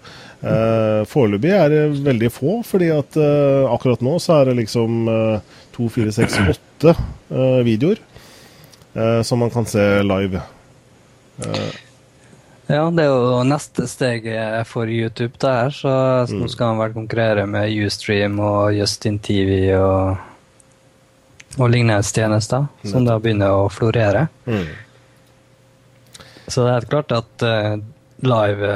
Eh, 0.45 1.03
Foreløpig 1.09 1.53
er 1.57 1.71
det 1.73 1.85
veldig 2.05 2.31
få, 2.33 2.59
fordi 2.69 2.91
at 2.93 3.17
eh, 3.17 3.65
akkurat 3.73 4.05
nå 4.05 4.19
så 4.21 4.41
er 4.41 4.51
det 4.51 4.59
liksom 4.61 5.09
eh, 5.09 5.55
to, 5.77 5.89
fire, 5.93 6.13
seks, 6.13 6.37
åtte 6.53 6.97
videoer 7.65 8.03
som 9.27 9.43
man 9.43 9.51
kan 9.51 9.67
se 9.67 10.03
live. 10.03 10.43
Eh. 11.43 11.73
Ja, 12.67 12.87
det 12.91 13.05
er 13.05 13.11
jo 13.11 13.41
neste 13.45 13.85
steg 13.91 14.25
for 14.71 14.89
YouTube 14.89 15.37
der, 15.43 15.69
så, 15.75 15.91
så 16.25 16.33
mm. 16.33 16.41
nå 16.41 16.49
skal 16.49 16.71
han 16.71 16.81
vel 16.81 16.95
konkurrere 16.95 17.45
med 17.51 17.75
Ustream 17.85 18.39
og 18.41 18.73
Justin 18.73 19.19
TV 19.21 19.75
og, 19.77 20.15
og 21.59 21.69
lignende 21.69 22.01
tjenester, 22.09 22.65
som 22.89 23.05
da 23.05 23.19
begynner 23.21 23.53
å 23.53 23.69
florere. 23.69 24.29
Mm. 24.49 24.71
Så 26.47 26.65
det 26.65 26.73
er 26.73 26.89
klart 26.89 27.13
at 27.13 27.45
uh, 27.45 27.77
live 28.25 28.73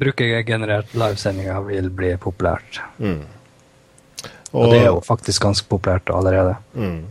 brukergenerert 0.00 0.90
livesendinger 0.94 1.62
vil 1.68 1.90
bli 1.94 2.12
populært. 2.18 2.80
Mm. 2.98 3.22
Og, 4.50 4.64
og, 4.64 4.72
det 4.72 4.80
er 4.80 4.88
jo 4.88 5.00
faktisk 5.06 5.46
ganske 5.46 5.70
populært 5.70 6.10
allerede. 6.10 6.56
Mm. 6.74 7.04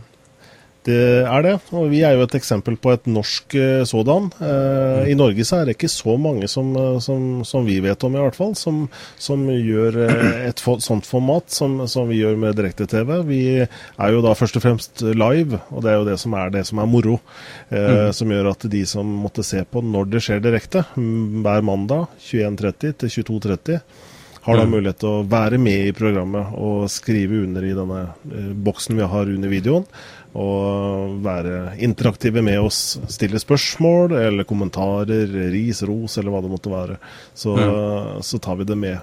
Det 0.86 0.96
er 1.28 1.42
det, 1.44 1.54
og 1.76 1.90
vi 1.92 1.98
er 2.08 2.14
jo 2.16 2.22
et 2.24 2.34
eksempel 2.38 2.78
på 2.80 2.94
et 2.94 3.08
norsk 3.10 3.52
uh, 3.58 3.82
sådan. 3.84 4.30
Uh, 4.40 5.04
I 5.10 5.16
Norge 5.18 5.44
så 5.44 5.58
er 5.58 5.68
det 5.68 5.74
ikke 5.76 5.90
så 5.92 6.14
mange 6.16 6.48
som, 6.48 6.70
uh, 6.72 6.96
som, 7.04 7.42
som 7.44 7.66
vi 7.68 7.76
vet 7.84 8.00
om, 8.06 8.16
i 8.16 8.22
hvert 8.22 8.38
fall, 8.38 8.54
som, 8.56 8.86
som 9.20 9.44
gjør 9.52 9.98
et 10.48 10.62
for, 10.64 10.80
sånt 10.80 11.04
format 11.08 11.52
som, 11.52 11.82
som 11.90 12.08
vi 12.08 12.22
gjør 12.22 12.40
med 12.40 12.56
direkte-TV. 12.56 13.12
Vi 13.28 13.42
er 13.60 14.14
jo 14.14 14.22
da 14.24 14.32
først 14.38 14.56
og 14.56 14.64
fremst 14.64 15.04
live, 15.04 15.60
og 15.68 15.84
det 15.84 15.92
er 15.92 16.00
jo 16.00 16.08
det 16.08 16.16
som 16.22 16.36
er 16.40 16.54
det 16.54 16.64
som 16.70 16.80
er 16.80 16.88
moro. 16.88 17.18
Mm. 17.68 18.10
Som 18.16 18.32
gjør 18.32 18.48
at 18.54 18.64
de 18.72 18.80
som 18.88 19.10
måtte 19.24 19.44
se 19.46 19.60
på 19.68 19.82
når 19.84 20.08
det 20.14 20.22
skjer 20.24 20.40
direkte, 20.42 20.86
hver 20.96 21.66
mandag 21.66 22.08
21.30 22.24 22.96
til 23.02 23.12
22.30 23.20 23.82
har 24.40 24.56
da 24.56 24.64
mulighet 24.64 25.00
til 25.02 25.10
å 25.10 25.24
være 25.28 25.58
med 25.60 25.90
i 25.90 25.96
programmet 25.96 26.54
og 26.56 26.86
skrive 26.92 27.42
under 27.44 27.64
i 27.66 27.74
denne 27.76 28.54
boksen 28.64 28.96
vi 28.96 29.08
har 29.12 29.28
under 29.28 29.52
videoen 29.52 29.84
og 30.38 31.16
være 31.24 31.76
interaktive 31.82 32.42
med 32.44 32.60
oss. 32.62 32.98
Stille 33.10 33.40
spørsmål 33.42 34.14
eller 34.20 34.46
kommentarer, 34.46 35.26
ris, 35.50 35.82
ros 35.82 36.18
eller 36.18 36.34
hva 36.34 36.42
det 36.44 36.52
måtte 36.52 36.72
være. 36.72 36.98
Så, 37.34 37.56
mm. 37.56 38.20
så 38.22 38.38
tar 38.42 38.60
vi 38.60 38.68
det 38.68 38.78
med. 38.78 39.00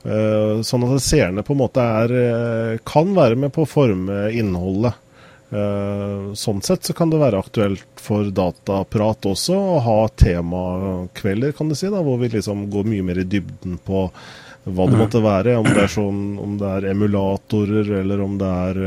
Uh, 0.00 0.62
sånn 0.64 0.86
at 0.86 1.02
seerne 1.04 1.44
på 1.44 1.52
en 1.52 1.60
måte 1.60 1.82
er, 1.84 2.12
eh, 2.16 2.78
kan 2.88 3.10
være 3.12 3.36
med 3.36 3.52
på 3.52 3.66
å 3.66 3.68
forme 3.68 4.30
innholdet. 4.32 4.96
Uh, 5.50 6.30
sånn 6.38 6.62
sett 6.62 6.86
så 6.86 6.94
kan 6.94 7.10
det 7.10 7.18
være 7.18 7.40
aktuelt 7.42 7.98
for 7.98 8.28
Dataprat 8.30 9.26
også 9.26 9.56
å 9.58 9.80
ha 9.82 9.96
temakvelder, 10.22 11.52
kan 11.58 11.68
du 11.68 11.74
si, 11.74 11.90
da, 11.90 12.04
hvor 12.06 12.20
vi 12.22 12.30
liksom 12.30 12.68
går 12.70 12.86
mye 12.86 13.08
mer 13.10 13.20
i 13.20 13.26
dybden 13.26 13.80
på 13.82 14.06
hva 14.70 14.86
det 14.86 15.00
måtte 15.00 15.20
være. 15.24 15.58
Om 15.58 15.68
det 15.68 15.82
er, 15.82 15.90
sånn, 15.90 16.22
om 16.40 16.56
det 16.60 16.70
er 16.78 16.88
emulatorer, 16.94 17.92
eller 18.00 18.22
om 18.22 18.38
det 18.40 18.54
er 18.70 18.80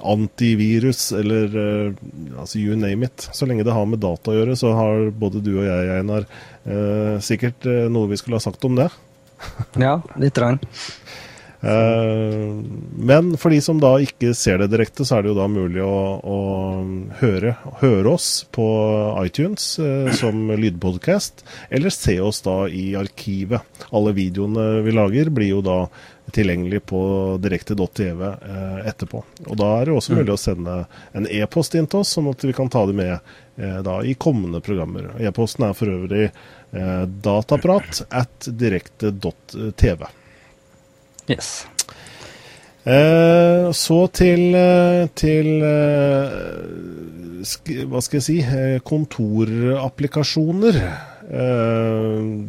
antivirus 0.00 1.12
eller 1.12 1.56
uh, 1.56 1.94
altså 2.38 2.60
you 2.60 2.76
name 2.78 3.06
it. 3.06 3.28
Så 3.32 3.48
lenge 3.48 3.66
det 3.66 3.74
har 3.74 3.88
med 3.88 4.02
data 4.02 4.32
å 4.32 4.36
gjøre, 4.36 4.56
så 4.58 4.74
har 4.76 5.08
både 5.10 5.42
du 5.44 5.54
og 5.56 5.66
jeg, 5.66 5.88
Einar, 5.98 6.28
uh, 6.68 7.16
sikkert 7.24 7.66
uh, 7.68 7.86
noe 7.92 8.10
vi 8.10 8.20
skulle 8.20 8.38
ha 8.38 8.44
sagt 8.44 8.64
om 8.68 8.78
det. 8.78 8.90
ja, 9.86 9.98
litt. 10.18 10.38
Rann. 10.38 10.60
Men 11.58 13.32
for 13.34 13.50
de 13.50 13.56
som 13.58 13.80
da 13.82 13.96
ikke 13.98 14.30
ser 14.38 14.60
det 14.62 14.68
direkte, 14.70 15.02
så 15.02 15.16
er 15.16 15.24
det 15.24 15.32
jo 15.32 15.38
da 15.40 15.48
mulig 15.50 15.80
å, 15.82 15.96
å 16.22 16.36
høre, 17.18 17.56
høre, 17.80 18.12
oss 18.12 18.28
på 18.54 18.66
iTunes 19.24 19.64
som 20.20 20.52
lydpodkast, 20.62 21.42
eller 21.74 21.90
se 21.90 22.14
oss 22.22 22.44
da 22.46 22.60
i 22.70 22.92
arkivet. 23.00 23.82
Alle 23.90 24.14
videoene 24.14 24.68
vi 24.86 24.94
lager, 24.94 25.32
blir 25.34 25.50
jo 25.56 25.64
da 25.66 25.80
tilgjengelig 26.34 26.82
på 26.90 27.00
direkte.tv 27.42 28.24
eh, 28.26 28.78
etterpå. 28.90 29.22
Og 29.46 29.56
Da 29.60 29.70
er 29.78 29.88
det 29.88 29.96
også 29.96 30.18
mulig 30.18 30.34
å 30.34 30.40
sende 30.40 30.78
en 31.16 31.28
e-post 31.30 31.76
inn 31.78 31.88
til 31.90 32.02
oss, 32.02 32.14
sånn 32.16 32.30
at 32.32 32.44
vi 32.44 32.54
kan 32.56 32.70
ta 32.72 32.84
det 32.88 32.96
med 32.98 33.14
eh, 33.14 33.80
da, 33.86 34.00
i 34.02 34.14
kommende 34.18 34.60
programmer. 34.64 35.10
E-posten 35.22 35.68
er 35.68 35.74
for 35.78 35.94
øvrig 35.94 36.28
eh, 36.28 37.02
dataprat 37.24 38.04
at 38.08 38.52
direkte.tv. 38.60 40.08
Yes. 41.28 41.66
Eh, 42.88 43.70
så 43.72 44.06
til, 44.16 44.54
eh, 44.56 45.08
til 45.18 45.62
eh, 45.66 46.30
Hva 47.90 48.00
skal 48.00 48.16
jeg 48.18 48.24
si 48.24 48.38
kontorapplikasjoner. 48.84 50.74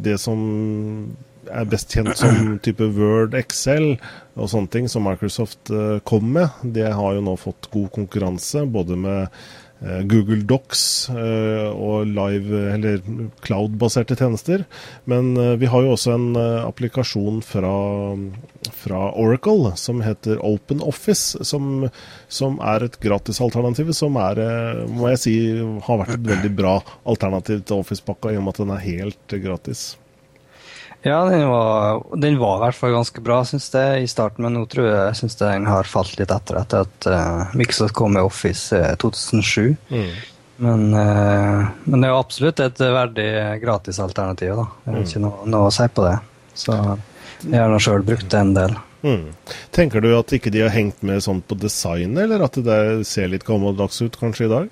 det 0.00 0.16
som 0.18 0.40
er 1.50 1.70
best 1.70 1.94
kjent 1.94 2.16
som 2.18 2.58
type 2.64 2.90
Word, 2.96 3.36
Excel 3.38 3.94
og 4.40 4.50
sånne 4.52 4.72
ting 4.72 4.90
som 4.90 5.06
Microsoft 5.08 5.72
uh, 5.74 5.98
kom 6.06 6.30
med. 6.36 6.60
Det 6.62 6.88
har 6.94 7.16
jo 7.16 7.24
nå 7.24 7.36
fått 7.40 7.70
god 7.72 7.90
konkurranse 7.94 8.64
både 8.70 8.96
med 8.98 9.26
uh, 9.82 10.00
Google 10.08 10.40
Docs 10.48 10.82
uh, 11.12 11.68
og 11.74 12.08
live, 12.08 12.62
eller 12.74 13.02
cloud-baserte 13.44 14.16
tjenester. 14.18 14.64
Men 15.10 15.32
vi 15.60 15.68
har 15.70 15.84
jo 15.84 15.94
også 15.94 16.14
en 16.16 16.28
applikasjon 16.40 17.40
fra, 17.44 17.74
fra, 18.82 19.04
Oracle 19.20 19.74
som 19.80 20.02
heter 20.04 20.42
OpenOffice, 20.46 21.44
som, 21.46 21.88
som 22.28 22.60
er 22.72 22.86
et 22.86 23.00
gratisalternativ 23.02 23.92
som 23.96 24.16
er, 24.22 24.42
må 24.88 25.10
jeg 25.12 25.24
si, 25.26 25.38
har 25.86 26.04
vært 26.04 26.18
et 26.18 26.28
veldig 26.34 26.54
bra 26.56 26.78
alternativ 27.08 27.64
til 27.64 27.82
Office-pakka, 27.84 28.32
i 28.32 28.40
og 28.40 28.46
med 28.46 28.54
at 28.54 28.62
den 28.64 28.76
er 28.76 28.86
helt 28.86 29.40
gratis. 29.42 29.90
Ja, 31.02 31.24
den 31.24 31.48
var, 31.48 32.02
den 32.16 32.38
var, 32.38 32.58
i 32.58 32.64
hvert 32.66 32.76
fall 32.76 32.92
ganske 32.92 33.22
bra, 33.24 33.38
syns 33.48 33.70
jeg, 33.72 34.02
i 34.04 34.10
starten. 34.10 34.44
Men 34.44 34.58
nå 34.58 34.66
tror 34.68 34.84
jeg, 34.84 34.98
jeg 34.98 35.20
synes 35.22 35.38
den 35.40 35.68
har 35.70 35.88
falt 35.88 36.18
litt 36.20 36.32
etter 36.34 36.60
etter 36.60 36.84
at 36.84 37.08
uh, 37.08 37.54
Microsoft 37.56 37.96
kom 37.96 38.12
med 38.18 38.26
Office 38.26 38.76
uh, 38.76 38.92
2007. 39.00 39.78
Mm. 39.88 40.10
Men, 40.60 40.82
uh, 40.92 41.70
men, 41.86 41.96
det 41.96 42.10
er 42.10 42.12
jo 42.12 42.20
absolutt 42.20 42.60
et 42.60 42.84
verdig 42.84 43.30
gratisalternativ. 43.62 44.60
da. 44.60 44.66
Det 44.84 44.92
er 44.92 44.98
mm. 44.98 45.08
ikke 45.08 45.24
noe, 45.24 45.48
noe, 45.48 45.70
å 45.70 45.74
si 45.74 45.88
på 45.88 46.04
det. 46.04 46.14
Så 46.60 46.76
jeg 47.46 47.56
har 47.56 47.72
nå 47.72 47.80
sjøl 47.80 48.04
brukt 48.04 48.28
det 48.28 48.44
en 48.44 48.54
del. 48.58 48.76
Mm. 49.00 49.30
Tenker 49.72 50.04
du 50.04 50.10
at 50.12 50.36
ikke 50.36 50.52
de 50.52 50.66
har 50.66 50.74
hengt 50.74 51.00
med 51.06 51.24
sånn 51.24 51.40
på 51.40 51.56
designet, 51.56 52.26
eller 52.26 52.44
at 52.44 52.60
det 52.60 52.80
ser 53.08 53.32
litt 53.32 53.48
gammeldags 53.48 54.02
ut 54.04 54.20
kanskje 54.20 54.50
i 54.50 54.52
dag? 54.52 54.68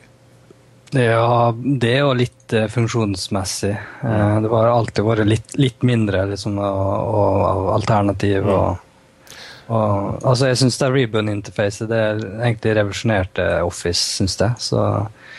Ja, 0.96 1.54
det 1.54 1.90
er 1.92 2.04
jo 2.06 2.12
litt 2.16 2.54
uh, 2.56 2.64
funksjonsmessig. 2.72 3.74
Uh, 4.00 4.40
det 4.44 4.52
har 4.52 4.70
alltid 4.72 5.04
vært 5.04 5.28
litt, 5.28 5.56
litt 5.60 5.84
mindre 5.84 6.24
liksom, 6.30 6.56
av 6.64 7.68
alternativ. 7.74 8.46
Mm. 8.46 8.52
Og, 8.54 9.34
og, 9.68 9.90
altså, 10.22 10.48
jeg 10.48 10.60
syns 10.62 10.80
det 10.80 10.92
Rebun-interfacet 10.94 11.90
det 11.90 11.98
er 12.06 12.22
egentlig 12.38 12.76
revolusjonerte 12.78 13.48
Office, 13.68 14.00
syns 14.16 14.38
jeg. 14.40 14.56
Så 14.70 14.84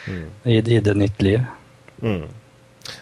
mm. 0.06 0.28
gi 0.46 0.84
det 0.86 0.98
nytt 0.98 1.26
liv. 1.26 1.48
Mm. 2.04 2.28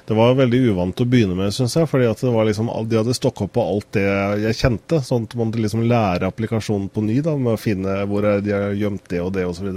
Det 0.08 0.16
var 0.18 0.38
veldig 0.40 0.62
uvant 0.72 1.04
å 1.04 1.08
begynne 1.10 1.36
med, 1.38 1.54
syns 1.56 1.76
jeg. 1.78 1.90
fordi 1.90 2.08
at 2.10 2.24
liksom, 2.24 2.72
De 2.88 3.00
hadde 3.00 3.18
stokka 3.18 3.50
på 3.52 3.66
alt 3.66 3.90
det 3.98 4.06
jeg 4.44 4.60
kjente. 4.62 5.02
Sånn 5.06 5.28
at 5.28 5.36
man 5.40 5.52
liksom 5.56 5.86
lære 5.88 6.30
applikasjonen 6.30 6.90
på 6.94 7.04
ny 7.06 7.20
da, 7.26 7.36
med 7.36 7.56
å 7.58 7.62
finne 7.62 8.00
hvor 8.08 8.26
de 8.44 8.56
har 8.56 8.74
gjemt 8.78 9.06
det 9.12 9.22
og 9.24 9.34
det 9.36 9.46
osv. 9.48 9.70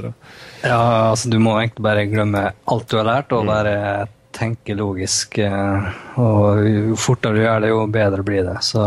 Ja, 0.62 1.10
altså 1.10 1.30
du 1.32 1.38
må 1.42 1.58
egentlig 1.58 1.86
bare 1.86 2.08
glemme 2.10 2.50
alt 2.64 2.88
du 2.90 2.98
har 3.00 3.08
lært, 3.08 3.34
og 3.36 3.44
mm. 3.44 3.52
bare 3.52 3.76
tenke 4.32 4.74
logisk. 4.74 5.38
Eh, 5.38 5.90
og 6.20 6.64
jo 6.64 6.96
fortere 6.98 7.36
du 7.36 7.44
gjør 7.44 7.62
det, 7.62 7.70
jo 7.72 7.84
bedre 7.90 8.26
blir 8.26 8.46
det. 8.46 8.56
Så, 8.66 8.84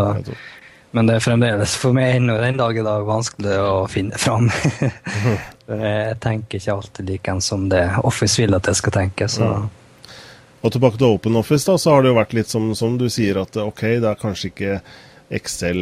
men 0.91 1.09
det 1.09 1.17
er 1.17 1.25
fremdeles 1.25 1.75
for 1.79 1.95
meg 1.95 2.17
ennå 2.17 2.37
den 2.41 2.59
dag 2.59 2.77
i 2.77 2.85
dag 2.85 3.05
vanskelig 3.07 3.59
å 3.59 3.77
finne 3.91 4.19
fram. 4.21 4.49
jeg 5.67 6.19
tenker 6.23 6.59
ikke 6.59 6.75
alltid 6.77 7.13
likeens 7.13 7.49
som 7.53 7.69
det 7.71 7.85
Office 8.03 8.41
vil 8.41 8.55
at 8.57 8.69
jeg 8.71 8.81
skal 8.81 9.01
tenke. 9.03 9.31
så... 9.31 9.55
Mm. 9.63 9.71
Og 10.63 10.71
tilbake 10.71 10.99
til 10.99 11.17
OpenOffice, 11.17 11.67
da, 11.67 11.79
så 11.79 11.91
har 11.91 12.03
det 12.03 12.13
jo 12.13 12.19
vært 12.19 12.37
litt 12.37 12.51
som, 12.51 12.69
som 12.77 12.95
du 12.99 13.09
sier, 13.11 13.41
at 13.41 13.57
ok, 13.59 13.83
det 14.03 14.07
er 14.09 14.21
kanskje 14.21 14.51
ikke 14.53 14.77
Excel 15.33 15.79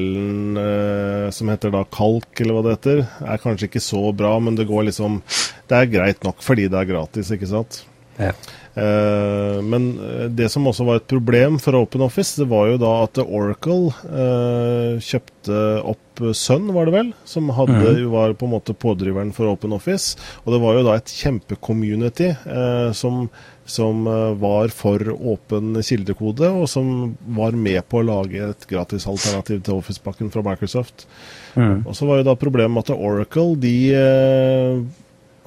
eh, 0.62 1.28
som 1.36 1.50
heter 1.52 1.74
da 1.74 1.84
Kalk, 1.92 2.32
eller 2.40 2.56
hva 2.56 2.66
det 2.66 2.76
heter, 2.78 3.04
er 3.26 3.42
kanskje 3.44 3.70
ikke 3.70 3.84
så 3.84 4.04
bra, 4.16 4.36
men 4.40 4.58
det 4.58 4.70
går 4.70 4.88
liksom 4.88 5.20
Det 5.68 5.78
er 5.78 5.92
greit 5.92 6.26
nok 6.26 6.42
fordi 6.46 6.70
det 6.72 6.80
er 6.80 6.90
gratis, 6.94 7.34
ikke 7.36 7.50
sant? 7.50 7.82
Ja. 8.22 8.32
Eh, 8.74 9.58
men 9.66 9.90
det 10.36 10.48
som 10.54 10.68
også 10.70 10.86
var 10.88 11.02
et 11.02 11.10
problem 11.12 11.60
for 11.62 11.76
OpenOffice, 11.82 12.40
det 12.42 12.48
var 12.52 12.70
jo 12.72 12.80
da 12.82 12.94
at 13.06 13.22
Oracle 13.24 13.92
eh, 14.08 15.02
kjøpte 15.04 15.66
opp 15.82 16.08
Sun, 16.38 16.68
var 16.76 16.86
det 16.86 16.94
vel, 16.94 17.08
som 17.26 17.48
hadde, 17.56 17.80
mm. 17.82 18.10
var 18.12 18.36
på 18.38 18.46
en 18.46 18.52
måte 18.54 18.76
pådriveren 18.78 19.32
for 19.34 19.50
OpenOffice. 19.50 20.20
Og 20.44 20.54
det 20.54 20.60
var 20.62 20.76
jo 20.78 20.84
da 20.86 20.98
et 21.00 21.14
kjempecommunity 21.18 22.28
eh, 22.30 22.92
som 22.94 23.24
som 23.72 24.08
eh, 24.08 24.32
var 24.42 24.74
for 24.76 25.14
åpen 25.16 25.78
kildekode, 25.86 26.50
og 26.52 26.68
som 26.70 27.14
var 27.38 27.56
med 27.56 27.82
på 27.90 28.02
å 28.02 28.08
lage 28.08 28.42
et 28.52 28.66
gratisalternativ 28.70 29.64
til 29.64 29.80
Office-pakken 29.80 30.32
fra 30.34 30.44
Microsoft. 30.46 31.08
Mm. 31.56 31.86
Og 31.86 31.96
så 31.98 32.08
var 32.10 32.20
jo 32.22 32.28
da 32.28 32.38
problemet 32.40 32.92
at 32.92 32.96
Oracle 32.98 33.56
de 33.62 33.76
eh, 33.96 34.82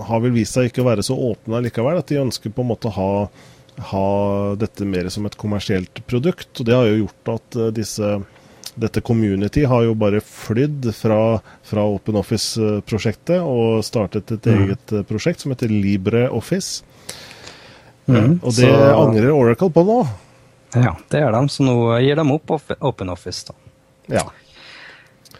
har 0.09 0.23
vel 0.25 0.35
vist 0.35 0.57
seg 0.57 0.71
ikke 0.71 0.83
å 0.85 0.89
være 0.89 1.05
så 1.07 1.17
åpne 1.31 1.63
likevel. 1.67 2.01
At 2.01 2.11
de 2.11 2.23
ønsker 2.23 2.55
på 2.55 2.65
en 2.65 2.73
måte 2.73 2.91
å 2.91 2.97
ha, 2.97 3.11
ha 3.91 4.07
dette 4.59 4.89
mer 4.89 5.11
som 5.13 5.27
et 5.29 5.39
kommersielt 5.41 6.03
produkt. 6.09 6.51
Og 6.59 6.69
det 6.69 6.75
har 6.75 6.89
jo 6.91 7.05
gjort 7.05 7.37
at 7.37 7.61
uh, 7.61 7.69
disse 7.75 8.17
dette 8.75 9.05
community 9.07 9.63
har 9.71 9.85
jo 9.87 9.93
bare 9.95 10.19
flydd 10.19 10.89
fra, 10.99 11.39
fra 11.63 11.85
OpenOffice-prosjektet 11.95 13.39
og 13.39 13.85
startet 13.87 14.33
et 14.35 14.49
mm. 14.51 14.65
eget 14.65 14.95
prosjekt 15.07 15.45
som 15.45 15.55
heter 15.55 15.71
LibreOffice. 15.71 16.83
Mm, 18.07 18.39
det 18.45 18.53
så, 18.53 18.71
angrer 18.99 19.31
Oracle 19.33 19.71
på 19.73 19.85
nå. 19.87 19.99
Ja, 20.75 20.97
det 21.11 21.21
gjør 21.23 21.37
de, 21.37 21.43
så 21.49 21.67
nå 21.67 21.77
gir 22.03 22.19
de 22.19 22.25
opp 22.35 22.57
OpenOffice. 22.79 23.53
da. 23.53 23.55
Ja. 24.19 24.25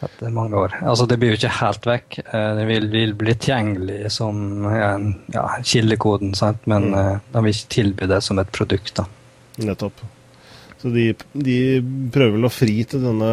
Etter 0.05 0.33
mange 0.35 0.59
år. 0.59 0.75
Altså, 0.83 1.07
det 1.09 1.19
blir 1.21 1.33
jo 1.33 1.39
ikke 1.39 1.53
helt 1.59 1.87
vekk. 1.89 2.19
Eh, 2.25 2.49
det 2.59 2.65
vil, 2.69 2.89
vil 2.93 3.15
bli 3.19 3.35
tilgjengelig 3.37 4.13
som 4.13 4.67
ja, 4.69 5.45
kildekoden, 5.63 6.35
sant? 6.39 6.67
men 6.71 6.91
mm. 6.93 6.99
Eh, 7.01 7.15
de 7.33 7.45
vil 7.47 7.57
ikke 7.57 7.73
tilby 7.77 8.11
det 8.11 8.21
som 8.27 8.41
et 8.43 8.53
produkt. 8.55 8.95
da. 9.01 9.07
Nettopp. 9.65 10.05
Så 10.83 10.93
de, 10.93 11.11
de 11.33 11.59
prøver 12.13 12.37
vel 12.37 12.49
å 12.49 12.53
fri 12.53 12.77
til 12.89 13.05
denne, 13.07 13.33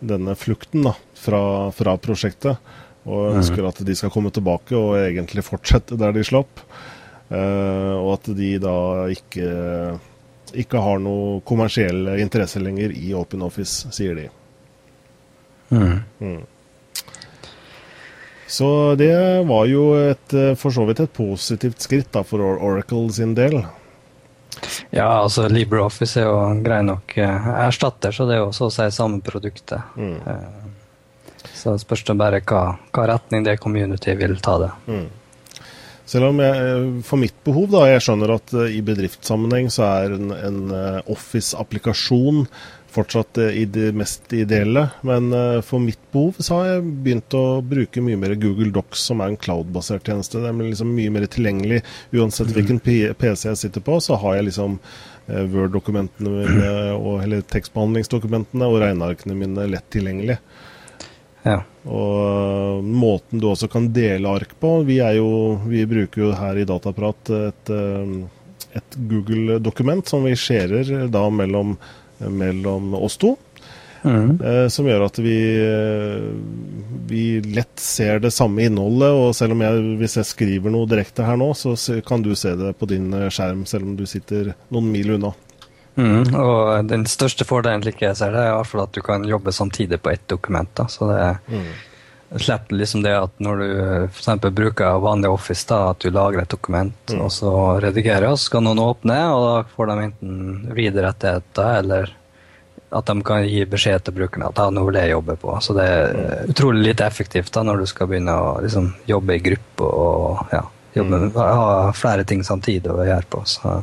denne 0.00 0.36
flukten 0.38 0.86
da, 0.88 0.94
fra, 1.18 1.40
fra 1.76 1.96
prosjektet. 2.00 2.74
Og 3.06 3.30
mm. 3.30 3.40
ønsker 3.40 3.62
mm. 3.62 3.70
at 3.70 3.82
de 3.86 3.96
skal 3.98 4.12
komme 4.14 4.32
tilbake 4.34 4.76
og 4.78 4.96
egentlig 4.98 5.44
fortsette 5.46 5.98
der 6.00 6.14
de 6.16 6.24
slapp. 6.26 6.62
Eh, 6.62 6.95
og 7.30 8.10
at 8.12 8.28
de 8.38 8.50
da 8.62 8.76
ikke, 9.10 9.46
ikke 10.54 10.82
har 10.82 11.00
noe 11.02 11.40
kommersiell 11.46 12.12
interesse 12.22 12.62
lenger 12.62 12.94
i 12.94 13.10
OpenOffice, 13.18 13.90
sier 13.94 14.14
de. 14.14 14.28
Mm. 15.74 15.96
Mm. 16.20 16.44
Så 18.46 18.68
det 18.94 19.10
var 19.48 19.66
jo 19.66 19.88
et, 19.98 20.36
for 20.60 20.70
så 20.70 20.86
vidt 20.86 21.02
et 21.02 21.16
positivt 21.16 21.82
skritt 21.82 22.12
da, 22.14 22.22
for 22.22 22.44
Oracle 22.46 23.10
sin 23.12 23.34
del. 23.34 23.58
Ja, 24.90 25.22
altså 25.22 25.48
LibreOffice 25.48 26.22
er 26.22 26.28
jo 26.30 26.38
grei 26.64 26.80
nok 26.86 27.16
eh, 27.20 27.48
erstatter, 27.66 28.14
så 28.14 28.26
det 28.28 28.38
er 28.38 28.44
jo 28.44 28.54
så 28.56 28.70
å 28.70 28.72
si 28.72 28.86
samme 28.94 29.20
produktet. 29.24 29.96
Mm. 29.98 30.16
Eh, 30.16 31.50
så 31.56 31.76
spørs 31.80 32.04
det 32.06 32.16
bare 32.20 32.40
hva, 32.46 32.62
hva 32.94 33.06
retning 33.10 33.44
det 33.46 33.58
community 33.62 34.14
vil 34.16 34.38
ta 34.44 34.56
det. 34.62 34.72
Mm. 34.86 35.06
Selv 36.06 36.30
om 36.30 36.40
jeg, 36.42 36.86
for 37.06 37.18
mitt 37.18 37.36
behov, 37.46 37.68
da, 37.72 37.84
jeg 37.90 38.04
skjønner 38.06 38.36
at 38.36 38.54
uh, 38.54 38.64
i 38.70 38.82
bedriftssammenheng 38.86 39.70
så 39.74 39.86
er 39.88 40.16
en, 40.16 40.32
en 40.34 40.60
uh, 40.70 41.12
Office-applikasjon 41.12 42.44
fortsatt 42.96 43.36
i 43.52 43.66
det 43.68 43.90
mest 43.92 44.30
ideelle. 44.32 44.86
Men 45.04 45.28
for 45.68 45.82
mitt 45.84 46.00
behov 46.14 46.38
så 46.40 46.56
har 46.56 46.68
jeg 46.70 46.94
begynt 47.04 47.34
å 47.36 47.58
bruke 47.60 48.00
mye 48.00 48.16
mer 48.16 48.32
Google 48.40 48.70
Docs, 48.72 49.02
som 49.10 49.20
er 49.20 49.34
en 49.34 49.36
cloud-basert 49.36 50.08
tjeneste. 50.08 50.40
Det 50.40 50.48
er 50.48 50.62
liksom 50.62 50.94
mye 50.96 51.12
mer 51.12 51.26
tilgjengelig. 51.28 51.82
Uansett 52.16 52.48
mm. 52.48 52.54
hvilken 52.56 52.80
PC 53.20 53.50
jeg 53.50 53.60
sitter 53.66 53.84
på, 53.84 53.98
så 54.00 54.16
har 54.22 54.38
jeg 54.38 54.48
liksom 54.48 54.78
Word-dokumentene 55.28 56.32
mine, 56.38 56.72
og, 56.94 57.20
eller 57.26 57.44
tekstbehandlingsdokumentene 57.52 58.72
og 58.72 58.80
regnearkene 58.86 59.36
mine 59.44 59.68
lett 59.74 59.90
tilgjengelig. 59.92 60.38
Ja. 61.44 61.60
Og 61.86 62.84
måten 62.84 63.40
du 63.40 63.46
også 63.50 63.68
kan 63.70 63.86
dele 63.94 64.26
ark 64.26 64.56
på 64.58 64.80
Vi, 64.88 64.98
jo, 65.16 65.28
vi 65.70 65.84
bruker 65.86 66.24
jo 66.24 66.32
her 66.34 66.58
i 66.58 66.66
Dataprat 66.66 67.30
et, 67.36 67.70
eh, 67.70 68.78
et 68.80 68.98
Google-dokument 69.10 70.06
som 70.08 70.26
vi 70.26 70.34
skjærer 70.36 71.06
da 71.12 71.28
mellom, 71.30 71.76
mellom 72.18 72.96
oss 72.98 73.18
to. 73.22 73.36
Mm. 74.06 74.38
Eh, 74.38 74.66
som 74.70 74.86
gjør 74.86 75.06
at 75.08 75.18
vi, 75.18 75.38
eh, 75.62 76.26
vi 77.08 77.40
lett 77.40 77.80
ser 77.80 78.20
det 78.22 78.34
samme 78.34 78.66
innholdet. 78.66 79.14
Og 79.14 79.34
selv 79.34 79.56
om 79.56 79.64
jeg, 79.64 79.82
hvis 80.02 80.18
jeg 80.20 80.30
skriver 80.32 80.74
noe 80.74 80.90
direkte 80.90 81.26
her 81.26 81.38
nå, 81.40 81.52
så 81.54 81.76
kan 82.06 82.22
du 82.22 82.34
se 82.38 82.54
det 82.58 82.76
på 82.78 82.90
din 82.90 83.10
skjerm, 83.30 83.66
selv 83.66 83.88
om 83.88 83.96
du 83.98 84.06
sitter 84.06 84.54
noen 84.74 84.90
mil 84.92 85.16
unna. 85.18 85.34
Mm. 85.96 86.34
Og 86.36 86.88
den 86.90 87.06
største 87.08 87.46
fordelen 87.48 87.82
slik 87.84 88.02
jeg 88.04 88.16
ser 88.18 88.34
det, 88.34 88.42
er 88.44 88.52
i 88.52 88.56
hvert 88.58 88.68
fall 88.70 88.84
at 88.84 88.92
du 88.96 89.02
kan 89.04 89.24
jobbe 89.24 89.52
samtidig 89.52 90.00
på 90.04 90.12
ett 90.12 90.26
dokument. 90.28 90.70
Da. 90.76 90.86
Så 90.92 91.08
det 91.08 92.40
slipper 92.42 92.76
liksom 92.76 93.02
det 93.04 93.14
at 93.16 93.32
når 93.40 93.60
du 93.62 93.68
f.eks. 94.10 94.28
bruker 94.50 94.98
vanlig 95.00 95.30
Office, 95.30 95.64
da, 95.70 95.92
at 95.92 96.02
du 96.02 96.10
lager 96.10 96.42
et 96.42 96.52
dokument 96.52 96.92
Mm. 97.06 97.20
og 97.22 97.30
så 97.32 97.50
redigerer, 97.80 98.26
og 98.28 98.38
så 98.38 98.50
skal 98.50 98.64
noen 98.66 98.80
åpne, 98.82 99.16
og 99.30 99.44
da 99.46 99.74
får 99.76 99.86
de 99.86 99.98
enten 100.08 100.72
read-rettigheter 100.74 101.78
eller 101.78 102.10
at 102.96 103.06
de 103.06 103.22
kan 103.26 103.44
gi 103.46 103.64
beskjed 103.66 104.04
til 104.06 104.14
brukerne 104.14 104.48
at 104.50 104.58
ja, 104.58 104.70
nå 104.70 104.82
vil 104.86 104.98
jeg 104.98 105.10
jobbe 105.10 105.36
på. 105.42 105.54
Så 105.62 105.74
det 105.76 105.84
er 105.86 106.50
utrolig 106.50 106.82
lite 106.90 107.06
effektivt 107.06 107.52
da 107.54 107.62
når 107.66 107.82
du 107.82 107.86
skal 107.90 108.08
begynne 108.10 108.34
å 108.34 108.56
liksom, 108.62 108.92
jobbe 109.06 109.36
i 109.36 109.42
gruppe 109.42 109.84
og 109.86 110.52
ja, 110.54 110.62
jobbe, 110.94 111.20
ha 111.36 111.92
flere 111.94 112.24
ting 112.24 112.44
samtidig 112.46 112.90
å 112.90 113.04
gjøre 113.06 113.26
på. 113.30 113.42
Så, 113.46 113.76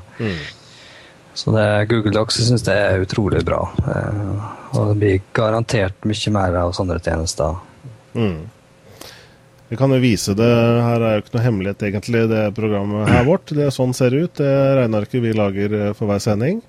så 1.33 1.53
det, 1.55 1.67
Google 1.89 2.13
Docs 2.13 2.41
syns 2.47 2.65
det 2.65 2.75
er 2.77 3.03
utrolig 3.03 3.41
bra. 3.45 3.63
Eh, 3.89 4.33
og 4.77 4.91
det 4.91 4.97
blir 5.01 5.21
garantert 5.33 6.05
mye 6.05 6.33
mer 6.35 6.59
av 6.61 6.73
sånne 6.77 6.99
tjenester. 7.01 7.57
Mm. 8.13 8.43
Kan 9.73 9.89
jo 9.95 9.97
vise 10.03 10.35
det. 10.37 10.45
Her 10.85 11.01
er 11.01 11.15
jo 11.15 11.23
ikke 11.23 11.33
noe 11.33 11.45
hemmelighet, 11.47 11.85
egentlig, 11.87 12.27
det 12.29 12.43
programmet 12.53 13.09
her 13.09 13.25
vårt. 13.25 13.49
Det 13.49 13.65
er 13.65 13.73
sånn 13.73 13.95
ser 13.97 14.13
ut. 14.13 14.35
Det 14.37 14.51
regnearket 14.77 15.23
vi 15.23 15.33
lager 15.33 15.77
eh, 15.79 15.93
for 15.97 16.09
hver 16.11 16.21
sending. 16.21 16.61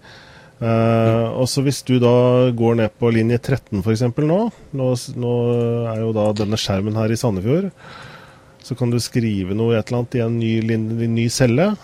Eh, 0.65 1.27
og 1.35 1.45
så 1.51 1.65
Hvis 1.67 1.83
du 1.85 1.99
da 2.01 2.49
går 2.57 2.79
ned 2.81 2.97
på 2.97 3.11
linje 3.13 3.41
13 3.43 3.83
f.eks. 3.83 4.05
nå, 4.23 4.41
nå 4.73 4.89
Nå 5.19 5.33
er 5.91 6.01
jo 6.01 6.13
da 6.17 6.29
denne 6.39 6.61
skjermen 6.61 6.97
her 6.97 7.13
i 7.13 7.19
Sandefjord. 7.21 7.69
Så 8.65 8.77
kan 8.79 8.89
du 8.89 8.97
skrive 9.03 9.53
noe 9.53 9.75
i 9.75 9.79
et 9.79 9.91
eller 9.91 10.01
annet 10.01 10.17
i 10.17 10.25
en 10.25 10.39
ny, 10.41 10.53
en 10.73 11.19
ny 11.19 11.29
celle. 11.29 11.75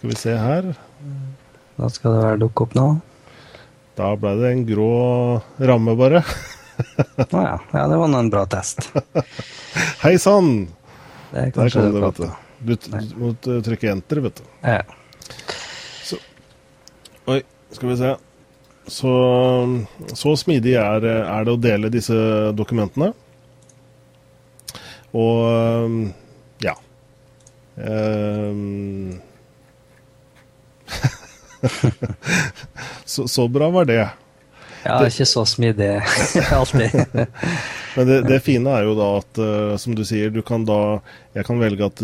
Skal 0.00 0.10
vi 0.10 0.16
se 0.16 0.32
her. 0.32 0.66
Da 1.76 1.88
skal 1.92 2.14
det 2.14 2.20
være 2.22 2.36
dukke 2.40 2.64
opp 2.64 2.70
nå. 2.72 2.84
Da 3.98 4.14
ble 4.16 4.30
det 4.38 4.52
en 4.54 4.62
grå 4.64 4.86
ramme, 5.68 5.92
bare. 5.92 6.22
Å 7.20 7.42
ja. 7.44 7.58
ja, 7.74 7.82
det 7.84 7.98
var 8.00 8.08
nå 8.08 8.22
en 8.24 8.30
bra 8.32 8.46
test. 8.48 8.88
Hei 10.06 10.14
sann! 10.16 10.70
Det 11.34 11.42
er 11.42 11.52
Der 11.52 11.74
kom 11.76 11.84
det, 11.84 11.92
dukke 11.98 12.06
vet 12.06 12.16
du. 12.16 12.32
Du 12.64 13.04
du 13.04 13.14
må 13.20 13.34
trykke 13.44 13.92
enter, 13.92 14.24
vet 14.24 14.40
du. 14.40 14.50
Ja. 14.64 14.80
Oi, 17.28 17.38
skal 17.76 17.92
vi 17.92 18.00
se. 18.00 18.16
Så, 18.88 19.16
så 20.16 20.36
smidig 20.40 20.78
er, 20.80 21.10
er 21.20 21.44
det 21.44 21.58
å 21.58 21.60
dele 21.60 21.92
disse 21.92 22.16
dokumentene. 22.56 23.12
Og 25.12 26.14
ja. 26.64 26.80
Ehm. 27.76 29.20
så, 33.04 33.28
så 33.28 33.48
bra 33.48 33.70
var 33.70 33.88
det. 33.90 34.02
ja, 34.84 34.96
ikke 35.06 35.26
så 35.28 35.44
smidig 35.44 36.00
alltid. 36.56 36.94
Men 37.96 38.06
det, 38.06 38.18
det 38.28 38.38
fine 38.46 38.70
er 38.72 38.86
jo 38.86 38.94
da 38.96 39.08
at, 39.18 39.40
uh, 39.42 39.74
som 39.82 39.96
du 39.98 40.04
sier, 40.06 40.30
du 40.30 40.40
kan 40.46 40.62
da 40.64 41.00
Jeg 41.34 41.44
kan 41.48 41.58
velge 41.60 41.86
at 41.86 42.02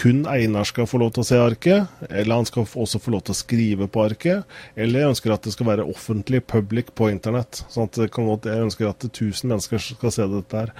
kun 0.00 0.24
Einar 0.28 0.66
skal 0.68 0.88
få 0.88 0.98
lov 1.00 1.12
til 1.14 1.22
å 1.22 1.28
se 1.28 1.38
arket, 1.40 1.92
eller 2.10 2.40
han 2.40 2.48
skal 2.48 2.66
også 2.66 3.00
få 3.00 3.14
lov 3.14 3.22
til 3.26 3.36
å 3.36 3.38
skrive 3.38 3.88
på 3.88 4.04
arket. 4.04 4.56
Eller 4.76 5.04
jeg 5.04 5.14
ønsker 5.14 5.32
at 5.32 5.46
det 5.46 5.54
skal 5.54 5.70
være 5.70 5.86
offentlig, 5.88 6.42
public, 6.44 6.92
på 6.96 7.08
internett. 7.12 7.62
Sånn 7.72 7.88
at 7.88 8.00
det 8.00 8.10
godt, 8.12 8.48
Jeg 8.50 8.66
ønsker 8.68 8.90
at 8.90 9.08
1000 9.08 9.52
mennesker 9.52 9.80
skal 9.86 10.12
se 10.12 10.28
dette 10.34 10.64
her. 10.64 10.74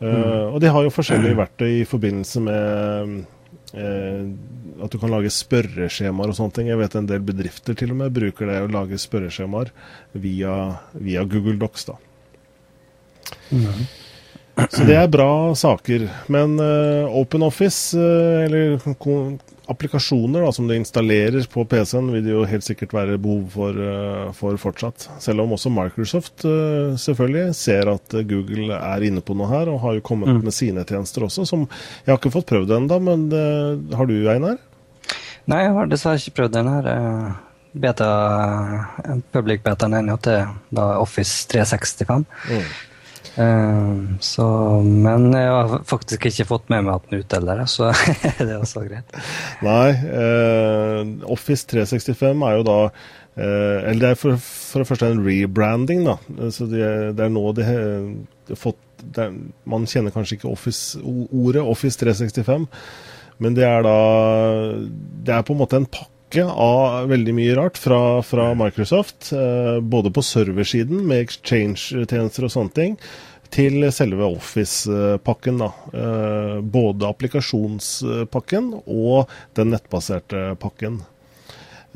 Eh, 0.00 0.46
og 0.52 0.60
de 0.60 0.68
har 0.72 0.84
jo 0.84 0.92
forskjellige 0.92 1.38
verktøy 1.38 1.70
i 1.80 1.88
forbindelse 1.88 2.42
med 2.44 3.14
at 3.76 4.92
du 4.92 4.98
kan 5.00 5.12
lage 5.12 5.30
spørreskjemaer 5.32 6.32
og 6.32 6.36
sånne 6.38 6.56
ting. 6.56 6.70
Jeg 6.70 6.80
vet 6.80 6.96
en 6.98 7.08
del 7.08 7.22
bedrifter 7.24 7.76
til 7.76 7.92
og 7.92 8.00
med 8.00 8.14
bruker 8.16 8.48
det 8.50 8.58
å 8.64 8.72
lage 8.72 8.98
spørreskjemaer 9.00 9.70
via, 10.16 10.56
via 10.96 11.24
Google 11.28 11.56
Docs. 11.60 11.86
da. 11.90 11.96
Så 14.72 14.86
det 14.88 14.96
er 14.96 15.10
bra 15.12 15.30
saker. 15.58 16.06
Men 16.32 16.56
uh, 16.60 17.12
OpenOffice, 17.20 17.96
uh, 17.98 18.44
eller 18.46 18.78
ko- 19.02 19.36
applikasjoner 19.68 20.42
da, 20.44 20.50
som 20.54 20.68
du 20.68 20.74
installerer 20.76 21.46
på 21.50 21.64
PC-en, 21.68 22.10
vil 22.14 22.22
det 22.24 22.32
jo 22.32 22.44
helt 22.48 22.64
sikkert 22.66 22.92
være 22.94 23.16
behov 23.18 23.48
for, 23.54 23.78
eh, 23.82 24.32
for 24.38 24.56
fortsatt. 24.62 25.08
Selv 25.22 25.42
om 25.42 25.54
også 25.56 25.72
Microsoft 25.74 26.44
eh, 26.46 26.94
selvfølgelig 27.02 27.54
ser 27.58 27.90
at 27.92 28.14
eh, 28.14 28.24
Google 28.30 28.76
er 28.78 29.06
inne 29.08 29.20
på 29.26 29.36
noe 29.38 29.50
her, 29.50 29.68
og 29.72 29.80
har 29.82 29.98
jo 29.98 30.04
kommet 30.06 30.28
Mm. 30.28 30.42
med 30.44 30.54
sine 30.54 30.84
tjenester 30.84 31.22
også, 31.26 31.46
som 31.46 31.66
jeg 31.68 32.12
har 32.12 32.18
ikke 32.18 32.32
fått 32.34 32.46
prøvd 32.50 32.70
ennå. 32.76 33.00
Men 33.02 33.28
det 33.30 33.96
har 33.96 34.06
du, 34.06 34.16
Einar? 34.28 34.58
Nei, 35.46 35.62
jeg 35.62 35.72
har 35.76 35.86
dessverre 35.86 36.18
ikke 36.18 36.36
prøvd 36.42 36.52
den 36.52 36.68
her. 36.68 37.36
beta, 37.76 38.06
en 39.04 39.22
public 39.32 39.62
betaen 39.62 39.92
ennå 39.98 40.16
til 40.24 40.46
da 40.72 40.86
Office 40.98 41.46
365. 41.50 42.24
Mm. 42.48 42.62
Eh, 43.36 43.96
så, 44.20 44.46
men 44.82 45.28
jeg 45.34 45.50
har 45.52 45.74
faktisk 45.88 46.24
ikke 46.30 46.48
fått 46.48 46.70
med 46.72 46.86
meg 46.86 46.94
at 46.94 47.04
den 47.06 47.18
er 47.18 47.24
ute 47.24 47.40
heller, 47.40 47.62
så 47.68 47.90
det 48.38 48.48
er 48.48 48.56
også 48.56 48.86
greit. 48.86 49.18
Nei, 49.66 49.90
eh, 49.92 51.12
Office 51.36 51.68
365 51.68 52.46
er 52.48 52.56
jo 52.56 52.64
da 52.66 52.78
eh, 52.86 53.90
Eller 53.90 54.00
det 54.00 54.12
er 54.14 54.20
for, 54.20 54.40
for 54.40 54.82
det 54.82 54.88
første 54.88 55.12
en 55.12 55.22
rebranding, 55.26 56.06
da. 56.08 56.16
Så 56.54 56.68
det, 56.70 56.88
det 57.18 57.28
er 57.28 57.34
nå 57.34 57.44
de 57.56 57.68
har 57.68 58.56
fått 58.56 58.80
er, 59.20 59.36
Man 59.68 59.84
kjenner 59.90 60.14
kanskje 60.14 60.38
ikke 60.38 60.50
Office, 60.50 60.96
ordet 61.04 61.64
Office 61.64 62.00
365, 62.00 62.68
men 63.44 63.56
det 63.56 63.66
er 63.68 63.84
da 63.84 63.96
Det 65.28 65.34
er 65.34 65.44
på 65.44 65.52
en 65.52 65.60
måte 65.60 65.82
en 65.82 65.88
pakke 65.88 66.15
av 66.44 67.08
veldig 67.08 67.34
mye 67.36 67.54
rart 67.56 67.78
fra, 67.80 68.20
fra 68.22 68.50
Microsoft. 68.58 69.32
Eh, 69.32 69.80
både 69.80 70.12
på 70.12 70.24
serversiden 70.24 71.06
med 71.08 71.24
exchange-tjenester 71.24 72.46
og 72.46 72.52
sånne 72.52 72.76
ting, 72.76 72.96
til 73.54 73.86
selve 73.94 74.28
Office-pakken. 74.28 75.62
da. 75.62 75.70
Eh, 75.94 76.56
både 76.60 77.08
applikasjonspakken 77.08 78.72
og 78.84 79.30
den 79.56 79.72
nettbaserte 79.72 80.48
pakken 80.60 81.02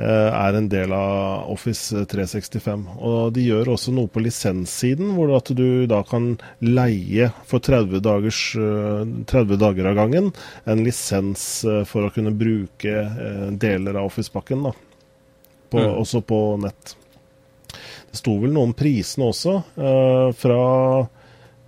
er 0.07 0.57
en 0.57 0.69
del 0.73 0.93
av 0.97 1.51
Office 1.53 2.05
365. 2.09 2.85
Og 3.05 3.33
de 3.37 3.43
gjør 3.49 3.73
også 3.75 3.93
noe 3.93 4.09
på 4.09 4.23
lisenssiden, 4.25 5.11
hvor 5.17 5.33
at 5.37 5.51
du 5.57 5.87
da 5.91 6.01
kan 6.09 6.33
leie 6.65 7.31
for 7.51 7.61
30, 7.61 8.01
dagers, 8.05 8.41
eh, 8.57 9.03
30 9.29 9.59
dager 9.61 9.91
av 9.91 9.99
gangen 9.99 10.31
en 10.65 10.85
lisens 10.87 11.45
eh, 11.69 11.83
for 11.89 12.07
å 12.09 12.13
kunne 12.15 12.33
bruke 12.33 12.95
eh, 13.05 13.49
deler 13.61 13.99
av 14.01 14.09
Office-pakken. 14.13 14.63
da. 14.71 14.73
På, 15.71 15.79
Mm. 15.81 15.93
Også 16.01 16.19
på 16.27 16.39
nett. 16.59 16.97
Det 18.11 18.19
sto 18.19 18.33
vel 18.43 18.51
noe 18.51 18.67
om 18.67 18.73
prisene 18.75 19.29
også. 19.31 19.53
eh, 19.79 20.33
fra 20.35 20.63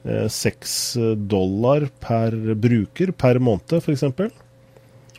eh, 0.04 0.26
6 0.26 0.96
dollar 1.30 1.86
per 2.02 2.34
bruker 2.58 3.12
per 3.14 3.38
måned, 3.38 3.76
f.eks. 3.78 4.02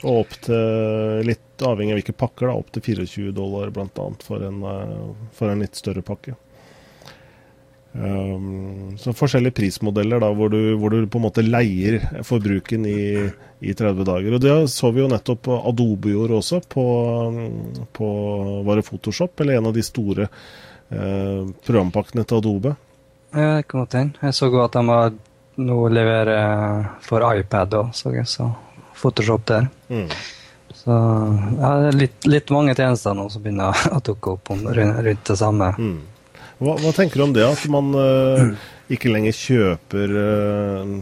Og 0.04 0.24
opp 0.24 0.34
til, 0.44 1.22
litt 1.28 1.64
avhengig 1.64 1.94
av 1.94 2.00
hvilke 2.02 2.18
pakker, 2.18 2.50
da, 2.50 2.56
opp 2.60 2.72
til 2.76 2.84
24 3.06 3.36
dollar 3.36 3.72
bl.a. 3.74 4.08
For, 4.24 4.44
eh, 4.44 5.30
for 5.38 5.52
en 5.52 5.64
litt 5.64 5.80
større 5.80 6.04
pakke. 6.06 6.36
Um, 7.94 8.96
så 8.98 9.12
forskjellige 9.14 9.54
prismodeller 9.54 10.24
da, 10.24 10.32
hvor 10.34 10.50
du, 10.50 10.74
hvor 10.82 10.90
du 10.90 11.06
på 11.06 11.20
en 11.20 11.26
måte 11.28 11.44
leier 11.46 12.00
forbruken 12.26 12.88
i, 12.90 13.28
i 13.62 13.76
30 13.78 14.08
dager. 14.08 14.34
Og 14.34 14.42
Det 14.42 14.56
så 14.74 14.90
vi 14.92 15.04
jo 15.04 15.12
nettopp 15.12 15.52
Adobe 15.60 16.16
gjorde 16.16 16.40
også, 16.40 16.64
på, 16.74 16.86
på 17.94 18.10
var 18.66 18.82
det 18.82 18.88
Photoshop, 18.88 19.38
eller 19.40 19.60
en 19.60 19.70
av 19.70 19.78
de 19.78 19.86
store 19.86 20.26
eh, 20.26 21.54
programpakkene 21.68 22.26
til 22.26 22.42
Adobe. 22.42 22.74
Ja, 23.34 23.60
det 23.60 23.70
kan 23.70 23.84
godt 23.84 24.00
hende. 24.00 24.26
Jeg 24.26 24.40
så 24.42 24.50
godt 24.54 24.76
at 24.82 24.90
de 24.90 25.64
nå 25.64 25.80
leverer 25.94 26.98
for 27.06 27.26
iPad 27.30 27.78
òg, 27.78 27.94
så 27.94 28.14
jeg. 28.18 28.26
Så 28.30 28.50
Photoshop 28.98 29.46
der. 29.50 29.68
Mm. 29.90 30.08
Så 30.74 30.96
jeg 30.96 31.70
er 31.70 31.98
litt, 31.98 32.26
litt 32.28 32.52
mange 32.54 32.76
tjenester 32.76 33.16
nå 33.16 33.30
som 33.32 33.44
begynner 33.44 33.86
å 33.96 34.02
dukke 34.04 34.36
opp 34.36 34.52
om, 34.56 34.66
rundt, 34.68 35.26
det 35.30 35.38
samme. 35.40 35.72
Mm. 35.78 36.00
Hva, 36.64 36.76
hva 36.80 36.94
tenker 36.96 37.20
du 37.20 37.26
om 37.28 37.36
det, 37.36 37.46
at 37.48 37.64
man 37.72 37.92
uh, 37.96 38.68
ikke 38.94 39.12
lenger 39.12 39.36
kjøper 39.36 40.14
uh, 40.16 40.94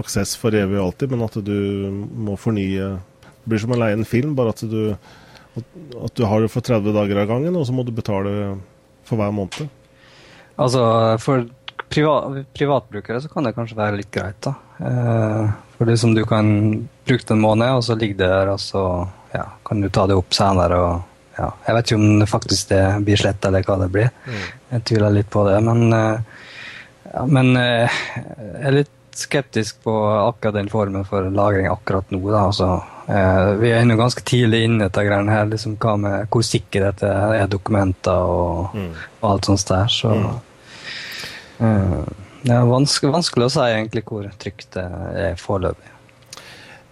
aksess 0.00 0.34
for 0.40 0.56
evig 0.56 0.80
og 0.80 0.88
alltid, 0.88 1.12
men 1.12 1.26
at 1.28 1.38
du 1.46 1.58
må 2.26 2.36
fornye 2.40 2.96
Det 2.98 3.52
blir 3.52 3.62
som 3.62 3.76
å 3.76 3.78
leie 3.78 3.94
en 3.94 4.08
film, 4.08 4.34
bare 4.38 4.50
at 4.50 4.64
du, 4.66 4.80
at, 5.56 5.76
at 6.08 6.16
du 6.18 6.24
har 6.26 6.42
det 6.42 6.50
for 6.52 6.64
30 6.66 6.96
dager 6.96 7.22
av 7.22 7.28
gangen, 7.30 7.54
og 7.54 7.68
så 7.68 7.76
må 7.76 7.84
du 7.86 7.94
betale 7.94 8.56
for 9.06 9.20
hver 9.20 9.34
måned. 9.36 9.68
Altså, 10.56 10.82
for 11.22 11.44
priva 11.92 12.44
privatbrukere 12.56 13.20
så 13.22 13.30
kan 13.30 13.46
det 13.46 13.54
kanskje 13.56 13.78
være 13.78 14.00
litt 14.00 14.10
greit. 14.10 14.40
da. 14.42 14.54
Eh, 14.80 15.50
for 15.76 15.90
liksom 15.90 16.14
du 16.16 16.24
kan 16.28 16.48
bruke 17.06 17.26
det 17.26 17.34
en 17.34 17.44
måned, 17.44 17.78
og 17.78 17.84
så 17.84 17.94
ligger 17.98 18.22
det 18.22 18.32
der, 18.32 18.52
og 18.54 18.60
så 18.60 18.82
ja, 19.34 19.44
kan 19.66 19.80
du 19.80 19.90
ta 19.92 20.06
det 20.08 20.16
opp 20.16 20.34
senere. 20.34 20.80
og 20.80 21.36
ja, 21.36 21.50
Jeg 21.66 21.76
vet 21.76 21.90
ikke 21.90 22.00
om 22.00 22.20
det 22.20 22.30
faktisk 22.30 22.72
det 22.72 22.82
blir 23.04 23.20
slett, 23.20 23.44
eller 23.44 23.66
hva 23.66 23.78
det 23.82 23.92
blir. 23.92 24.10
Mm. 24.26 24.44
Jeg 24.72 24.86
tviler 24.90 25.16
litt 25.18 25.30
på 25.30 25.44
det. 25.48 25.56
Men, 25.66 25.88
ja, 25.92 27.24
men 27.28 27.52
jeg 27.56 27.90
er 28.62 28.78
litt 28.80 28.92
skeptisk 29.16 29.82
på 29.82 29.94
akkurat 30.28 30.54
den 30.54 30.68
formen 30.68 31.04
for 31.04 31.30
lagring 31.30 31.66
akkurat 31.70 32.10
nå. 32.10 32.20
Da. 32.30 32.46
Altså, 32.50 32.68
eh, 33.08 33.52
vi 33.60 33.70
er 33.70 33.80
ennå 33.80 33.96
ganske 33.98 34.24
tidlig 34.26 34.64
inne 34.66 34.90
til 34.92 35.08
greiene 35.08 35.32
her. 35.32 35.48
Liksom, 35.50 35.76
hva 35.80 35.96
med 36.00 36.28
hvor 36.32 36.44
sikker 36.46 36.88
dette 36.88 37.10
er 37.10 37.48
dokumenter 37.50 38.36
og, 38.36 38.76
mm. 38.76 38.92
og 39.20 39.28
alt 39.30 39.48
sånt 39.50 39.66
der. 39.70 39.92
Så 39.92 40.12
mm. 40.12 40.30
eh, 41.68 41.98
det 42.46 42.54
er 42.54 42.70
vanskelig, 42.70 43.12
vanskelig, 43.16 43.48
å 43.48 43.54
si 43.56 43.66
egentlig 43.66 44.06
hvor 44.06 44.26
trygt 44.40 44.72
det 44.76 44.86
er 45.26 45.38
foreløpig. 45.40 45.92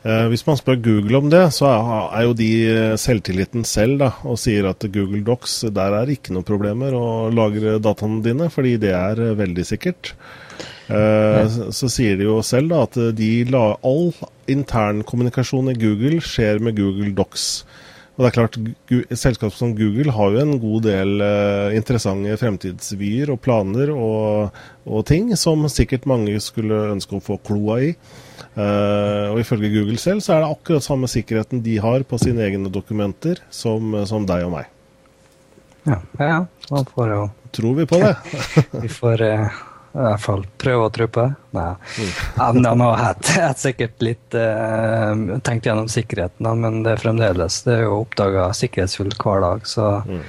Eh, 0.04 0.26
hvis 0.28 0.42
man 0.44 0.58
spør 0.60 0.82
Google 0.84 1.16
om 1.22 1.30
det, 1.32 1.46
så 1.56 1.70
er 2.12 2.26
jo 2.26 2.34
de 2.36 2.48
eh, 2.68 2.96
selvtilliten 3.00 3.64
selv 3.64 4.02
da, 4.02 4.10
og 4.28 4.36
sier 4.40 4.66
at 4.68 4.84
Google 4.92 5.22
Docs 5.24 5.62
der 5.72 5.96
er 5.96 6.12
ikke 6.12 6.34
noen 6.36 6.44
problemer 6.44 6.92
å 6.98 7.30
lagre 7.32 7.78
dataene 7.80 8.20
dine, 8.24 8.50
fordi 8.52 8.74
det 8.82 8.92
er 8.98 9.22
eh, 9.30 9.38
veldig 9.38 9.64
sikkert. 9.70 10.12
Så 10.84 11.88
sier 11.88 12.18
de 12.20 12.26
jo 12.26 12.34
selv 12.44 12.68
da, 12.68 12.82
at 12.84 12.98
de 13.16 13.28
la, 13.48 13.62
all 13.88 14.10
internkommunikasjon 14.52 15.70
i 15.72 15.78
Google 15.80 16.18
skjer 16.20 16.60
med 16.60 16.76
Google 16.76 17.08
Docs. 17.16 17.46
Og 18.14 18.22
det 18.22 18.28
er 18.28 18.34
klart, 18.36 18.56
selskap 19.18 19.54
som 19.56 19.72
Google 19.74 20.12
har 20.14 20.36
jo 20.36 20.42
en 20.44 20.58
god 20.62 20.84
del 20.86 21.16
uh, 21.18 21.74
interessante 21.74 22.36
fremtidsvyer 22.38 23.32
og 23.34 23.40
planer 23.42 23.90
og, 23.90 24.54
og, 24.86 25.00
ting 25.08 25.32
som 25.38 25.66
sikkert 25.72 26.06
mange 26.06 26.36
skulle 26.42 26.92
ønske 26.92 27.18
å 27.18 27.24
få 27.24 27.40
kloa 27.42 27.80
i. 27.88 27.90
Uh, 28.54 29.34
og 29.34 29.42
Ifølge 29.42 29.72
Google 29.74 29.98
selv 29.98 30.22
så 30.22 30.36
er 30.36 30.44
det 30.44 30.52
akkurat 30.54 30.86
samme 30.86 31.10
sikkerheten 31.10 31.64
de 31.66 31.74
har 31.82 32.06
på 32.06 32.20
sine 32.22 32.46
egne 32.46 32.70
dokumenter 32.70 33.42
som, 33.50 33.98
som 34.06 34.30
deg 34.30 34.46
og 34.46 34.54
meg. 34.60 34.70
Ja, 35.84 35.98
ja. 36.22 36.40
Man 36.70 36.86
får 36.94 37.16
jo 37.16 37.22
Tror 37.54 37.74
vi 37.78 37.84
på 37.86 37.98
det? 38.02 38.14
vi 38.82 38.90
får... 38.90 39.26
Uh 39.26 39.62
i 39.94 40.02
hvert 40.02 40.22
fall 40.22 40.42
prøve 40.58 40.88
å 40.88 40.92
tro 40.94 41.06
på 41.06 41.22
det. 41.22 41.34
Nei. 41.54 41.68
Mm. 42.42 42.62
De 42.64 42.72
har 42.80 42.96
hatt, 42.98 43.28
sikkert 43.60 44.02
litt 44.02 44.34
uh, 44.34 45.38
tenkt 45.46 45.68
gjennom 45.68 45.86
sikkerheten, 45.90 46.48
men 46.60 46.82
det 46.82 46.96
er 46.96 47.04
fremdeles 47.04 47.60
det 47.66 47.76
er 47.76 47.86
jo 47.86 48.00
oppdaga 48.00 48.48
sikkerhetsfullt 48.58 49.14
hver 49.22 49.44
dag. 49.44 49.68
Så, 49.70 49.86
mm. 50.08 50.24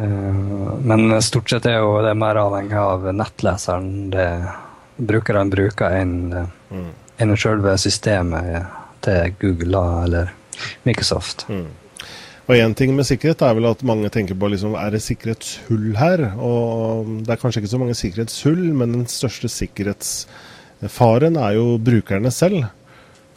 uh, 0.00 0.72
men 0.80 1.12
stort 1.24 1.52
sett 1.52 1.68
er 1.68 1.82
jo 1.82 1.98
det 2.06 2.16
mer 2.16 2.40
avhengig 2.40 2.80
av 2.80 3.04
nettleseren 3.12 3.92
det 4.14 4.30
brukerne 5.00 5.52
bruker, 5.52 6.00
enn 6.00 6.48
mm. 6.72 6.90
en 7.20 7.36
selve 7.40 7.76
systemet 7.80 8.64
til 9.04 9.36
Google 9.40 9.84
eller 10.06 10.32
Microsoft. 10.88 11.46
Mm. 11.48 11.68
Og 12.50 12.58
én 12.58 12.72
ting 12.74 12.96
med 12.98 13.06
sikkerhet 13.06 13.44
er 13.46 13.54
vel 13.54 13.68
at 13.68 13.84
mange 13.86 14.08
tenker 14.10 14.34
på 14.34 14.48
liksom, 14.50 14.72
er 14.74 14.90
det 14.90 15.04
sikkerhetshull 15.04 15.92
her. 15.94 16.24
Og 16.34 17.06
det 17.22 17.30
er 17.30 17.38
kanskje 17.38 17.62
ikke 17.62 17.70
så 17.76 17.78
mange 17.78 17.94
sikkerhetshull, 17.94 18.64
men 18.74 18.96
den 18.96 19.06
største 19.06 19.46
sikkerhetsfaren 19.54 21.38
er 21.38 21.54
jo 21.60 21.78
brukerne 21.78 22.34
selv. 22.34 22.64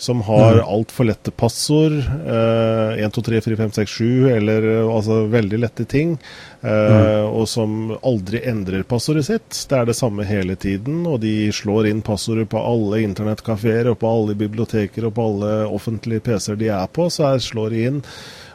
Som 0.01 0.23
har 0.25 0.57
mm. 0.57 0.65
altfor 0.65 1.05
lette 1.05 1.31
passord. 1.37 1.93
Eh, 2.01 3.03
1, 3.05 3.13
2, 3.13 3.21
3, 3.29 3.41
4, 3.45 3.57
5, 3.61 3.71
6, 3.77 3.91
7, 4.01 4.29
eller 4.33 4.65
altså 4.81 5.19
veldig 5.31 5.59
lette 5.61 5.85
ting. 5.85 6.17
Eh, 6.65 6.97
mm. 6.97 7.29
Og 7.37 7.45
som 7.47 7.93
aldri 8.01 8.41
endrer 8.49 8.81
passordet 8.89 9.27
sitt. 9.29 9.61
Det 9.69 9.77
er 9.77 9.85
det 9.87 9.95
samme 9.99 10.25
hele 10.25 10.57
tiden. 10.57 11.05
Og 11.05 11.21
de 11.21 11.53
slår 11.53 11.91
inn 11.91 12.01
passordet 12.01 12.49
på 12.49 12.65
alle 12.65 13.05
internettkafeer 13.05 13.93
og 13.93 14.01
på 14.01 14.09
alle 14.09 14.33
biblioteker 14.41 15.05
og 15.05 15.13
på 15.19 15.27
alle 15.29 15.51
offentlige 15.69 16.25
PC-er 16.25 16.57
de 16.65 16.73
er 16.73 16.89
på. 16.89 17.11
Så 17.13 17.29
her 17.29 17.45
slår 17.53 17.77
de 17.77 17.91
inn 17.91 18.01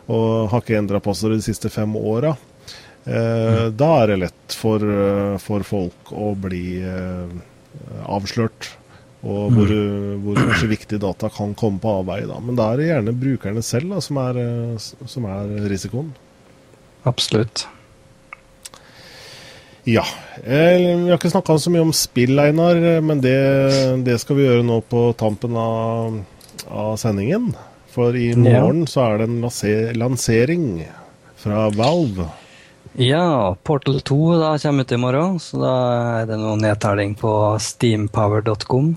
og 0.09 0.49
har 0.53 0.63
ikke 0.63 0.79
endra 0.79 1.01
passordet 1.05 1.43
de 1.43 1.49
siste 1.51 1.71
fem 1.73 1.93
åra. 2.01 2.35
Eh, 3.05 3.13
mm. 3.13 3.77
Da 3.77 3.89
er 4.03 4.13
det 4.13 4.19
lett 4.25 4.57
for, 4.57 4.83
eh, 4.83 5.37
for 5.43 5.65
folk 5.67 6.13
å 6.13 6.33
bli 6.39 6.81
eh, 6.81 7.39
avslørt. 8.09 8.73
Og 9.19 9.51
hvor, 9.51 9.71
mm. 9.73 10.21
hvor, 10.23 10.39
kanskje 10.39 10.71
viktige 10.71 11.03
data 11.03 11.31
kan 11.35 11.57
komme 11.59 11.83
på 11.83 11.97
avveie. 12.03 12.29
Men 12.45 12.59
da 12.59 12.71
er 12.71 12.81
det 12.81 12.93
gjerne 12.93 13.17
brukerne 13.19 13.65
selv 13.67 13.97
da, 13.97 14.03
som, 14.05 14.21
er, 14.23 14.39
som 14.79 15.27
er 15.27 15.57
risikoen. 15.69 16.13
Absolutt. 17.09 17.67
Ja. 19.89 20.05
Vi 20.45 20.55
har 20.61 21.17
ikke 21.17 21.33
snakka 21.33 21.57
så 21.59 21.73
mye 21.73 21.87
om 21.87 21.95
spill, 21.97 22.39
Einar, 22.39 22.79
men 23.03 23.23
det, 23.25 23.39
det, 24.07 24.19
skal 24.21 24.37
vi 24.37 24.45
gjøre 24.45 24.67
nå 24.69 24.83
på 24.87 25.09
tampen 25.19 25.57
av, 25.59 26.21
av 26.69 26.99
sendingen. 27.01 27.55
For 27.99 28.17
i 28.17 28.37
morgen 28.37 28.81
ja. 28.81 28.87
så 28.87 29.01
er 29.03 29.17
det 29.19 29.25
en 29.27 29.41
lansering 29.99 30.67
fra 31.35 31.65
Valve. 31.75 32.29
Ja, 32.95 33.57
Portal 33.67 34.01
2 34.07 34.19
da 34.39 34.59
kommer 34.63 34.87
ut 34.87 34.93
i 34.93 34.99
morgen, 35.03 35.41
så 35.43 35.59
da 35.59 35.73
er 36.21 36.29
det 36.31 36.37
noe 36.39 36.55
nedtelling 36.63 37.17
på 37.19 37.33
steampower.com. 37.59 38.93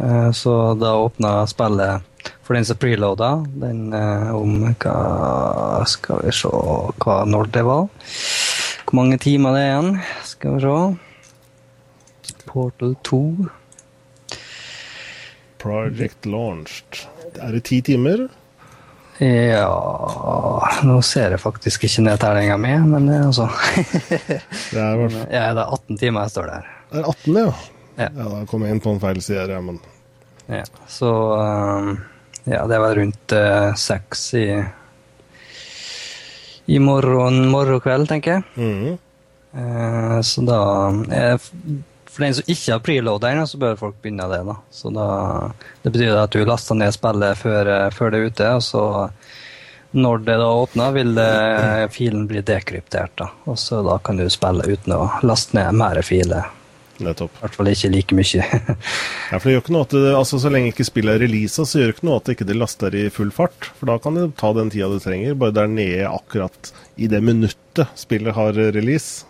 Eh, 0.00 0.30
så 0.32 0.54
da 0.80 0.94
åpner 1.02 1.44
spillet 1.52 2.30
for 2.46 2.56
den 2.56 2.64
som 2.64 2.80
preloada, 2.80 3.28
den 3.60 3.92
eh, 3.92 4.32
om 4.32 4.72
hva 4.72 5.84
Skal 5.84 6.24
vi 6.24 6.32
se 6.32 6.48
hva, 6.48 7.18
når 7.28 7.52
det 7.58 7.66
var. 7.68 7.92
Hvor 8.86 8.96
mange 9.02 9.20
timer 9.20 9.52
det 9.52 9.66
er 9.66 9.68
igjen. 9.74 10.00
Skal 10.32 10.56
vi 10.56 10.64
se. 10.64 12.40
Portal 12.48 12.96
2. 13.04 13.22
Project 15.60 16.24
launched. 16.24 17.04
Er 17.36 17.52
det 17.52 17.66
ti 17.68 17.84
timer? 17.84 18.30
Ja 19.22 19.68
Nå 20.84 20.98
ser 21.06 21.32
jeg 21.32 21.40
faktisk 21.40 21.86
ikke 21.88 22.04
nedtellinga 22.04 22.56
mi, 22.60 22.72
men 22.84 23.08
altså 23.14 23.48
det 24.72 24.82
er, 24.82 25.04
ja, 25.36 25.46
det 25.56 25.62
er 25.62 25.64
18 25.64 26.00
timer 26.00 26.26
jeg 26.26 26.34
står 26.34 26.50
der. 26.50 26.66
Det 26.90 27.00
er 27.00 27.08
18, 27.12 27.38
ja? 27.38 27.46
Ja, 27.96 28.08
ja 28.10 28.26
Da 28.34 28.42
kom 28.50 28.66
jeg 28.66 28.76
inn 28.76 28.82
på 28.84 28.92
en 28.92 29.00
feil 29.00 29.22
side, 29.24 29.48
ja, 29.52 29.62
men 29.64 29.80
Ja, 30.52 30.64
så 30.88 31.12
um, 31.40 31.94
Ja, 32.44 32.66
det 32.68 32.80
var 32.82 33.00
rundt 33.00 33.36
uh, 33.36 33.72
seks 33.78 34.28
i 34.38 34.48
i 36.66 36.80
morgen, 36.82 37.44
morgen 37.46 37.78
kveld, 37.78 38.08
tenker 38.10 38.40
jeg. 38.40 38.44
Mm. 38.58 38.96
Uh, 39.54 40.16
så 40.26 40.42
da 40.42 40.56
jeg 41.14 41.38
for 42.16 42.24
den 42.24 42.34
som 42.38 42.48
ikke 42.48 42.72
har 42.72 42.84
preloaderen, 42.84 43.48
så 43.48 43.58
bør 43.60 43.76
folk 43.76 43.98
begynne 44.00 44.28
det. 44.32 44.40
da. 44.48 44.56
Så 44.72 44.92
da, 44.94 45.06
Det 45.82 45.92
betyr 45.92 46.16
at 46.16 46.32
du 46.32 46.44
laster 46.48 46.78
ned 46.78 46.94
spillet 46.96 47.38
før, 47.38 47.72
før, 47.92 48.10
det 48.10 48.18
er 48.18 48.30
ute. 48.30 48.52
og 48.56 48.62
så 48.64 48.84
når 49.96 50.24
det 50.24 50.36
da 50.40 50.46
åpner, 50.52 50.92
vil 50.92 51.14
det, 51.16 51.92
filen 51.92 52.26
bli 52.28 52.40
dekryptert. 52.40 53.12
da. 53.16 53.30
Og 53.44 53.58
så 53.60 53.82
da 53.84 53.98
kan 53.98 54.16
du 54.16 54.28
spille 54.32 54.64
uten 54.64 54.96
å 54.96 55.02
laste 55.22 55.56
ned 55.56 55.76
mer 55.76 56.00
filer. 56.04 56.48
Nettopp. 57.04 57.36
I 57.36 57.44
hvert 57.44 57.56
fall 57.58 57.70
ikke 57.70 57.92
like 57.92 58.16
mye. 58.16 58.44
ja, 59.30 59.36
for 59.36 59.44
det 59.44 59.54
gjør 59.54 59.64
ikke 59.64 59.74
noe 59.76 59.84
at 59.84 59.92
det, 59.92 60.12
altså 60.16 60.40
Så 60.40 60.48
lenge 60.52 60.72
ikke 60.72 60.86
spillet 60.88 61.18
er 61.18 61.24
releasa, 61.26 61.66
så 61.68 61.80
gjør 61.80 61.90
det 61.90 61.96
ikke 61.98 62.08
noe 62.08 62.20
at 62.20 62.28
det 62.28 62.36
ikke 62.36 62.56
laster 62.56 62.96
i 62.96 63.06
full 63.12 63.32
fart. 63.36 63.70
For 63.76 63.92
da 63.92 63.98
kan 64.00 64.16
det 64.16 64.30
ta 64.40 64.52
den 64.56 64.72
tida 64.72 64.88
du 64.88 64.96
trenger, 65.02 65.36
bare 65.36 65.56
der 65.56 65.68
nede 65.68 66.08
akkurat 66.08 66.72
i 66.96 67.08
det 67.12 67.20
minuttet 67.24 67.92
spillet 68.00 68.36
har 68.36 68.56
release. 68.56 69.26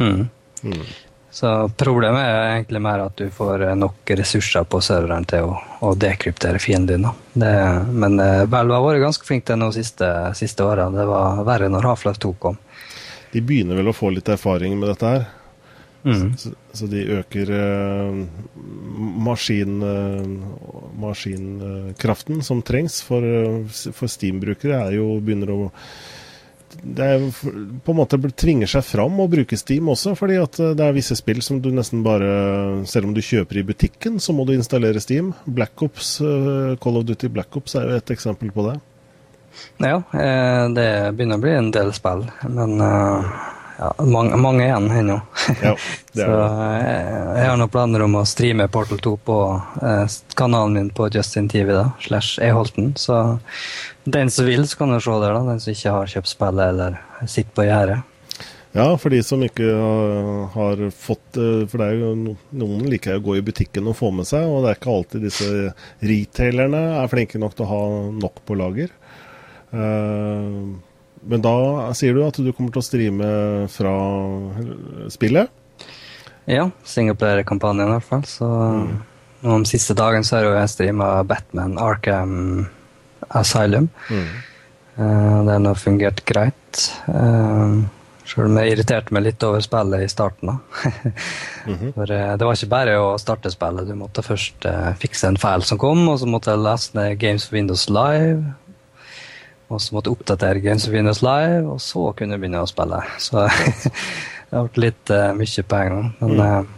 Mm. 0.00 0.30
Mm. 0.64 0.86
Så 1.34 1.48
problemet 1.76 2.22
er 2.22 2.52
egentlig 2.52 2.78
mer 2.84 3.00
at 3.08 3.16
du 3.18 3.26
får 3.34 3.64
nok 3.74 4.10
ressurser 4.20 4.62
på 4.70 4.78
serveren 4.86 5.24
til 5.26 5.48
å, 5.48 5.56
å 5.82 5.88
dekryptere 5.98 6.60
fienden 6.62 7.08
din. 7.08 7.08
Det, 7.42 7.54
men 7.90 8.20
uh, 8.22 8.44
Valve 8.46 8.76
har 8.76 8.84
vært 8.84 9.02
ganske 9.02 9.26
flink 9.26 9.42
til 9.48 9.64
de 9.64 9.70
siste, 9.74 10.10
siste 10.38 10.62
åra. 10.62 10.86
Det 10.94 11.08
var 11.10 11.42
verre 11.48 11.72
når 11.74 11.88
Half-Life 11.90 12.22
2 12.22 12.30
kom. 12.38 12.60
De 13.32 13.42
begynner 13.42 13.80
vel 13.80 13.90
å 13.90 13.96
få 13.96 14.12
litt 14.14 14.30
erfaring 14.30 14.78
med 14.78 14.92
dette 14.92 15.10
her. 15.10 15.26
Mm. 16.04 16.36
Så, 16.38 16.54
så, 16.70 16.86
de 16.86 17.02
øker 17.16 17.50
eh, 17.58 18.22
maskin, 19.26 19.78
eh, 19.90 20.32
maskinkraften 21.02 22.44
som 22.46 22.62
trengs 22.62 23.00
for, 23.02 23.26
for 23.90 24.06
Steam-brukere. 24.06 24.84
er 24.84 25.00
jo 25.00 25.16
begynner 25.18 25.50
å 25.50 25.62
det 26.82 27.04
er, 27.04 27.24
på 27.84 27.92
en 27.92 27.98
måte 27.98 28.18
tvinger 28.18 28.70
seg 28.70 28.84
fram 28.86 29.20
å 29.22 29.28
bruke 29.30 29.56
Steam 29.58 29.88
også, 29.92 30.14
fordi 30.18 30.38
at 30.40 30.58
eh, 30.60 30.74
det 30.76 30.86
er 30.86 30.96
visse 30.96 31.16
spill 31.18 31.42
som 31.44 31.60
du 31.62 31.70
nesten 31.74 32.02
bare 32.04 32.32
Selv 32.90 33.08
om 33.08 33.14
du 33.16 33.22
kjøper 33.24 33.60
i 33.60 33.66
butikken, 33.66 34.18
så 34.20 34.34
må 34.36 34.46
du 34.46 34.54
installere 34.54 35.00
Steam. 35.02 35.32
Black 35.46 35.82
Ops, 35.84 36.16
uh, 36.24 36.74
Call 36.82 37.00
of 37.00 37.06
Duty 37.08 37.30
Black 37.32 37.56
Ops 37.56 37.76
er 37.78 37.88
jo 37.88 37.98
et 37.98 38.12
eksempel 38.14 38.52
på 38.54 38.66
det. 38.68 38.76
Ja, 39.82 40.00
eh, 40.18 40.64
det 40.74 40.88
begynner 41.14 41.38
å 41.38 41.44
bli 41.44 41.54
en 41.54 41.70
del 41.74 41.92
spill, 41.94 42.26
men 42.50 42.80
ja, 43.78 43.90
mange, 43.98 44.36
mange 44.36 44.64
igjen 44.64 44.90
ennå. 44.90 45.18
Ja, 45.62 45.74
så 46.14 46.30
jeg 46.30 47.48
har 47.48 47.58
noen 47.58 47.72
planer 47.72 48.04
om 48.06 48.16
å 48.20 48.24
streame 48.28 48.68
Portal 48.72 49.00
2 49.02 49.14
på 49.26 49.38
kanalen 50.38 50.78
min 50.78 50.90
på 50.94 51.08
Justin 51.14 51.50
TV, 51.50 51.72
da, 51.74 51.88
slash 52.04 52.38
Eholten. 52.44 52.92
Så 53.00 53.38
den 54.04 54.30
som 54.30 54.46
vil, 54.46 54.68
så 54.68 54.82
kan 54.82 54.94
jo 54.94 55.02
se 55.02 55.18
der, 55.18 55.34
da. 55.34 55.44
Den 55.50 55.62
som 55.62 55.74
ikke 55.74 55.94
har 55.98 56.12
kjøpt 56.14 56.30
spillet 56.30 56.74
eller 56.74 57.00
sitter 57.26 57.54
på 57.56 57.66
gjerdet. 57.68 58.00
Ja, 58.74 58.88
for 58.98 59.14
de 59.14 59.20
som 59.22 59.42
ikke 59.46 59.68
har, 59.70 60.48
har 60.50 60.80
fått 60.90 61.36
For 61.38 61.78
det 61.78 61.86
er 61.86 62.00
jo 62.00 62.08
noen 62.58 62.88
liker 62.90 63.20
å 63.20 63.22
gå 63.22 63.36
i 63.38 63.44
butikken 63.46 63.86
og 63.86 63.94
få 64.00 64.10
med 64.10 64.26
seg, 64.26 64.48
og 64.50 64.64
det 64.64 64.72
er 64.72 64.80
ikke 64.80 64.96
alltid 64.96 65.22
disse 65.28 65.50
retailerne 66.02 66.80
er 66.98 67.12
flinke 67.12 67.38
nok 67.38 67.54
til 67.54 67.68
å 67.68 67.70
ha 67.70 67.84
nok 68.18 68.42
på 68.42 68.58
lager. 68.58 68.90
Uh, 69.74 70.74
men 71.28 71.42
da 71.44 71.56
sier 71.96 72.14
du 72.16 72.22
at 72.26 72.36
du 72.36 72.52
kommer 72.52 72.72
til 72.74 72.82
å 72.82 72.86
streame 72.86 73.28
fra 73.72 73.94
spillet? 75.12 75.52
Ja, 76.50 76.68
singleplayer-kampanjen 76.84 77.88
i 77.88 77.92
hvert 77.94 78.08
fall. 78.08 78.24
Så 78.28 78.48
mm. 78.48 78.96
om 79.54 79.64
siste 79.68 79.96
dagen 79.96 80.26
så 80.26 80.38
har 80.38 80.50
jeg 80.60 80.72
streama 80.74 81.10
Batman 81.28 81.78
Arkham 81.80 82.66
Asylum. 83.28 83.88
Mm. 84.10 84.26
Uh, 84.98 85.44
den 85.48 85.66
har 85.66 85.80
fungert 85.80 86.24
greit. 86.28 86.88
Uh, 87.08 87.82
Sjøl 88.24 88.46
om 88.48 88.56
jeg 88.56 88.72
irriterte 88.72 89.12
meg 89.12 89.26
litt 89.26 89.42
over 89.44 89.60
spillet 89.64 90.04
i 90.04 90.08
starten. 90.08 90.48
da. 90.48 90.84
mm 91.66 91.74
-hmm. 91.74 91.92
For 91.94 92.10
uh, 92.10 92.36
Det 92.36 92.44
var 92.44 92.54
ikke 92.54 92.76
bare 92.76 92.98
å 93.00 93.18
starte 93.18 93.50
spillet. 93.50 93.88
Du 93.88 93.94
måtte 93.94 94.22
først 94.22 94.66
fikse 94.98 95.26
en 95.26 95.36
feil 95.36 95.62
som 95.62 95.78
kom, 95.78 96.08
og 96.08 96.18
så 96.18 96.26
måtte 96.26 96.50
jeg 96.50 96.58
laste 96.58 96.98
ned 96.98 97.18
Games 97.18 97.46
for 97.46 97.56
Windows 97.56 97.88
Live. 97.88 98.44
Og 99.72 99.80
så 99.80 99.94
måtte 99.94 100.10
jeg 100.10 100.18
oppdatere 100.18 100.62
Games 100.64 100.86
of 100.88 100.92
Venus 100.92 101.22
Live, 101.24 101.62
og 101.72 101.80
så 101.82 102.10
kunne 102.16 102.36
jeg 102.36 102.42
begynne 102.42 102.62
å 102.64 102.68
spille. 102.68 103.00
Så 103.22 103.46
det 104.48 104.52
har 104.52 104.68
vært 104.68 104.82
litt 104.82 105.14
mye 105.40 105.64
på 105.70 105.80
en 105.80 105.94
gang. 105.94 106.12
Men 106.20 106.36
mm. 106.42 106.70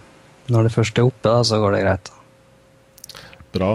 når 0.54 0.68
det 0.68 0.74
først 0.76 1.02
er 1.02 1.10
oppe, 1.10 1.26
da, 1.26 1.42
så 1.44 1.58
går 1.62 1.76
det 1.76 1.82
greit. 1.82 2.12
Bra. 3.56 3.74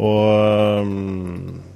Og 0.00 0.84
um 0.84 1.66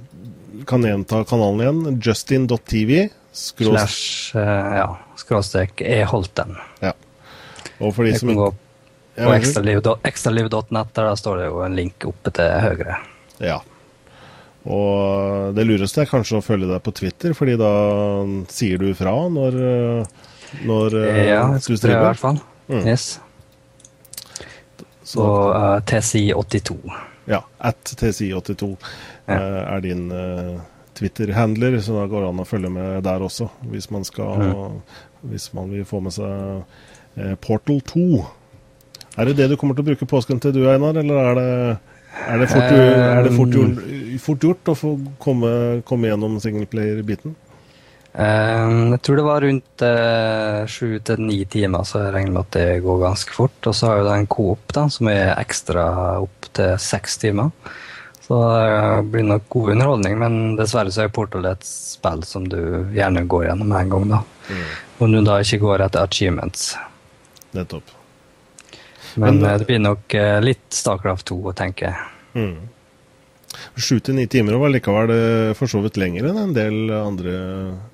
kan 0.67 0.85
gjenta 0.85 1.25
kanalen 1.25 1.61
igjen. 1.61 2.01
Justin.tv. 2.03 3.09
Slash 3.33 4.37
uh, 4.37 4.77
ja, 4.77 4.99
skråstrek 5.17 5.81
e-holten. 5.81 6.57
Ja. 6.81 6.93
Og 7.81 7.95
for 7.97 8.07
de 8.07 8.15
som 8.19 8.31
gå 8.37 8.51
på 9.15 9.35
ekstraliv.nett, 9.35 10.93
der 10.95 11.09
der 11.11 11.19
står 11.19 11.41
det 11.41 11.49
jo 11.49 11.63
en 11.67 11.75
link 11.77 12.07
oppe 12.07 12.31
til 12.35 12.51
høyre. 12.63 12.99
Ja. 13.43 13.59
Og 14.65 15.53
det 15.57 15.67
lureste 15.69 16.05
er 16.05 16.09
kanskje 16.09 16.39
å 16.39 16.45
følge 16.45 16.71
deg 16.71 16.81
på 16.85 16.95
Twitter, 16.97 17.35
fordi 17.37 17.59
da 17.61 17.73
sier 18.53 18.81
du 18.81 18.89
fra 18.97 19.12
når, 19.29 19.59
når 20.65 20.99
ja, 21.29 21.45
du 21.59 21.77
streamer. 21.77 21.99
Ja, 21.99 22.01
i 22.01 22.09
hvert 22.09 22.23
fall. 22.23 22.41
Mm. 22.71 22.87
Yes. 22.89 23.09
Så 25.05 25.53
uh, 25.53 25.81
TCI82. 25.81 26.93
Ja, 27.25 27.45
at 27.59 27.95
TCI82 28.01 28.77
ja. 29.27 29.35
uh, 29.35 29.75
er 29.77 29.81
din 29.85 30.09
uh, 30.12 30.61
Twitter-handler, 30.95 31.81
så 31.81 32.01
da 32.01 32.07
går 32.09 32.25
det 32.25 32.31
an 32.33 32.41
å 32.41 32.49
følge 32.49 32.71
med 32.73 33.05
der 33.05 33.23
også, 33.23 33.51
hvis 33.69 33.91
man, 33.93 34.07
skal, 34.09 34.41
mm. 34.41 34.79
hvis 35.31 35.51
man 35.57 35.71
vil 35.75 35.85
få 35.89 36.01
med 36.05 36.17
seg 36.17 37.37
Portal 37.45 37.79
2. 37.87 38.05
Er 39.19 39.29
det 39.29 39.37
det 39.39 39.53
du 39.53 39.57
kommer 39.59 39.77
til 39.77 39.85
å 39.85 39.91
bruke 39.93 40.09
påsken 40.11 40.41
til, 40.43 40.55
du 40.57 40.65
Einar, 40.67 40.97
eller 40.99 41.21
er 41.21 41.39
det, 41.39 41.51
er 42.29 42.43
det, 42.43 42.51
fort, 42.51 42.75
er 42.75 43.25
det 43.27 43.33
fort, 43.35 43.57
gjort, 43.57 43.81
fort, 44.23 44.45
gjort, 44.49 44.71
å 44.73 44.77
få 44.79 44.93
komme, 45.23 45.55
komme 45.89 46.11
gjennom 46.11 46.39
singleplayer-biten? 46.43 47.35
Jeg 48.15 48.99
tror 49.03 49.19
det 49.19 49.25
var 49.27 49.43
rundt 49.43 49.83
sju 50.71 51.01
til 51.03 51.25
ni 51.27 51.41
timer, 51.51 51.83
så 51.83 52.05
jeg 52.05 52.12
regner 52.15 52.37
med 52.37 52.45
at 52.45 52.53
det 52.55 52.85
går 52.85 53.01
ganske 53.03 53.35
fort. 53.35 53.59
Og 53.67 53.75
så 53.75 53.91
har 53.91 54.05
jeg 54.05 54.23
en 54.23 54.31
Coop 54.31 54.71
da, 54.77 54.85
som 54.87 55.11
er 55.11 55.33
ekstra 55.35 55.89
opp 56.23 56.47
til 56.55 56.77
seks 56.79 57.19
timer. 57.25 57.51
Så 58.25 58.39
det 58.39 59.11
blir 59.12 59.27
nok 59.27 59.49
god 59.53 59.75
underholdning, 59.75 60.15
men 60.23 60.37
dessverre 60.57 60.93
så 60.95 61.05
er 61.05 61.12
Portal 61.12 61.51
et 61.51 61.67
spill 61.69 62.23
som 62.25 62.47
du 62.49 62.61
gjerne 62.95 63.27
går 63.29 63.51
gjennom 63.51 63.75
en 63.77 63.93
gang. 63.93 64.07
da. 64.15 64.23
Mm. 64.49 64.65
Og 64.99 65.12
du 65.12 65.19
da 65.27 65.41
ikke 65.43 65.61
går 65.67 65.85
etter 65.89 66.07
achievements. 66.07 66.71
Nettopp. 67.53 67.94
Men, 69.15 69.39
men, 69.39 69.51
eh, 69.51 69.59
det 69.59 69.67
blir 69.69 69.83
nok 69.83 70.15
eh, 70.15 70.39
litt 70.43 70.67
Starcraft 70.75 71.29
2, 71.31 71.41
å 71.51 71.55
tenke. 71.57 71.93
Mm. 72.35 72.57
Sju 73.79 74.01
til 74.03 74.19
ni 74.19 74.27
timer 74.31 74.59
var 74.59 74.73
likevel 74.75 75.12
eh, 75.15 75.53
for 75.59 75.71
så 75.71 75.83
vidt 75.85 75.99
lenger 76.01 76.31
enn 76.31 76.41
en 76.41 76.57
del 76.57 76.91
andre 76.97 77.37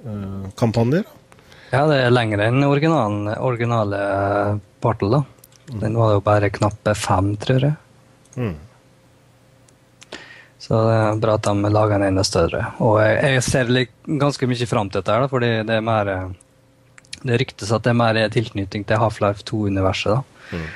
uh, 0.07 0.49
kampanjer? 0.57 1.05
Ja, 1.71 1.85
det 1.91 2.01
er 2.07 2.15
lengre 2.15 2.49
enn 2.49 2.65
originale, 2.67 3.37
originale 3.45 4.01
Portal. 4.81 5.19
da. 5.19 5.23
Mm. 5.71 5.79
Den 5.85 6.01
var 6.01 6.17
jo 6.17 6.25
bare 6.25 6.51
knappe 6.51 6.97
fem, 6.99 7.35
tror 7.39 7.69
jeg. 7.69 7.77
Mm. 8.41 8.57
Så 10.61 10.77
det 10.87 10.97
er 10.97 11.21
bra 11.21 11.37
at 11.39 11.47
de 11.47 11.73
lager 11.73 12.01
den 12.01 12.11
enda 12.11 12.25
større. 12.27 12.65
Og 12.85 12.99
jeg, 13.01 13.37
jeg 13.37 13.45
ser 13.47 13.71
ganske 14.21 14.49
mye 14.51 14.69
fram 14.69 14.91
til 14.91 15.01
dette, 15.01 15.15
her, 15.15 15.31
fordi 15.31 15.53
det 15.69 15.77
er 15.79 15.85
mer 15.85 16.11
Det 17.21 17.37
ryktes 17.37 17.73
at 17.73 17.85
det 17.85 17.93
er 17.93 18.01
mer 18.01 18.19
tilknytning 18.33 18.85
til 18.89 19.01
Half-Life 19.01 19.45
2-universet. 19.45 20.17
da. 20.17 20.57
Mm. 20.57 20.69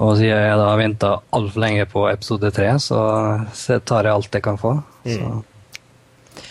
Og 0.00 0.16
siden 0.16 0.32
jeg 0.32 0.56
da 0.56 0.66
har 0.70 0.80
venta 0.80 1.10
altfor 1.36 1.60
lenge 1.60 1.84
på 1.90 2.06
episode 2.08 2.50
tre, 2.56 2.70
så, 2.80 3.00
så 3.52 3.76
tar 3.84 4.08
jeg 4.08 4.16
alt 4.16 4.36
jeg 4.38 4.44
kan 4.46 4.60
få. 4.60 4.78
Mm. 5.04 5.10
Så 5.12 6.46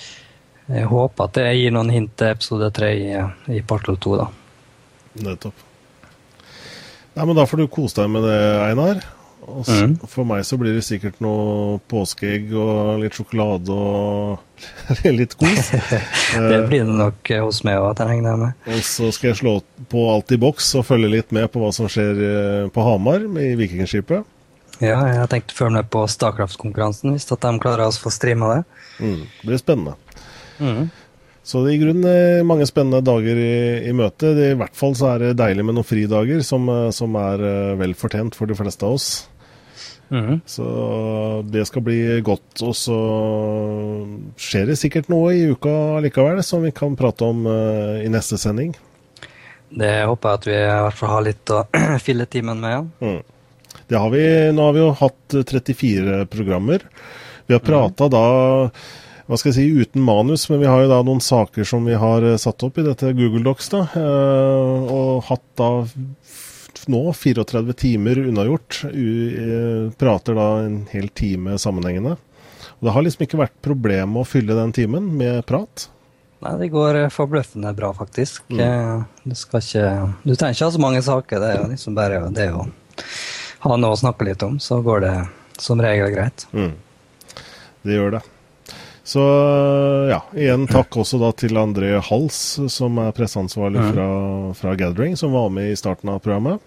jeg 0.70 0.90
håper 0.92 1.26
at 1.26 1.38
det 1.40 1.48
gir 1.58 1.74
noen 1.74 1.90
hint 1.90 2.14
til 2.20 2.30
episode 2.30 2.70
tre 2.78 2.92
i, 2.94 3.16
i 3.58 3.64
Portal 3.66 3.98
2, 3.98 4.18
da. 4.22 4.28
Nettopp. 5.26 5.66
Nei, 7.16 7.26
men 7.26 7.34
da 7.36 7.48
får 7.50 7.64
du 7.64 7.72
kose 7.74 7.98
deg 7.98 8.12
med 8.14 8.28
det, 8.30 8.38
Einar. 8.68 9.02
Og 9.50 9.68
mm. 9.68 9.96
For 10.10 10.28
meg 10.28 10.46
så 10.48 10.58
blir 10.60 10.76
det 10.78 10.84
sikkert 10.86 11.20
noe 11.24 11.80
påskeegg 11.90 12.52
og 12.58 13.02
litt 13.02 13.18
sjokolade 13.18 13.74
og 13.74 14.60
litt 15.20 15.36
kos. 15.40 15.72
det 16.52 16.60
blir 16.70 16.86
det 16.86 16.98
nok 17.00 17.32
hos 17.46 17.62
meg 17.68 17.80
òg, 17.82 18.00
regner 18.00 18.34
jeg 18.34 18.42
med. 18.44 18.68
Og 18.76 18.84
så 18.88 19.12
skal 19.16 19.32
jeg 19.32 19.42
slå 19.42 19.56
på 19.92 20.06
alt 20.12 20.36
i 20.36 20.40
boks 20.42 20.74
og 20.80 20.88
følge 20.90 21.14
litt 21.16 21.34
med 21.36 21.50
på 21.54 21.64
hva 21.64 21.72
som 21.76 21.90
skjer 21.92 22.24
eh, 22.30 22.70
på 22.74 22.86
Hamar 22.86 23.26
i 23.26 23.54
Vikingskipet. 23.60 24.36
Ja, 24.80 25.02
jeg 25.12 25.28
tenkte 25.32 25.56
å 25.56 25.60
følge 25.60 25.82
med 25.82 25.90
på 25.92 26.06
Starcraft-konkurransen, 26.08 27.12
hvis 27.12 27.28
at 27.34 27.44
de 27.44 27.60
klarer 27.60 27.90
å 27.90 27.92
få 27.92 28.12
streama 28.16 28.54
det. 28.54 28.62
Mm, 29.04 29.22
det 29.42 29.50
blir 29.50 29.60
spennende. 29.60 29.98
Mm. 30.60 30.86
Så 31.50 31.64
det 31.64 31.72
er 31.72 31.76
i 31.76 31.82
grunnen 31.82 32.08
eh, 32.08 32.46
mange 32.48 32.68
spennende 32.70 33.02
dager 33.04 33.40
i, 33.42 33.90
i 33.90 33.96
møte. 33.96 34.32
I 34.38 34.54
hvert 34.60 34.78
fall 34.78 34.96
så 34.96 35.14
er 35.16 35.24
det 35.24 35.40
deilig 35.42 35.66
med 35.66 35.80
noen 35.80 35.88
fridager, 35.88 36.46
som, 36.46 36.70
eh, 36.72 36.88
som 36.96 37.18
er 37.20 37.44
vel 37.80 37.98
fortjent 37.98 38.38
for 38.38 38.48
de 38.48 38.56
fleste 38.60 38.88
av 38.88 39.00
oss. 39.00 39.10
Mm. 40.10 40.40
Så 40.46 40.66
det 41.46 41.66
skal 41.70 41.84
bli 41.86 42.00
godt. 42.26 42.62
Og 42.66 42.76
så 42.78 43.00
skjer 44.40 44.72
det 44.72 44.80
sikkert 44.82 45.10
noe 45.12 45.34
i 45.38 45.48
uka 45.50 46.02
likevel 46.04 46.42
som 46.46 46.66
vi 46.66 46.74
kan 46.76 46.98
prate 47.00 47.26
om 47.28 47.46
uh, 47.50 48.00
i 48.02 48.10
neste 48.12 48.40
sending. 48.42 48.76
Det 49.70 49.92
håper 50.10 50.30
jeg 50.30 50.40
at 50.40 50.48
vi 50.50 50.56
i 50.58 50.80
hvert 50.86 50.98
fall 50.98 51.14
har 51.14 51.28
litt 51.28 51.54
å 51.54 51.66
fylle 52.06 52.30
timen 52.30 52.64
med. 52.64 52.72
igjen. 52.74 52.90
Mm. 53.02 53.76
Det 53.90 53.98
har 53.98 54.10
vi, 54.14 54.24
nå 54.54 54.66
har 54.66 54.74
vi 54.76 54.82
jo 54.82 54.96
hatt 54.98 55.38
34 55.50 56.24
programmer. 56.30 56.84
Vi 57.50 57.56
har 57.56 57.62
prata 57.66 58.10
mm. 58.10 58.14
da 58.14 58.26
hva 59.30 59.38
skal 59.38 59.52
jeg 59.52 59.58
si, 59.60 59.82
uten 59.86 60.02
manus, 60.02 60.48
men 60.50 60.58
vi 60.64 60.66
har 60.66 60.80
jo 60.82 60.90
da 60.90 61.04
noen 61.06 61.20
saker 61.22 61.68
som 61.70 61.84
vi 61.86 61.94
har 62.02 62.24
eh, 62.26 62.40
satt 62.42 62.64
opp 62.66 62.80
i 62.82 62.86
dette 62.88 63.12
Google 63.14 63.44
Docs. 63.46 63.68
da, 63.70 63.84
uh, 63.94 64.90
Og 64.90 65.28
hatt 65.28 65.46
da 65.60 65.68
nå, 66.90 67.04
34 67.14 67.76
timer 67.80 68.20
unnagjort. 68.28 68.82
U 68.90 69.94
prater 70.00 70.38
da 70.38 70.50
en 70.66 70.82
hel 70.92 71.08
time 71.14 71.58
sammenhengende. 71.62 72.18
Og 72.80 72.88
det 72.88 72.96
har 72.96 73.06
liksom 73.06 73.26
ikke 73.26 73.42
vært 73.42 73.58
problem 73.66 74.20
å 74.20 74.28
fylle 74.28 74.58
den 74.58 74.76
timen 74.76 75.10
med 75.20 75.42
prat. 75.50 75.90
Nei, 76.40 76.54
det 76.62 76.70
går 76.72 76.96
eh, 76.96 77.12
forbløffende 77.12 77.74
bra, 77.76 77.92
faktisk. 77.96 78.46
Mm. 78.48 78.60
Eh, 78.64 79.02
du, 79.24 79.36
skal 79.36 79.64
ikke, 79.64 79.88
du 80.24 80.34
trenger 80.34 80.56
ikke 80.56 80.70
ha 80.70 80.76
så 80.76 80.84
mange 80.84 81.02
saker. 81.04 81.42
Det 81.44 81.50
er 81.50 81.60
jo 81.60 81.70
liksom 81.74 81.98
bare 81.98 82.22
det 82.36 82.48
å 82.56 82.66
ha 83.66 83.76
noe 83.76 83.96
å 83.96 84.00
snakke 84.00 84.30
litt 84.30 84.44
om, 84.48 84.56
så 84.64 84.80
går 84.84 85.04
det 85.04 85.16
som 85.60 85.82
regel 85.84 86.14
greit. 86.16 86.48
Mm. 86.56 86.72
Det 87.84 87.98
gjør 87.98 88.16
det. 88.16 88.24
Så 89.10 89.24
ja, 90.12 90.20
igjen 90.38 90.68
takk 90.70 91.00
også 91.02 91.18
da 91.20 91.32
til 91.34 91.58
André 91.58 91.96
Hals, 92.06 92.60
som 92.72 93.00
er 93.02 93.16
presseansvarlig 93.18 93.82
mm. 93.82 93.88
fra, 93.96 94.10
fra, 94.60 94.76
Gathering, 94.80 95.18
som 95.18 95.34
var 95.34 95.50
med 95.52 95.74
i 95.74 95.80
starten 95.80 96.12
av 96.14 96.22
programmet. 96.24 96.62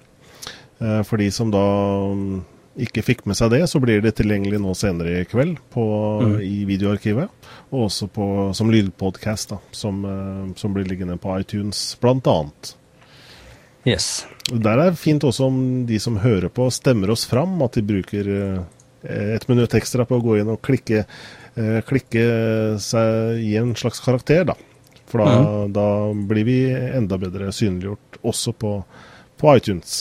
Eh, 0.82 1.02
for 1.02 1.16
de 1.16 1.30
som 1.30 1.50
da 1.52 1.62
mm, 2.12 2.42
ikke 2.82 3.04
fikk 3.06 3.24
med 3.28 3.38
seg 3.38 3.52
det, 3.54 3.62
så 3.70 3.80
blir 3.82 4.02
det 4.02 4.16
tilgjengelig 4.18 4.60
nå 4.62 4.74
senere 4.78 5.20
i 5.20 5.28
kveld 5.28 5.60
på, 5.72 5.84
mm. 6.24 6.36
i 6.42 6.62
videoarkivet. 6.68 7.50
Og 7.70 7.86
også 7.86 8.08
på, 8.12 8.28
som 8.56 8.72
lydpodkast, 8.72 9.54
som, 9.76 10.04
eh, 10.08 10.46
som, 10.58 10.74
blir 10.74 10.88
liggende 10.88 11.18
på 11.22 11.36
iTunes, 11.38 11.84
blant 12.02 12.26
annet. 12.30 12.74
Yes. 13.86 14.24
Der 14.46 14.78
er 14.78 14.98
fint 14.98 15.24
også 15.26 15.48
om 15.50 15.60
de 15.86 15.98
som 16.02 16.20
hører 16.22 16.50
på, 16.54 16.68
stemmer 16.70 17.12
oss 17.14 17.26
fram. 17.28 17.54
At 17.66 17.78
de 17.78 17.86
bruker 17.86 18.32
eh, 18.32 18.58
et 19.36 19.46
minutt 19.50 19.74
ekstra 19.74 20.06
på 20.06 20.18
å 20.18 20.24
gå 20.24 20.40
inn 20.40 20.52
og 20.52 20.62
klikke 20.64 21.06
klikke 21.84 22.22
seg 22.80 23.42
i 23.44 23.50
en 23.60 23.74
slags 23.76 23.98
karakter, 24.00 24.46
da. 24.48 24.54
For 25.04 25.20
da, 25.20 25.32
mm. 25.36 25.72
da 25.76 25.88
blir 26.30 26.46
vi 26.48 26.54
enda 26.72 27.18
bedre 27.20 27.50
synliggjort 27.52 28.16
også 28.24 28.54
på, 28.56 28.70
på 29.36 29.50
iTunes. 29.58 29.98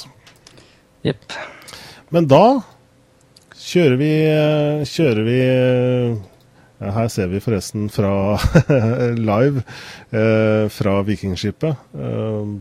Jepp. 1.06 1.34
Men 2.12 2.28
da 2.30 2.44
kjører 3.62 3.98
vi, 4.02 4.12
kjører 4.90 5.24
vi 5.28 5.40
her 6.82 7.08
ser 7.14 7.30
vi 7.30 7.40
forresten 7.44 7.90
fra 7.94 8.12
live 9.32 9.62
eh, 10.10 10.66
fra 10.74 10.96
Vikingskipet. 11.06 11.78
Eh, 11.94 12.54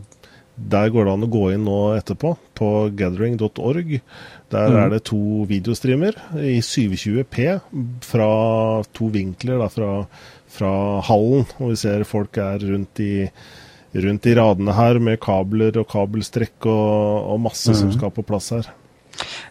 der 0.61 0.91
går 0.93 1.07
det 1.07 1.13
an 1.15 1.25
å 1.25 1.29
gå 1.33 1.47
inn 1.55 1.63
nå 1.65 1.77
etterpå, 1.97 2.35
på 2.57 2.67
gathering.org. 2.93 3.95
Der 4.51 4.67
Mm. 4.69 4.77
er 4.83 4.89
det 4.91 4.99
to 5.09 5.17
videostreamer 5.49 6.13
i 6.37 6.59
720P 6.61 7.47
fra 8.05 8.27
to 8.93 9.07
vinkler 9.09 9.57
da, 9.63 9.69
fra, 9.73 9.91
fra 10.51 10.73
hallen. 11.07 11.47
Og 11.57 11.71
vi 11.71 11.79
ser 11.81 12.03
folk 12.05 12.37
er 12.37 12.59
rundt 12.61 12.99
i, 13.01 13.25
rundt 13.93 14.25
i 14.25 14.35
radene 14.35 14.75
her 14.75 14.99
med 15.03 15.19
kabler 15.23 15.77
og 15.81 15.87
kabelstrekk 15.91 16.67
og, 16.69 17.31
og 17.33 17.41
masse 17.47 17.75
som 17.75 17.91
skal 17.93 18.13
på 18.15 18.23
plass 18.27 18.51
her. 18.55 18.69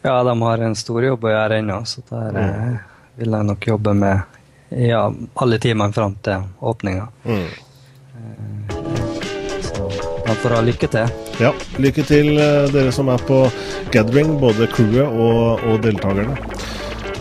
Ja, 0.03 0.23
de 0.25 0.35
har 0.43 0.65
en 0.65 0.77
stor 0.79 1.05
jobb 1.05 1.27
å 1.29 1.33
gjøre 1.33 1.61
ennå, 1.61 1.81
så 1.85 2.03
der 2.09 2.39
eh, 2.41 2.79
vil 3.21 3.37
jeg 3.37 3.49
nok 3.51 3.67
jobbe 3.69 3.95
med 3.97 4.39
ja, 4.71 5.03
alle 5.35 5.59
timene 5.61 5.93
fram 5.93 6.17
til 6.25 6.47
åpninga. 6.61 7.09
Mm. 7.25 7.49
Så 9.67 9.91
da 10.25 10.37
får 10.41 10.57
jeg 10.57 10.69
lykke 10.71 10.91
til. 10.97 11.15
Ja, 11.41 11.53
lykke 11.83 12.07
til 12.09 12.33
eh, 12.39 12.67
dere 12.73 12.93
som 12.97 13.13
er 13.13 13.23
på 13.29 13.43
gathering, 13.93 14.39
både 14.41 14.71
crewet 14.73 15.05
og, 15.09 15.67
og 15.69 15.83
deltakerne. 15.85 16.39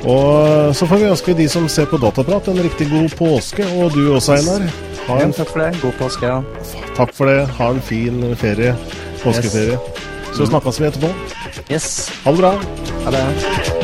Og 0.08 0.72
så 0.78 0.88
får 0.88 1.02
vi 1.02 1.10
ønske 1.12 1.36
de 1.36 1.50
som 1.52 1.66
ser 1.68 1.90
på 1.92 2.00
Dataprat 2.00 2.48
en 2.48 2.62
riktig 2.64 2.88
god 2.92 3.12
påske, 3.20 3.66
og 3.76 3.92
du 3.92 4.06
også, 4.14 4.38
Einar. 4.40 4.70
Ha 5.10 5.20
en, 5.24 5.34
takk 5.34 5.50
for 5.50 5.64
det. 5.64 5.82
God 5.82 5.98
påske. 6.00 6.30
Ja. 6.30 6.42
takk 6.98 7.14
for 7.18 7.32
det. 7.32 7.48
Ha 7.58 7.72
en 7.74 7.82
fin 7.82 8.22
ferie. 8.38 8.76
Påskeferie. 9.24 9.80
Så 10.38 10.46
snakkes 10.46 10.80
vi 10.82 10.88
etterpå. 10.92 11.10
Yes. 11.70 12.10
Ha 12.24 12.32
det 12.32 12.46
bra. 12.46 12.56
Ha 13.06 13.18
det. 13.18 13.79